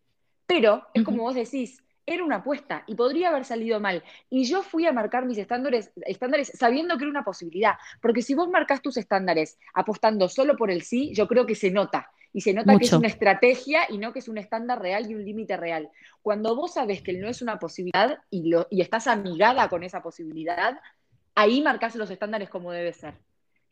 Pero 0.46 0.82
es 0.94 1.02
como 1.02 1.24
vos 1.24 1.34
decís, 1.34 1.82
era 2.06 2.24
una 2.24 2.36
apuesta 2.36 2.84
y 2.86 2.94
podría 2.94 3.28
haber 3.28 3.44
salido 3.44 3.80
mal. 3.80 4.02
Y 4.30 4.44
yo 4.44 4.62
fui 4.62 4.86
a 4.86 4.92
marcar 4.92 5.26
mis 5.26 5.38
estándares, 5.38 5.92
estándares 6.06 6.52
sabiendo 6.54 6.96
que 6.96 7.04
era 7.04 7.10
una 7.10 7.24
posibilidad, 7.24 7.74
porque 8.00 8.22
si 8.22 8.34
vos 8.34 8.48
marcas 8.48 8.82
tus 8.82 8.96
estándares 8.96 9.58
apostando 9.72 10.28
solo 10.28 10.56
por 10.56 10.70
el 10.70 10.82
sí, 10.82 11.12
yo 11.14 11.26
creo 11.28 11.46
que 11.46 11.54
se 11.54 11.70
nota. 11.70 12.10
Y 12.32 12.40
se 12.40 12.52
nota 12.52 12.76
que 12.76 12.84
es 12.86 12.92
una 12.92 13.06
estrategia 13.06 13.82
y 13.88 13.98
no 13.98 14.12
que 14.12 14.18
es 14.18 14.28
un 14.28 14.38
estándar 14.38 14.82
real 14.82 15.08
y 15.08 15.14
un 15.14 15.24
límite 15.24 15.56
real. 15.56 15.88
Cuando 16.20 16.56
vos 16.56 16.74
sabes 16.74 17.00
que 17.00 17.12
no 17.12 17.28
es 17.28 17.42
una 17.42 17.60
posibilidad 17.60 18.18
y, 18.28 18.48
lo, 18.48 18.66
y 18.70 18.80
estás 18.80 19.06
amigada 19.06 19.68
con 19.68 19.84
esa 19.84 20.02
posibilidad, 20.02 20.80
ahí 21.36 21.62
marcas 21.62 21.94
los 21.94 22.10
estándares 22.10 22.50
como 22.50 22.72
debe 22.72 22.92
ser. 22.92 23.14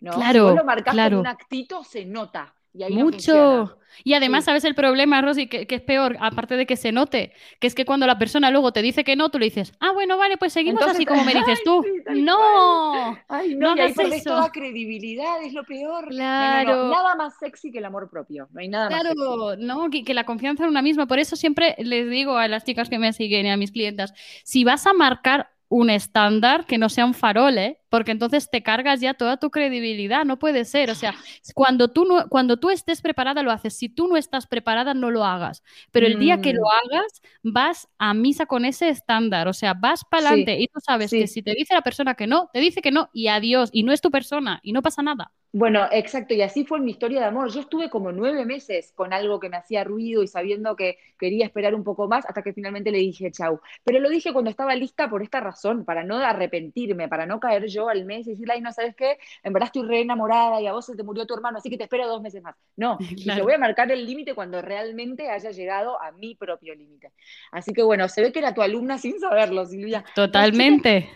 ¿no? 0.00 0.12
Claro, 0.12 0.32
si 0.32 0.40
vos 0.40 0.54
lo 0.54 0.64
marcas 0.64 0.94
claro. 0.94 1.18
un 1.18 1.26
actito, 1.26 1.82
se 1.82 2.04
nota. 2.04 2.54
Mucho. 2.74 3.78
y 4.02 4.14
además, 4.14 4.44
¿sabes 4.44 4.64
el 4.64 4.74
problema, 4.74 5.20
Rosy? 5.20 5.46
Que, 5.46 5.66
es 5.68 5.82
peor, 5.82 6.16
aparte 6.20 6.56
de 6.56 6.64
que 6.64 6.76
se 6.76 6.90
note, 6.90 7.32
que 7.60 7.66
es 7.66 7.74
que 7.74 7.84
cuando 7.84 8.06
la 8.06 8.18
persona 8.18 8.50
luego 8.50 8.72
te 8.72 8.80
dice 8.80 9.04
que 9.04 9.14
no, 9.14 9.30
tú 9.30 9.38
le 9.38 9.46
dices, 9.46 9.74
ah, 9.80 9.92
bueno, 9.92 10.16
vale, 10.16 10.38
pues 10.38 10.52
seguimos 10.54 10.82
así 10.82 11.04
como 11.04 11.22
me 11.24 11.34
dices 11.34 11.60
tú. 11.64 11.84
no, 12.14 13.18
Ay, 13.28 13.54
no, 13.54 13.74
no 13.74 13.76
y 13.76 13.80
ahí 13.80 14.22
toda 14.24 14.50
credibilidad, 14.50 15.42
es 15.42 15.52
lo 15.52 15.64
peor. 15.64 16.08
Claro. 16.08 16.88
nada 16.88 17.14
más 17.14 17.38
sexy 17.38 17.70
que 17.70 17.78
el 17.78 17.84
amor 17.84 18.08
propio, 18.10 18.48
no 18.52 18.60
hay 18.60 18.68
nada 18.68 18.88
más. 18.88 19.00
Claro, 19.02 19.56
no, 19.58 19.90
que, 19.90 20.04
que, 20.04 20.14
la 20.14 20.24
confianza 20.24 20.64
en 20.64 20.70
una 20.70 20.82
misma. 20.82 21.06
Por 21.06 21.18
eso 21.18 21.36
siempre 21.36 21.74
les 21.78 22.08
digo 22.08 22.36
a 22.36 22.48
las 22.48 22.64
chicas 22.64 22.88
que 22.88 22.98
me 22.98 23.12
siguen 23.12 23.46
y 23.46 23.50
a 23.50 23.56
mis 23.56 23.72
clientas, 23.72 24.14
si 24.44 24.64
vas 24.64 24.86
a 24.86 24.94
marcar 24.94 25.50
un 25.72 25.88
estándar 25.90 26.66
que 26.66 26.76
no 26.76 26.88
sea 26.90 27.06
un 27.06 27.14
farol, 27.14 27.56
¿eh? 27.56 27.78
Porque 27.88 28.10
entonces 28.12 28.50
te 28.50 28.62
cargas 28.62 29.00
ya 29.00 29.14
toda 29.14 29.38
tu 29.38 29.50
credibilidad, 29.50 30.24
no 30.26 30.38
puede 30.38 30.64
ser. 30.66 30.90
O 30.90 30.94
sea, 30.94 31.14
cuando 31.54 31.88
tú, 31.88 32.04
no, 32.04 32.28
cuando 32.28 32.58
tú 32.58 32.68
estés 32.70 33.00
preparada 33.00 33.42
lo 33.42 33.50
haces, 33.50 33.76
si 33.76 33.88
tú 33.88 34.06
no 34.06 34.16
estás 34.18 34.46
preparada 34.46 34.92
no 34.94 35.10
lo 35.10 35.24
hagas, 35.24 35.62
pero 35.90 36.06
el 36.06 36.18
día 36.18 36.38
que 36.38 36.52
lo 36.52 36.60
Mm, 36.60 36.66
hagas 36.70 37.22
vas 37.42 37.88
a 37.98 38.12
misa 38.14 38.44
con 38.46 38.64
ese 38.66 38.90
estándar, 38.90 39.48
o 39.48 39.52
sea, 39.54 39.72
vas 39.74 40.02
para 40.10 40.28
adelante 40.28 40.56
sí, 40.56 40.60
y 40.60 40.68
tú 40.68 40.78
sabes 40.84 41.14
que 41.14 41.26
si 41.26 41.42
te 41.42 41.54
dice 41.54 41.74
la 41.74 41.82
persona 41.82 42.14
que 42.14 42.26
no, 42.26 42.50
te 42.52 42.60
dice 42.60 42.82
que 42.82 42.90
no 42.90 43.08
y 43.14 43.28
adiós, 43.28 43.70
y 43.72 43.82
no 43.82 43.92
es 43.92 44.00
tu 44.02 44.10
persona 44.10 44.60
y 44.62 44.72
no 44.72 44.82
pasa 44.82 45.02
nada. 45.02 45.32
Bueno, 45.54 45.86
exacto, 45.92 46.32
y 46.32 46.40
así 46.40 46.64
fue 46.64 46.80
mi 46.80 46.92
historia 46.92 47.20
de 47.20 47.26
amor. 47.26 47.50
Yo 47.52 47.60
estuve 47.60 47.90
como 47.90 48.10
nueve 48.10 48.46
meses 48.46 48.92
con 48.96 49.12
algo 49.12 49.38
que 49.38 49.50
me 49.50 49.58
hacía 49.58 49.84
ruido 49.84 50.22
y 50.22 50.26
sabiendo 50.26 50.76
que 50.76 50.96
quería 51.18 51.44
esperar 51.44 51.74
un 51.74 51.84
poco 51.84 52.08
más 52.08 52.24
hasta 52.24 52.42
que 52.42 52.54
finalmente 52.54 52.90
le 52.90 52.96
dije 52.98 53.30
chau. 53.30 53.60
Pero 53.84 54.00
lo 54.00 54.08
dije 54.08 54.32
cuando 54.32 54.50
estaba 54.50 54.74
lista 54.74 55.10
por 55.10 55.22
esta 55.22 55.40
razón, 55.40 55.84
para 55.84 56.04
no 56.04 56.16
arrepentirme, 56.16 57.06
para 57.06 57.26
no 57.26 57.38
caer 57.38 57.66
yo 57.66 57.90
al 57.90 58.06
mes 58.06 58.26
y 58.26 58.30
decirle, 58.30 58.54
ay, 58.54 58.60
no, 58.62 58.72
¿sabes 58.72 58.96
qué? 58.96 59.18
En 59.42 59.52
verdad 59.52 59.66
estoy 59.66 59.86
re 59.86 60.00
enamorada 60.00 60.58
y 60.62 60.66
a 60.66 60.72
vos 60.72 60.86
se 60.86 60.96
te 60.96 61.02
murió 61.02 61.26
tu 61.26 61.34
hermano, 61.34 61.58
así 61.58 61.68
que 61.68 61.76
te 61.76 61.84
espero 61.84 62.08
dos 62.08 62.22
meses 62.22 62.42
más. 62.42 62.56
No, 62.76 62.96
Claro. 63.22 63.44
voy 63.44 63.52
a 63.52 63.58
marcar 63.58 63.92
el 63.92 64.06
límite 64.06 64.34
cuando 64.34 64.62
realmente 64.62 65.28
haya 65.28 65.50
llegado 65.50 66.00
a 66.00 66.12
mi 66.12 66.34
propio 66.34 66.74
límite. 66.74 67.12
Así 67.50 67.74
que 67.74 67.82
bueno, 67.82 68.08
se 68.08 68.22
ve 68.22 68.32
que 68.32 68.38
era 68.38 68.54
tu 68.54 68.62
alumna 68.62 68.96
sin 68.96 69.20
saberlo, 69.20 69.66
Silvia. 69.66 70.02
Totalmente. 70.14 71.10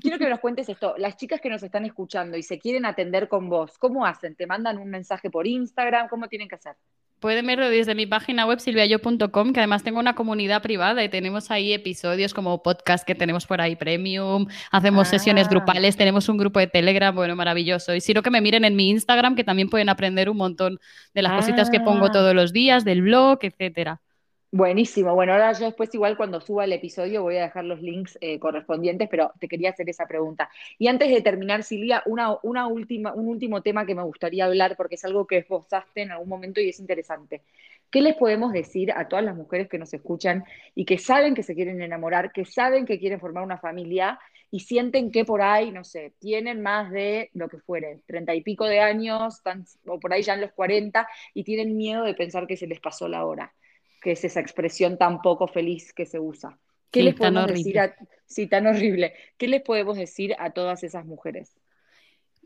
Quiero 0.00 0.18
que 0.18 0.28
nos 0.28 0.40
cuentes 0.40 0.68
esto. 0.68 0.94
Las 0.98 1.16
chicas 1.16 1.40
que 1.40 1.48
nos 1.48 1.62
están 1.62 1.84
escuchando 1.84 2.36
y 2.36 2.42
se 2.42 2.58
quieren 2.58 2.84
atender 2.86 3.28
con 3.28 3.48
vos, 3.48 3.78
¿cómo 3.78 4.06
hacen? 4.06 4.34
¿Te 4.34 4.46
mandan 4.46 4.78
un 4.78 4.90
mensaje 4.90 5.30
por 5.30 5.46
Instagram? 5.46 6.08
¿Cómo 6.08 6.28
tienen 6.28 6.48
que 6.48 6.56
hacer? 6.56 6.76
Pueden 7.20 7.46
verlo 7.46 7.68
desde 7.68 7.96
mi 7.96 8.06
página 8.06 8.46
web 8.46 8.60
silviayo.com, 8.60 9.52
que 9.52 9.58
además 9.58 9.82
tengo 9.82 9.98
una 9.98 10.14
comunidad 10.14 10.62
privada 10.62 11.02
y 11.02 11.08
tenemos 11.08 11.50
ahí 11.50 11.72
episodios 11.72 12.32
como 12.32 12.62
podcast 12.62 13.04
que 13.04 13.16
tenemos 13.16 13.44
por 13.44 13.60
ahí 13.60 13.74
premium, 13.74 14.46
hacemos 14.70 15.08
sesiones 15.08 15.48
Ah, 15.48 15.50
grupales, 15.50 15.96
tenemos 15.96 16.28
un 16.28 16.36
grupo 16.36 16.60
de 16.60 16.68
Telegram, 16.68 17.12
bueno, 17.12 17.34
maravilloso. 17.34 17.92
Y 17.92 18.00
si 18.00 18.14
no, 18.14 18.22
que 18.22 18.30
me 18.30 18.40
miren 18.40 18.64
en 18.64 18.76
mi 18.76 18.90
Instagram, 18.90 19.34
que 19.34 19.42
también 19.42 19.68
pueden 19.68 19.88
aprender 19.88 20.30
un 20.30 20.36
montón 20.36 20.78
de 21.12 21.22
las 21.22 21.32
cositas 21.32 21.70
que 21.70 21.80
pongo 21.80 22.06
ah, 22.06 22.12
todos 22.12 22.36
los 22.36 22.52
días, 22.52 22.84
del 22.84 23.02
blog, 23.02 23.40
etcétera. 23.42 24.00
Buenísimo. 24.50 25.14
Bueno, 25.14 25.32
ahora 25.32 25.52
yo 25.52 25.66
después 25.66 25.94
igual 25.94 26.16
cuando 26.16 26.40
suba 26.40 26.64
el 26.64 26.72
episodio 26.72 27.22
voy 27.22 27.36
a 27.36 27.42
dejar 27.42 27.64
los 27.64 27.80
links 27.82 28.18
eh, 28.20 28.38
correspondientes, 28.38 29.08
pero 29.10 29.32
te 29.38 29.48
quería 29.48 29.70
hacer 29.70 29.88
esa 29.88 30.06
pregunta. 30.06 30.50
Y 30.78 30.88
antes 30.88 31.10
de 31.10 31.20
terminar, 31.22 31.62
Silvia, 31.62 32.02
una, 32.06 32.36
una 32.42 32.66
última, 32.66 33.12
un 33.14 33.28
último 33.28 33.62
tema 33.62 33.86
que 33.86 33.94
me 33.94 34.02
gustaría 34.02 34.46
hablar 34.46 34.76
porque 34.76 34.96
es 34.96 35.04
algo 35.04 35.26
que 35.26 35.38
esbozaste 35.38 36.02
en 36.02 36.12
algún 36.12 36.28
momento 36.28 36.60
y 36.60 36.68
es 36.68 36.80
interesante. 36.80 37.42
¿Qué 37.90 38.02
les 38.02 38.16
podemos 38.16 38.52
decir 38.52 38.92
a 38.92 39.08
todas 39.08 39.24
las 39.24 39.34
mujeres 39.34 39.68
que 39.68 39.78
nos 39.78 39.92
escuchan 39.94 40.44
y 40.74 40.84
que 40.84 40.98
saben 40.98 41.34
que 41.34 41.42
se 41.42 41.54
quieren 41.54 41.80
enamorar, 41.80 42.32
que 42.32 42.44
saben 42.44 42.84
que 42.84 42.98
quieren 42.98 43.20
formar 43.20 43.44
una 43.44 43.58
familia 43.58 44.18
y 44.50 44.60
sienten 44.60 45.10
que 45.10 45.24
por 45.24 45.40
ahí, 45.42 45.70
no 45.72 45.84
sé, 45.84 46.12
tienen 46.18 46.62
más 46.62 46.90
de 46.90 47.30
lo 47.34 47.48
que 47.48 47.58
fuere, 47.58 48.00
treinta 48.06 48.34
y 48.34 48.42
pico 48.42 48.66
de 48.66 48.80
años, 48.80 49.42
o 49.86 50.00
por 50.00 50.12
ahí 50.12 50.22
ya 50.22 50.34
en 50.34 50.42
los 50.42 50.52
cuarenta, 50.52 51.08
y 51.34 51.44
tienen 51.44 51.76
miedo 51.76 52.04
de 52.04 52.14
pensar 52.14 52.46
que 52.46 52.56
se 52.56 52.66
les 52.66 52.80
pasó 52.80 53.08
la 53.08 53.24
hora, 53.24 53.54
que 54.08 54.12
es 54.12 54.24
esa 54.24 54.40
expresión 54.40 54.98
tan 54.98 55.22
poco 55.22 55.46
feliz 55.48 55.92
que 55.92 56.06
se 56.06 56.18
usa? 56.20 56.58
¿Qué 56.90 57.02
Sí, 57.02 57.08
les 57.08 57.14
tan 57.20 57.36
podemos 57.36 57.46
decir 57.46 57.78
a, 57.80 57.94
sí, 58.26 58.46
tan 58.48 58.66
horrible, 58.66 59.14
qué 59.38 59.48
les 59.48 59.62
podemos 59.62 59.96
decir 59.98 60.34
a 60.38 60.52
todas 60.52 60.82
esas 60.84 61.04
mujeres? 61.06 61.54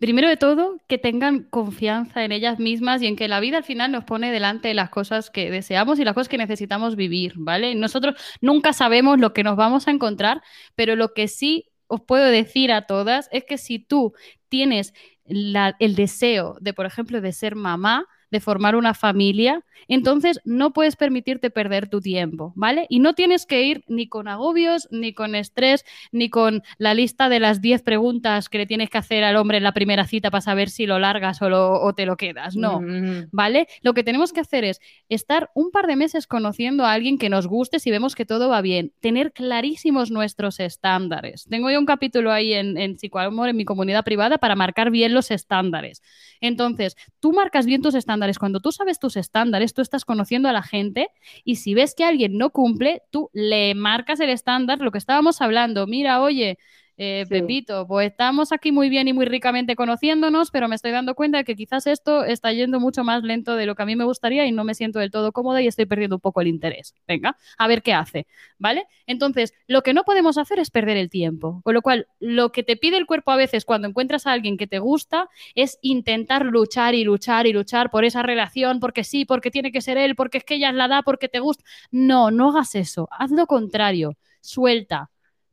Primero 0.01 0.29
de 0.29 0.37
todo, 0.37 0.79
que 0.89 0.99
tengan 0.99 1.45
confianza 1.45 2.25
en 2.25 2.33
ellas 2.33 2.59
mismas 2.59 3.03
y 3.03 3.07
en 3.07 3.15
que 3.15 3.29
la 3.29 3.39
vida 3.39 3.59
al 3.59 3.65
final 3.65 3.93
nos 3.93 4.03
pone 4.05 4.33
delante 4.33 4.75
las 4.75 4.91
cosas 4.91 5.31
que 5.31 5.49
deseamos 5.49 6.01
y 6.01 6.05
las 6.05 6.15
cosas 6.15 6.29
que 6.29 6.39
necesitamos 6.39 6.97
vivir, 6.97 7.35
¿vale? 7.37 7.77
Nosotros 7.77 8.17
nunca 8.41 8.73
sabemos 8.73 9.21
lo 9.21 9.33
que 9.33 9.45
nos 9.45 9.55
vamos 9.57 9.87
a 9.87 9.93
encontrar, 9.93 10.43
pero 10.75 10.97
lo 10.97 11.15
que 11.15 11.29
sí 11.29 11.71
os 11.87 12.01
puedo 12.01 12.25
decir 12.27 12.73
a 12.73 12.87
todas 12.87 13.29
es 13.31 13.45
que 13.45 13.59
si 13.59 13.79
tú 13.79 14.13
tienes 14.49 14.93
la- 15.25 15.77
el 15.79 15.95
deseo 15.95 16.57
de, 16.61 16.75
por 16.75 16.87
ejemplo, 16.87 17.21
de 17.21 17.33
ser 17.33 17.55
mamá, 17.55 18.05
de 18.33 18.41
formar 18.41 18.75
una 18.75 18.95
familia, 18.95 19.63
entonces 19.89 20.41
no 20.45 20.73
puedes 20.73 20.97
permitirte 20.97 21.51
perder 21.51 21.89
tu 21.89 22.01
tiempo, 22.01 22.53
¿vale? 22.57 22.87
Y 22.89 22.99
no 23.01 23.15
tienes 23.15 23.47
que 23.47 23.63
ir 23.65 23.85
ni 23.89 24.09
con 24.09 24.27
agobios, 24.27 24.89
ni 24.91 25.13
con 25.13 25.35
estrés, 25.35 25.85
ni 26.13 26.31
con 26.31 26.63
la 26.79 26.95
lista 26.95 27.29
de 27.29 27.41
las 27.41 27.61
10 27.61 27.83
preguntas 27.83 28.49
que 28.49 28.59
le 28.59 28.67
tienes 28.67 28.91
que 28.91 28.99
hacer 28.99 29.23
al 29.23 29.37
hombre 29.37 29.59
en 29.59 29.65
la 29.65 29.73
primera 29.75 30.07
cita 30.07 30.31
para 30.31 30.41
saber 30.41 30.71
si 30.71 30.87
lo 30.87 30.99
largas 30.99 31.43
o, 31.43 31.49
lo- 31.49 31.81
o 31.83 31.93
te 31.95 32.07
lo 32.07 32.17
quedas. 32.17 32.57
No, 32.57 32.81
Mm, 32.81 33.29
¿vale? 33.33 33.69
Lo 33.83 33.93
que 33.93 34.03
tenemos 34.05 34.33
que 34.33 34.41
hacer 34.41 34.65
es 34.65 34.81
estar 35.11 35.51
un 35.55 35.71
par 35.71 35.87
de 35.87 35.97
meses 35.97 36.27
conociendo 36.27 36.85
a 36.87 36.93
alguien 36.93 37.19
que 37.19 37.29
nos 37.29 37.47
guste 37.47 37.79
si 37.79 37.91
vemos 37.91 38.15
que 38.15 38.25
todo 38.25 38.49
va 38.49 38.63
bien, 38.63 38.93
tener 39.01 39.33
clarísimos 39.33 40.11
nuestros 40.11 40.59
estándares. 40.59 41.45
Tengo 41.51 41.71
yo 41.71 41.79
un 41.79 41.87
capítulo 41.87 42.33
ahí 42.33 42.55
en, 42.55 42.79
en 42.79 42.97
Psicoamor, 42.97 43.49
en 43.51 43.57
mi 43.57 43.65
comunidad 43.67 44.05
privada, 44.05 44.39
para 44.39 44.57
marcar 44.57 44.91
bien 44.91 45.13
los 45.13 45.31
estándares. 45.31 46.03
Entonces, 46.41 46.97
tú 47.21 47.33
marcas 47.33 47.67
bien 47.67 47.83
tus 47.83 47.95
estándares. 47.95 48.22
Cuando 48.39 48.61
tú 48.61 48.73
sabes 48.73 48.99
tus 48.99 49.17
estándares, 49.17 49.75
tú 49.75 49.83
estás 49.83 50.05
conociendo 50.05 50.49
a 50.49 50.53
la 50.53 50.63
gente 50.63 51.09
y 51.45 51.57
si 51.57 51.75
ves 51.75 51.95
que 51.95 52.05
alguien 52.05 52.39
no 52.39 52.51
cumple, 52.51 53.03
tú 53.11 53.31
le 53.33 53.75
marcas 53.75 54.21
el 54.21 54.31
estándar, 54.31 54.79
lo 54.81 54.93
que 54.93 54.99
estábamos 54.99 55.41
hablando. 55.41 55.87
Mira, 55.87 56.23
oye, 56.23 56.59
eh, 57.03 57.25
sí. 57.27 57.31
Pepito, 57.31 57.85
pues 57.89 58.11
estamos 58.13 58.53
aquí 58.53 58.71
muy 58.71 58.89
bien 58.89 59.09
y 59.09 59.13
muy 59.13 59.27
ricamente 59.27 59.75
conociéndonos, 59.75 60.53
pero 60.53 60.69
me 60.69 60.77
estoy 60.77 60.93
dando 60.93 61.17
cuenta 61.17 61.39
de 61.39 61.45
que 61.45 61.57
quizás 61.57 61.89
esto 61.89 62.25
está 62.25 62.53
yendo 62.53 62.79
mucho 62.79 63.03
más 63.03 63.25
lento 63.25 63.57
de 63.57 63.67
lo 63.67 63.75
que 63.75 63.83
a 63.83 63.87
mí 63.87 63.97
me 63.97 64.05
gustaría 64.05 64.47
y 64.47 64.53
no 64.53 64.63
me 64.63 64.75
siento 64.75 65.01
del 65.01 65.11
todo 65.11 65.33
cómoda 65.33 65.61
y 65.61 65.67
estoy 65.67 65.87
perdiendo 65.87 66.17
un 66.17 66.21
poco 66.21 66.41
el 66.41 66.47
interés. 66.47 66.95
Venga, 67.09 67.37
a 67.59 67.67
ver 67.67 67.83
qué 67.83 67.93
hace, 67.93 68.29
¿vale? 68.59 68.87
Entonces, 69.07 69.53
lo 69.67 69.83
que 69.83 69.95
no 69.95 70.05
podemos 70.05 70.39
hacer 70.39 70.61
es 70.61 70.71
perder 70.71 70.97
el 70.97 71.11
tiempo. 71.11 71.61
Con 71.65 71.75
lo 71.75 71.83
cual, 71.83 72.07
lo 72.21 72.53
que 72.53 72.63
te 72.63 72.77
pide 72.77 72.99
el 72.99 73.07
cuerpo 73.07 73.33
a 73.33 73.37
veces 73.37 73.65
cuando 73.65 73.89
encuentras 73.89 74.29
a 74.29 74.33
alguien 74.33 74.57
que 74.57 74.69
te 74.69 74.79
gusta 74.79 75.29
es 75.57 75.79
intentar 75.83 76.47
luchar 76.47 76.95
y 76.95 77.03
luchar 77.03 77.49
y 77.49 77.53
luchar 77.53 77.91
por 77.91 78.05
esa 78.05 78.23
relación, 78.23 78.79
porque 78.79 79.03
sí, 79.03 79.25
porque 79.25 79.51
tiene 79.51 79.73
que 79.73 79.81
ser 79.81 79.99
él, 79.99 80.15
porque 80.15 80.39
es 80.39 80.45
que 80.45 80.55
ella 80.55 80.71
es 80.71 80.77
la 80.77 80.87
da, 80.87 81.03
porque 81.03 81.29
te 81.29 81.41
gusta. 81.41 81.65
No, 81.91 82.31
no 82.31 82.51
hagas 82.51 82.77
eso. 82.77 83.09
Haz 83.11 83.33
lo 83.33 83.47
contrario. 83.49 84.17
Suelta 84.41 85.12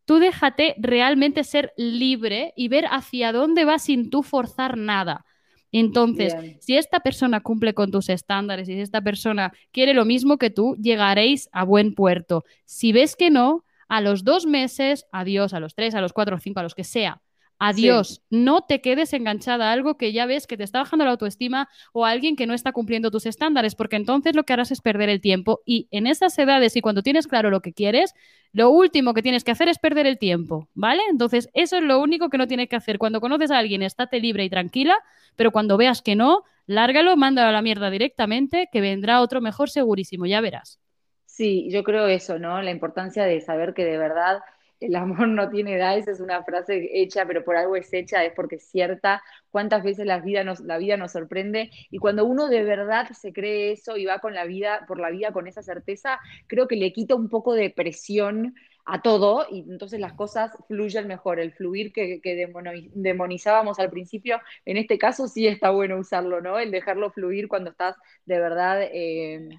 Tú 0.10 0.18
déjate 0.18 0.74
realmente 0.80 1.44
ser 1.44 1.72
libre 1.78 2.52
y 2.56 2.68
ver 2.68 2.86
hacia 2.90 3.32
dónde 3.32 3.64
vas 3.64 3.84
sin 3.84 4.10
tú 4.10 4.24
forzar 4.24 4.76
nada. 4.76 5.24
Entonces, 5.72 6.34
Bien. 6.42 6.58
si 6.60 6.78
esta 6.78 7.02
persona 7.02 7.42
cumple 7.42 7.76
con 7.76 7.92
tus 7.92 8.10
estándares 8.10 8.68
y 8.68 8.74
si 8.74 8.82
esta 8.82 9.02
persona 9.02 9.54
quiere 9.72 9.94
lo 9.94 10.06
mismo 10.06 10.40
que 10.40 10.50
tú, 10.50 10.76
llegaréis 10.82 11.48
a 11.52 11.64
buen 11.64 11.94
puerto. 11.94 12.44
Si 12.66 12.92
ves 12.92 13.16
que 13.16 13.30
no, 13.30 13.66
a 13.88 14.02
los 14.02 14.24
dos 14.24 14.48
meses, 14.48 15.06
adiós, 15.12 15.54
a 15.54 15.60
los 15.60 15.76
tres, 15.76 15.94
a 15.94 16.02
los 16.02 16.12
cuatro, 16.12 16.34
a 16.34 16.38
los 16.38 16.44
cinco, 16.44 16.60
a 16.60 16.64
los 16.64 16.74
que 16.74 16.86
sea. 16.86 17.22
Adiós, 17.62 18.22
no 18.30 18.62
te 18.62 18.80
quedes 18.80 19.12
enganchada 19.12 19.70
a 19.70 19.74
algo 19.74 19.98
que 19.98 20.14
ya 20.14 20.26
ves 20.26 20.48
que 20.48 20.56
te 20.56 20.64
está 20.64 20.80
bajando 20.80 21.04
la 21.04 21.12
autoestima 21.12 21.68
o 21.92 22.06
a 22.06 22.10
alguien 22.10 22.38
que 22.38 22.48
no 22.48 22.54
está 22.54 22.72
cumpliendo 22.72 23.12
tus 23.12 23.26
estándares, 23.26 23.76
porque 23.76 23.98
entonces 23.98 24.34
lo 24.34 24.44
que 24.46 24.54
harás 24.54 24.72
es 24.72 24.80
perder 24.80 25.10
el 25.10 25.20
tiempo. 25.20 25.62
Y 25.66 25.90
en 25.92 26.08
esas 26.08 26.40
edades 26.40 26.78
y 26.78 26.82
cuando 26.82 27.04
tienes 27.04 27.28
claro 27.28 27.50
lo 27.50 27.62
que 27.62 27.74
quieres, 27.74 28.16
lo 28.54 28.70
último 28.70 29.14
que 29.14 29.22
tienes 29.22 29.44
que 29.44 29.52
hacer 29.52 29.68
es 29.68 29.78
perder 29.78 30.08
el 30.08 30.18
tiempo, 30.18 30.70
¿vale? 30.74 31.02
Entonces, 31.10 31.50
eso 31.54 31.78
es 31.78 31.84
lo 31.84 32.00
único 32.00 32.30
que 32.30 32.38
no 32.38 32.48
tienes 32.48 32.70
que 32.70 32.78
hacer. 32.78 32.98
Cuando 32.98 33.20
conoces 33.20 33.52
a 33.52 33.58
alguien, 33.58 33.84
estate 33.84 34.22
libre 34.22 34.46
y 34.46 34.50
tranquila, 34.50 34.98
pero 35.36 35.52
cuando 35.52 35.76
veas 35.76 36.02
que 36.02 36.16
no, 36.16 36.44
lárgalo, 36.66 37.18
mándalo 37.18 37.50
a 37.50 37.52
la 37.52 37.62
mierda 37.62 37.90
directamente, 37.90 38.70
que 38.72 38.80
vendrá 38.80 39.20
otro 39.20 39.42
mejor 39.42 39.70
segurísimo, 39.70 40.26
ya 40.26 40.40
verás. 40.40 40.80
Sí, 41.26 41.70
yo 41.72 41.84
creo 41.84 42.08
eso, 42.08 42.40
¿no? 42.40 42.62
La 42.62 42.72
importancia 42.72 43.24
de 43.26 43.40
saber 43.42 43.74
que 43.74 43.86
de 43.86 43.98
verdad 43.98 44.40
el 44.80 44.96
amor 44.96 45.28
no 45.28 45.50
tiene 45.50 45.76
edad, 45.76 45.98
esa 45.98 46.12
es 46.12 46.20
una 46.22 46.44
frase 46.44 46.90
hecha, 46.94 47.26
pero 47.26 47.44
por 47.44 47.56
algo 47.58 47.76
es 47.76 47.92
hecha, 47.94 48.24
es 48.24 48.34
porque 48.34 48.56
es 48.56 48.70
cierta. 48.70 49.22
Cuántas 49.52 49.84
veces 49.84 50.06
la 50.06 50.20
vida 50.20 50.44
nos, 50.44 50.62
la 50.62 50.78
vida 50.78 50.96
nos 50.98 51.12
sorprende 51.14 51.70
y 51.90 51.98
cuando 51.98 52.26
uno 52.26 52.48
de 52.48 52.64
verdad 52.64 53.10
se 53.12 53.34
cree 53.34 53.72
eso 53.74 53.98
y 53.98 54.06
va 54.06 54.20
con 54.20 54.34
la 54.34 54.46
vida, 54.46 54.86
por 54.88 55.00
la 55.00 55.10
vida 55.10 55.32
con 55.34 55.48
esa 55.48 55.64
certeza, 55.64 56.20
creo 56.48 56.68
que 56.68 56.76
le 56.76 56.94
quita 56.94 57.16
un 57.16 57.30
poco 57.30 57.54
de 57.54 57.70
presión 57.70 58.56
a 58.86 59.02
todo 59.02 59.46
y 59.52 59.66
entonces 59.70 60.00
las 60.00 60.14
cosas 60.14 60.52
fluyen 60.68 61.08
mejor. 61.08 61.40
El 61.40 61.52
fluir 61.54 61.92
que, 61.94 62.22
que 62.22 62.36
demoni- 62.48 62.90
demonizábamos 62.94 63.80
al 63.80 63.90
principio, 63.90 64.40
en 64.66 64.78
este 64.78 64.98
caso 64.98 65.28
sí 65.28 65.48
está 65.48 65.70
bueno 65.72 65.98
usarlo, 66.00 66.42
¿no? 66.42 66.58
El 66.60 66.72
dejarlo 66.72 67.12
fluir 67.12 67.48
cuando 67.48 67.72
estás 67.72 67.96
de 68.26 68.40
verdad... 68.40 68.82
eh, 68.84 69.50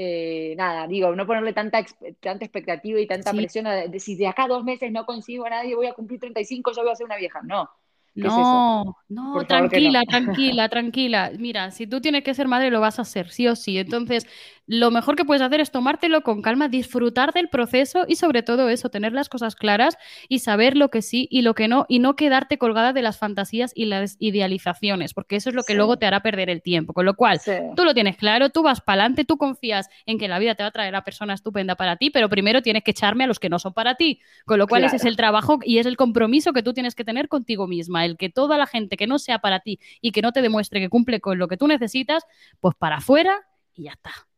eh, 0.00 0.54
nada, 0.56 0.86
digo, 0.86 1.14
no 1.16 1.26
ponerle 1.26 1.52
tanta, 1.52 1.84
tanta 2.20 2.44
expectativa 2.44 3.00
y 3.00 3.06
tanta 3.06 3.32
Sí. 3.32 3.36
presión 3.36 3.66
a 3.66 3.74
de, 3.74 4.00
si 4.00 4.16
de 4.16 4.26
acá 4.28 4.44
a 4.44 4.48
dos 4.48 4.64
meses 4.64 4.92
no 4.92 5.04
consigo 5.06 5.46
a 5.46 5.50
nadie, 5.50 5.74
voy 5.74 5.86
a 5.88 5.94
cumplir 5.94 6.20
35, 6.20 6.72
yo 6.72 6.82
voy 6.82 6.92
a 6.92 6.96
ser 6.96 7.06
una 7.06 7.16
vieja. 7.16 7.40
No, 7.42 7.68
No, 8.14 8.96
no, 9.08 9.32
Por 9.32 9.46
tranquila, 9.46 10.02
tranquila, 10.04 10.68
tranquila. 10.68 11.30
Mira, 11.38 11.70
si 11.70 11.86
tú 11.86 12.00
tienes 12.00 12.24
que 12.24 12.34
ser 12.34 12.48
madre, 12.48 12.70
lo 12.70 12.80
vas 12.80 12.98
a 12.98 13.04
ser, 13.04 13.30
sí 13.30 13.46
o 13.46 13.54
sí. 13.54 13.78
Entonces, 13.78 14.26
lo 14.66 14.90
mejor 14.90 15.16
que 15.16 15.24
puedes 15.24 15.42
hacer 15.42 15.60
es 15.60 15.70
tomártelo 15.70 16.22
con 16.22 16.42
calma, 16.42 16.68
disfrutar 16.68 17.32
del 17.32 17.48
proceso 17.48 18.04
y 18.06 18.16
sobre 18.16 18.42
todo 18.42 18.68
eso, 18.68 18.90
tener 18.90 19.12
las 19.12 19.28
cosas 19.28 19.56
claras 19.56 19.96
y 20.28 20.40
saber 20.40 20.76
lo 20.76 20.90
que 20.90 21.00
sí 21.00 21.26
y 21.30 21.42
lo 21.42 21.54
que 21.54 21.68
no 21.68 21.86
y 21.88 22.00
no 22.00 22.16
quedarte 22.16 22.58
colgada 22.58 22.92
de 22.92 23.00
las 23.00 23.18
fantasías 23.18 23.72
y 23.74 23.86
las 23.86 24.16
idealizaciones, 24.18 25.14
porque 25.14 25.36
eso 25.36 25.48
es 25.48 25.54
lo 25.54 25.62
que 25.62 25.74
luego 25.74 25.96
te 25.96 26.04
hará 26.04 26.20
perder 26.20 26.50
el 26.50 26.60
tiempo. 26.60 26.92
Con 26.92 27.06
lo 27.06 27.14
cual, 27.14 27.40
tú 27.76 27.84
lo 27.84 27.94
tienes 27.94 28.16
claro, 28.16 28.50
tú 28.50 28.62
vas 28.62 28.80
para 28.80 29.02
adelante, 29.02 29.24
tú 29.24 29.38
confías 29.38 29.88
en 30.04 30.18
que 30.18 30.28
la 30.28 30.38
vida 30.38 30.54
te 30.54 30.62
va 30.62 30.68
a 30.68 30.72
traer 30.72 30.94
a 30.96 31.02
persona 31.02 31.34
estupenda 31.34 31.76
para 31.76 31.96
ti, 31.96 32.10
pero 32.10 32.28
primero 32.28 32.60
tienes 32.60 32.82
que 32.82 32.90
echarme 32.90 33.24
a 33.24 33.26
los 33.26 33.38
que 33.38 33.48
no 33.48 33.58
son 33.58 33.72
para 33.72 33.94
ti. 33.94 34.20
Con 34.44 34.58
lo 34.58 34.66
cual, 34.66 34.84
ese 34.84 34.96
es 34.96 35.04
el 35.04 35.16
trabajo 35.16 35.60
y 35.64 35.78
es 35.78 35.86
el 35.86 35.96
compromiso 35.96 36.52
que 36.52 36.62
tú 36.62 36.74
tienes 36.74 36.94
que 36.94 37.04
tener 37.04 37.28
contigo 37.28 37.66
misma, 37.66 37.97
el 38.04 38.16
que 38.16 38.30
toda 38.30 38.58
la 38.58 38.66
gente 38.66 38.96
que 38.96 39.06
no 39.06 39.18
sea 39.18 39.38
para 39.38 39.60
ti 39.60 39.78
y 40.00 40.12
que 40.12 40.22
no 40.22 40.32
te 40.32 40.42
demuestre 40.42 40.80
que 40.80 40.88
cumple 40.88 41.20
con 41.20 41.38
lo 41.38 41.48
que 41.48 41.56
tú 41.56 41.66
necesitas, 41.66 42.24
pues 42.60 42.74
para 42.76 42.96
afuera 42.96 43.46
y 43.74 43.84
ya 43.84 43.92
está 43.92 44.28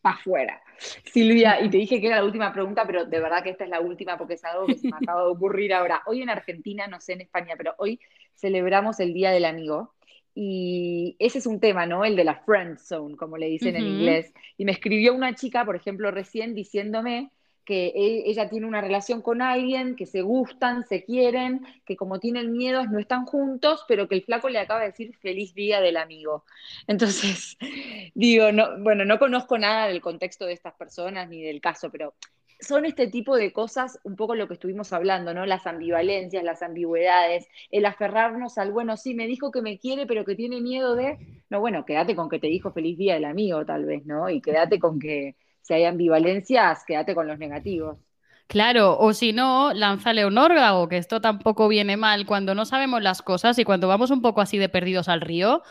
para 0.00 0.16
afuera. 0.16 0.62
Silvia, 1.04 1.60
y 1.62 1.68
te 1.68 1.76
dije 1.76 2.00
que 2.00 2.06
era 2.06 2.16
la 2.16 2.24
última 2.24 2.52
pregunta, 2.52 2.84
pero 2.86 3.04
de 3.04 3.20
verdad 3.20 3.42
que 3.42 3.50
esta 3.50 3.64
es 3.64 3.70
la 3.70 3.80
última 3.80 4.16
porque 4.16 4.34
es 4.34 4.44
algo 4.44 4.66
que 4.66 4.76
se 4.76 4.88
me 4.88 4.96
acaba 5.02 5.22
de 5.22 5.28
ocurrir 5.28 5.74
ahora. 5.74 6.02
Hoy 6.06 6.22
en 6.22 6.30
Argentina, 6.30 6.86
no 6.86 7.00
sé 7.00 7.14
en 7.14 7.20
España, 7.22 7.54
pero 7.56 7.74
hoy 7.78 8.00
celebramos 8.34 8.98
el 9.00 9.12
Día 9.12 9.30
del 9.30 9.44
Amigo. 9.44 9.94
Y 10.34 11.16
ese 11.18 11.38
es 11.38 11.46
un 11.46 11.60
tema, 11.60 11.86
¿no? 11.86 12.04
El 12.04 12.16
de 12.16 12.24
la 12.24 12.36
friend 12.36 12.78
zone, 12.78 13.16
como 13.16 13.36
le 13.36 13.46
dicen 13.46 13.76
en 13.76 13.84
inglés. 13.84 14.32
Y 14.56 14.64
me 14.64 14.72
escribió 14.72 15.12
una 15.12 15.34
chica, 15.34 15.64
por 15.64 15.76
ejemplo, 15.76 16.10
recién 16.10 16.54
diciéndome 16.54 17.30
que 17.64 17.86
e, 17.88 18.30
ella 18.30 18.48
tiene 18.48 18.66
una 18.66 18.80
relación 18.80 19.22
con 19.22 19.42
alguien, 19.42 19.96
que 19.96 20.06
se 20.06 20.22
gustan, 20.22 20.84
se 20.86 21.04
quieren, 21.04 21.64
que 21.84 21.96
como 21.96 22.18
tienen 22.20 22.52
miedos 22.52 22.88
no 22.90 22.98
están 22.98 23.26
juntos, 23.26 23.84
pero 23.88 24.08
que 24.08 24.16
el 24.16 24.24
flaco 24.24 24.48
le 24.48 24.58
acaba 24.58 24.80
de 24.80 24.86
decir 24.86 25.16
feliz 25.18 25.54
día 25.54 25.80
del 25.80 25.96
amigo. 25.96 26.44
Entonces, 26.86 27.56
digo, 28.14 28.52
no, 28.52 28.78
bueno, 28.80 29.04
no 29.04 29.18
conozco 29.18 29.58
nada 29.58 29.88
del 29.88 30.00
contexto 30.00 30.46
de 30.46 30.54
estas 30.54 30.74
personas 30.74 31.28
ni 31.28 31.42
del 31.42 31.60
caso, 31.60 31.90
pero 31.90 32.14
son 32.60 32.84
este 32.84 33.06
tipo 33.06 33.36
de 33.36 33.52
cosas, 33.52 33.98
un 34.04 34.16
poco 34.16 34.34
lo 34.34 34.46
que 34.46 34.54
estuvimos 34.54 34.92
hablando, 34.92 35.32
¿no? 35.34 35.46
Las 35.46 35.66
ambivalencias, 35.66 36.44
las 36.44 36.62
ambigüedades, 36.62 37.48
el 37.70 37.86
aferrarnos 37.86 38.58
al, 38.58 38.72
bueno, 38.72 38.96
sí, 38.96 39.14
me 39.14 39.26
dijo 39.26 39.50
que 39.50 39.62
me 39.62 39.78
quiere, 39.78 40.06
pero 40.06 40.24
que 40.24 40.36
tiene 40.36 40.60
miedo 40.60 40.94
de, 40.94 41.18
no, 41.48 41.60
bueno, 41.60 41.84
quédate 41.84 42.14
con 42.14 42.28
que 42.28 42.38
te 42.38 42.48
dijo 42.48 42.72
feliz 42.72 42.98
día 42.98 43.14
del 43.14 43.24
amigo, 43.24 43.64
tal 43.64 43.84
vez, 43.86 44.04
¿no? 44.06 44.28
Y 44.28 44.40
quédate 44.40 44.78
con 44.78 44.98
que 44.98 45.36
si 45.62 45.74
hay 45.74 45.84
ambivalencias, 45.84 46.84
quédate 46.86 47.14
con 47.14 47.26
los 47.26 47.38
negativos. 47.38 47.98
Claro, 48.46 48.98
o 48.98 49.12
si 49.12 49.32
no, 49.32 49.72
lánzale 49.72 50.26
un 50.26 50.36
órgago, 50.36 50.88
que 50.88 50.96
esto 50.96 51.20
tampoco 51.20 51.68
viene 51.68 51.96
mal 51.96 52.26
cuando 52.26 52.54
no 52.54 52.64
sabemos 52.64 53.00
las 53.00 53.22
cosas 53.22 53.56
y 53.60 53.64
cuando 53.64 53.86
vamos 53.86 54.10
un 54.10 54.22
poco 54.22 54.40
así 54.40 54.58
de 54.58 54.68
perdidos 54.68 55.08
al 55.08 55.20
río. 55.20 55.62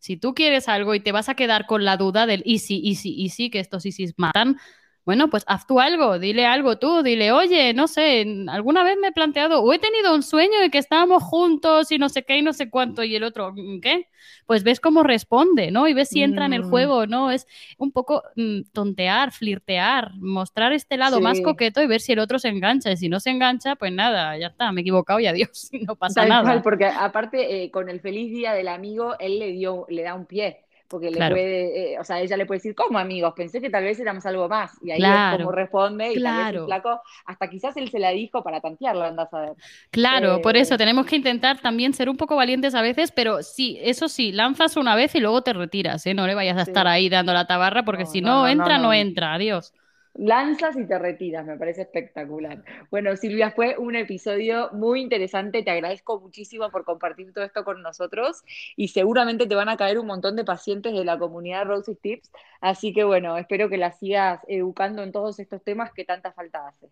Si 0.00 0.16
tú 0.16 0.34
quieres 0.34 0.68
algo 0.68 0.94
y 0.96 1.00
te 1.00 1.12
vas 1.12 1.28
a 1.28 1.34
quedar 1.36 1.66
con 1.66 1.84
la 1.84 1.96
duda 1.96 2.26
del 2.26 2.42
easy, 2.44 2.82
easy, 2.84 3.22
easy, 3.24 3.50
que 3.50 3.60
estos 3.60 3.86
easy 3.86 4.12
matan, 4.16 4.58
bueno, 5.04 5.28
pues 5.28 5.44
haz 5.46 5.66
tú 5.66 5.80
algo, 5.80 6.18
dile 6.18 6.46
algo 6.46 6.78
tú, 6.78 7.02
dile, 7.02 7.30
oye, 7.30 7.74
no 7.74 7.88
sé, 7.88 8.24
alguna 8.48 8.82
vez 8.84 8.96
me 8.98 9.08
he 9.08 9.12
planteado, 9.12 9.62
o 9.62 9.72
he 9.72 9.78
tenido 9.78 10.14
un 10.14 10.22
sueño 10.22 10.58
de 10.60 10.70
que 10.70 10.78
estábamos 10.78 11.22
juntos 11.22 11.92
y 11.92 11.98
no 11.98 12.08
sé 12.08 12.22
qué 12.22 12.38
y 12.38 12.42
no 12.42 12.54
sé 12.54 12.70
cuánto, 12.70 13.04
y 13.04 13.14
el 13.14 13.22
otro, 13.22 13.52
mm, 13.52 13.80
¿qué? 13.80 14.08
Pues 14.46 14.62
ves 14.62 14.80
cómo 14.80 15.02
responde, 15.02 15.70
¿no? 15.70 15.86
Y 15.88 15.94
ves 15.94 16.08
si 16.08 16.22
entra 16.22 16.46
en 16.46 16.54
el 16.54 16.64
mm. 16.64 16.70
juego, 16.70 17.06
¿no? 17.06 17.30
Es 17.30 17.46
un 17.76 17.92
poco 17.92 18.22
mm, 18.36 18.62
tontear, 18.72 19.32
flirtear, 19.32 20.14
mostrar 20.16 20.72
este 20.72 20.96
lado 20.96 21.20
más 21.20 21.40
coqueto 21.42 21.82
y 21.82 21.86
ver 21.86 22.00
si 22.00 22.12
el 22.12 22.18
otro 22.18 22.38
se 22.38 22.48
engancha. 22.48 22.90
Y 22.90 22.96
si 22.96 23.08
no 23.08 23.20
se 23.20 23.30
engancha, 23.30 23.76
pues 23.76 23.92
nada, 23.92 24.38
ya 24.38 24.48
está, 24.48 24.72
me 24.72 24.80
he 24.80 24.82
equivocado 24.82 25.20
y 25.20 25.26
adiós, 25.26 25.70
no 25.86 25.96
pasa 25.96 26.24
nada. 26.26 26.62
porque 26.62 26.86
aparte, 26.86 27.64
eh, 27.64 27.70
con 27.70 27.90
el 27.90 28.00
feliz 28.00 28.30
día 28.32 28.52
del 28.54 28.68
amigo, 28.68 29.16
él 29.18 29.38
le 29.38 29.52
dio, 29.52 29.84
le 29.88 30.02
da 30.02 30.14
un 30.14 30.24
pie 30.24 30.63
porque 30.94 31.10
le 31.10 31.28
puede, 31.28 31.94
eh, 31.94 31.98
o 31.98 32.04
sea, 32.04 32.20
ella 32.20 32.36
le 32.36 32.46
puede 32.46 32.58
decir, 32.58 32.72
¿cómo 32.76 33.00
amigos? 33.00 33.34
Pensé 33.34 33.60
que 33.60 33.68
tal 33.68 33.82
vez 33.82 33.98
éramos 33.98 34.24
algo 34.26 34.48
más. 34.48 34.78
Y 34.80 34.92
ahí 34.92 35.02
es 35.02 35.36
como 35.36 35.50
responde 35.50 36.12
y 36.12 36.22
tal 36.22 36.36
vez 36.36 36.54
el 36.54 36.66
flaco, 36.66 37.00
hasta 37.26 37.50
quizás 37.50 37.76
él 37.76 37.90
se 37.90 37.98
la 37.98 38.10
dijo 38.10 38.44
para 38.44 38.60
tantearlo, 38.60 39.02
andas 39.02 39.34
a 39.34 39.40
ver. 39.40 39.52
Claro, 39.90 40.40
por 40.40 40.56
eso 40.56 40.76
eh, 40.76 40.78
tenemos 40.78 41.04
que 41.04 41.16
intentar 41.16 41.58
también 41.60 41.94
ser 41.94 42.08
un 42.08 42.16
poco 42.16 42.36
valientes 42.36 42.76
a 42.76 42.80
veces, 42.80 43.10
pero 43.10 43.42
sí, 43.42 43.76
eso 43.82 44.08
sí, 44.08 44.30
lanzas 44.30 44.76
una 44.76 44.94
vez 44.94 45.12
y 45.16 45.20
luego 45.20 45.42
te 45.42 45.52
retiras, 45.52 46.06
¿eh? 46.06 46.14
No 46.14 46.28
le 46.28 46.36
vayas 46.36 46.58
a 46.58 46.62
estar 46.62 46.86
ahí 46.86 47.08
dando 47.08 47.32
la 47.32 47.48
tabarra 47.48 47.84
porque 47.84 48.06
si 48.06 48.20
no, 48.20 48.46
entra, 48.46 48.78
no 48.78 48.92
entra, 48.92 49.34
adiós 49.34 49.72
lanzas 50.14 50.76
y 50.76 50.86
te 50.86 50.98
retiras, 50.98 51.44
me 51.44 51.56
parece 51.56 51.82
espectacular. 51.82 52.62
Bueno, 52.90 53.16
Silvia, 53.16 53.50
fue 53.50 53.76
un 53.78 53.96
episodio 53.96 54.70
muy 54.72 55.00
interesante, 55.00 55.62
te 55.62 55.70
agradezco 55.70 56.20
muchísimo 56.20 56.70
por 56.70 56.84
compartir 56.84 57.32
todo 57.32 57.44
esto 57.44 57.64
con 57.64 57.82
nosotros 57.82 58.42
y 58.76 58.88
seguramente 58.88 59.46
te 59.46 59.54
van 59.54 59.68
a 59.68 59.76
caer 59.76 59.98
un 59.98 60.06
montón 60.06 60.36
de 60.36 60.44
pacientes 60.44 60.92
de 60.92 61.04
la 61.04 61.18
comunidad 61.18 61.66
Rosy 61.66 61.96
Tips, 61.96 62.30
así 62.60 62.92
que 62.92 63.04
bueno, 63.04 63.36
espero 63.36 63.68
que 63.68 63.76
la 63.76 63.90
sigas 63.92 64.40
educando 64.46 65.02
en 65.02 65.12
todos 65.12 65.38
estos 65.40 65.62
temas 65.62 65.92
que 65.92 66.04
tanta 66.04 66.32
falta 66.32 66.68
hace. 66.68 66.88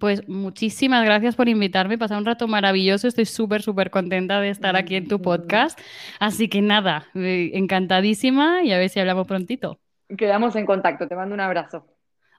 Pues 0.00 0.28
muchísimas 0.28 1.04
gracias 1.04 1.36
por 1.36 1.48
invitarme, 1.48 1.96
pasar 1.96 2.18
un 2.18 2.24
rato 2.24 2.48
maravilloso, 2.48 3.06
estoy 3.06 3.24
súper, 3.24 3.62
súper 3.62 3.90
contenta 3.90 4.40
de 4.40 4.50
estar 4.50 4.74
aquí 4.74 4.96
en 4.96 5.06
tu 5.06 5.22
podcast, 5.22 5.78
así 6.18 6.48
que 6.48 6.60
nada, 6.60 7.06
eh, 7.14 7.52
encantadísima 7.54 8.64
y 8.64 8.72
a 8.72 8.78
ver 8.78 8.88
si 8.88 8.98
hablamos 8.98 9.28
prontito. 9.28 9.78
Quedamos 10.16 10.56
en 10.56 10.66
contacto, 10.66 11.06
te 11.06 11.14
mando 11.14 11.34
un 11.34 11.40
abrazo. 11.40 11.86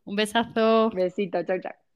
Un 0.07 0.15
besazo. 0.15 0.89
Besito, 0.91 1.43
chao, 1.45 1.59
chao. 1.61 1.86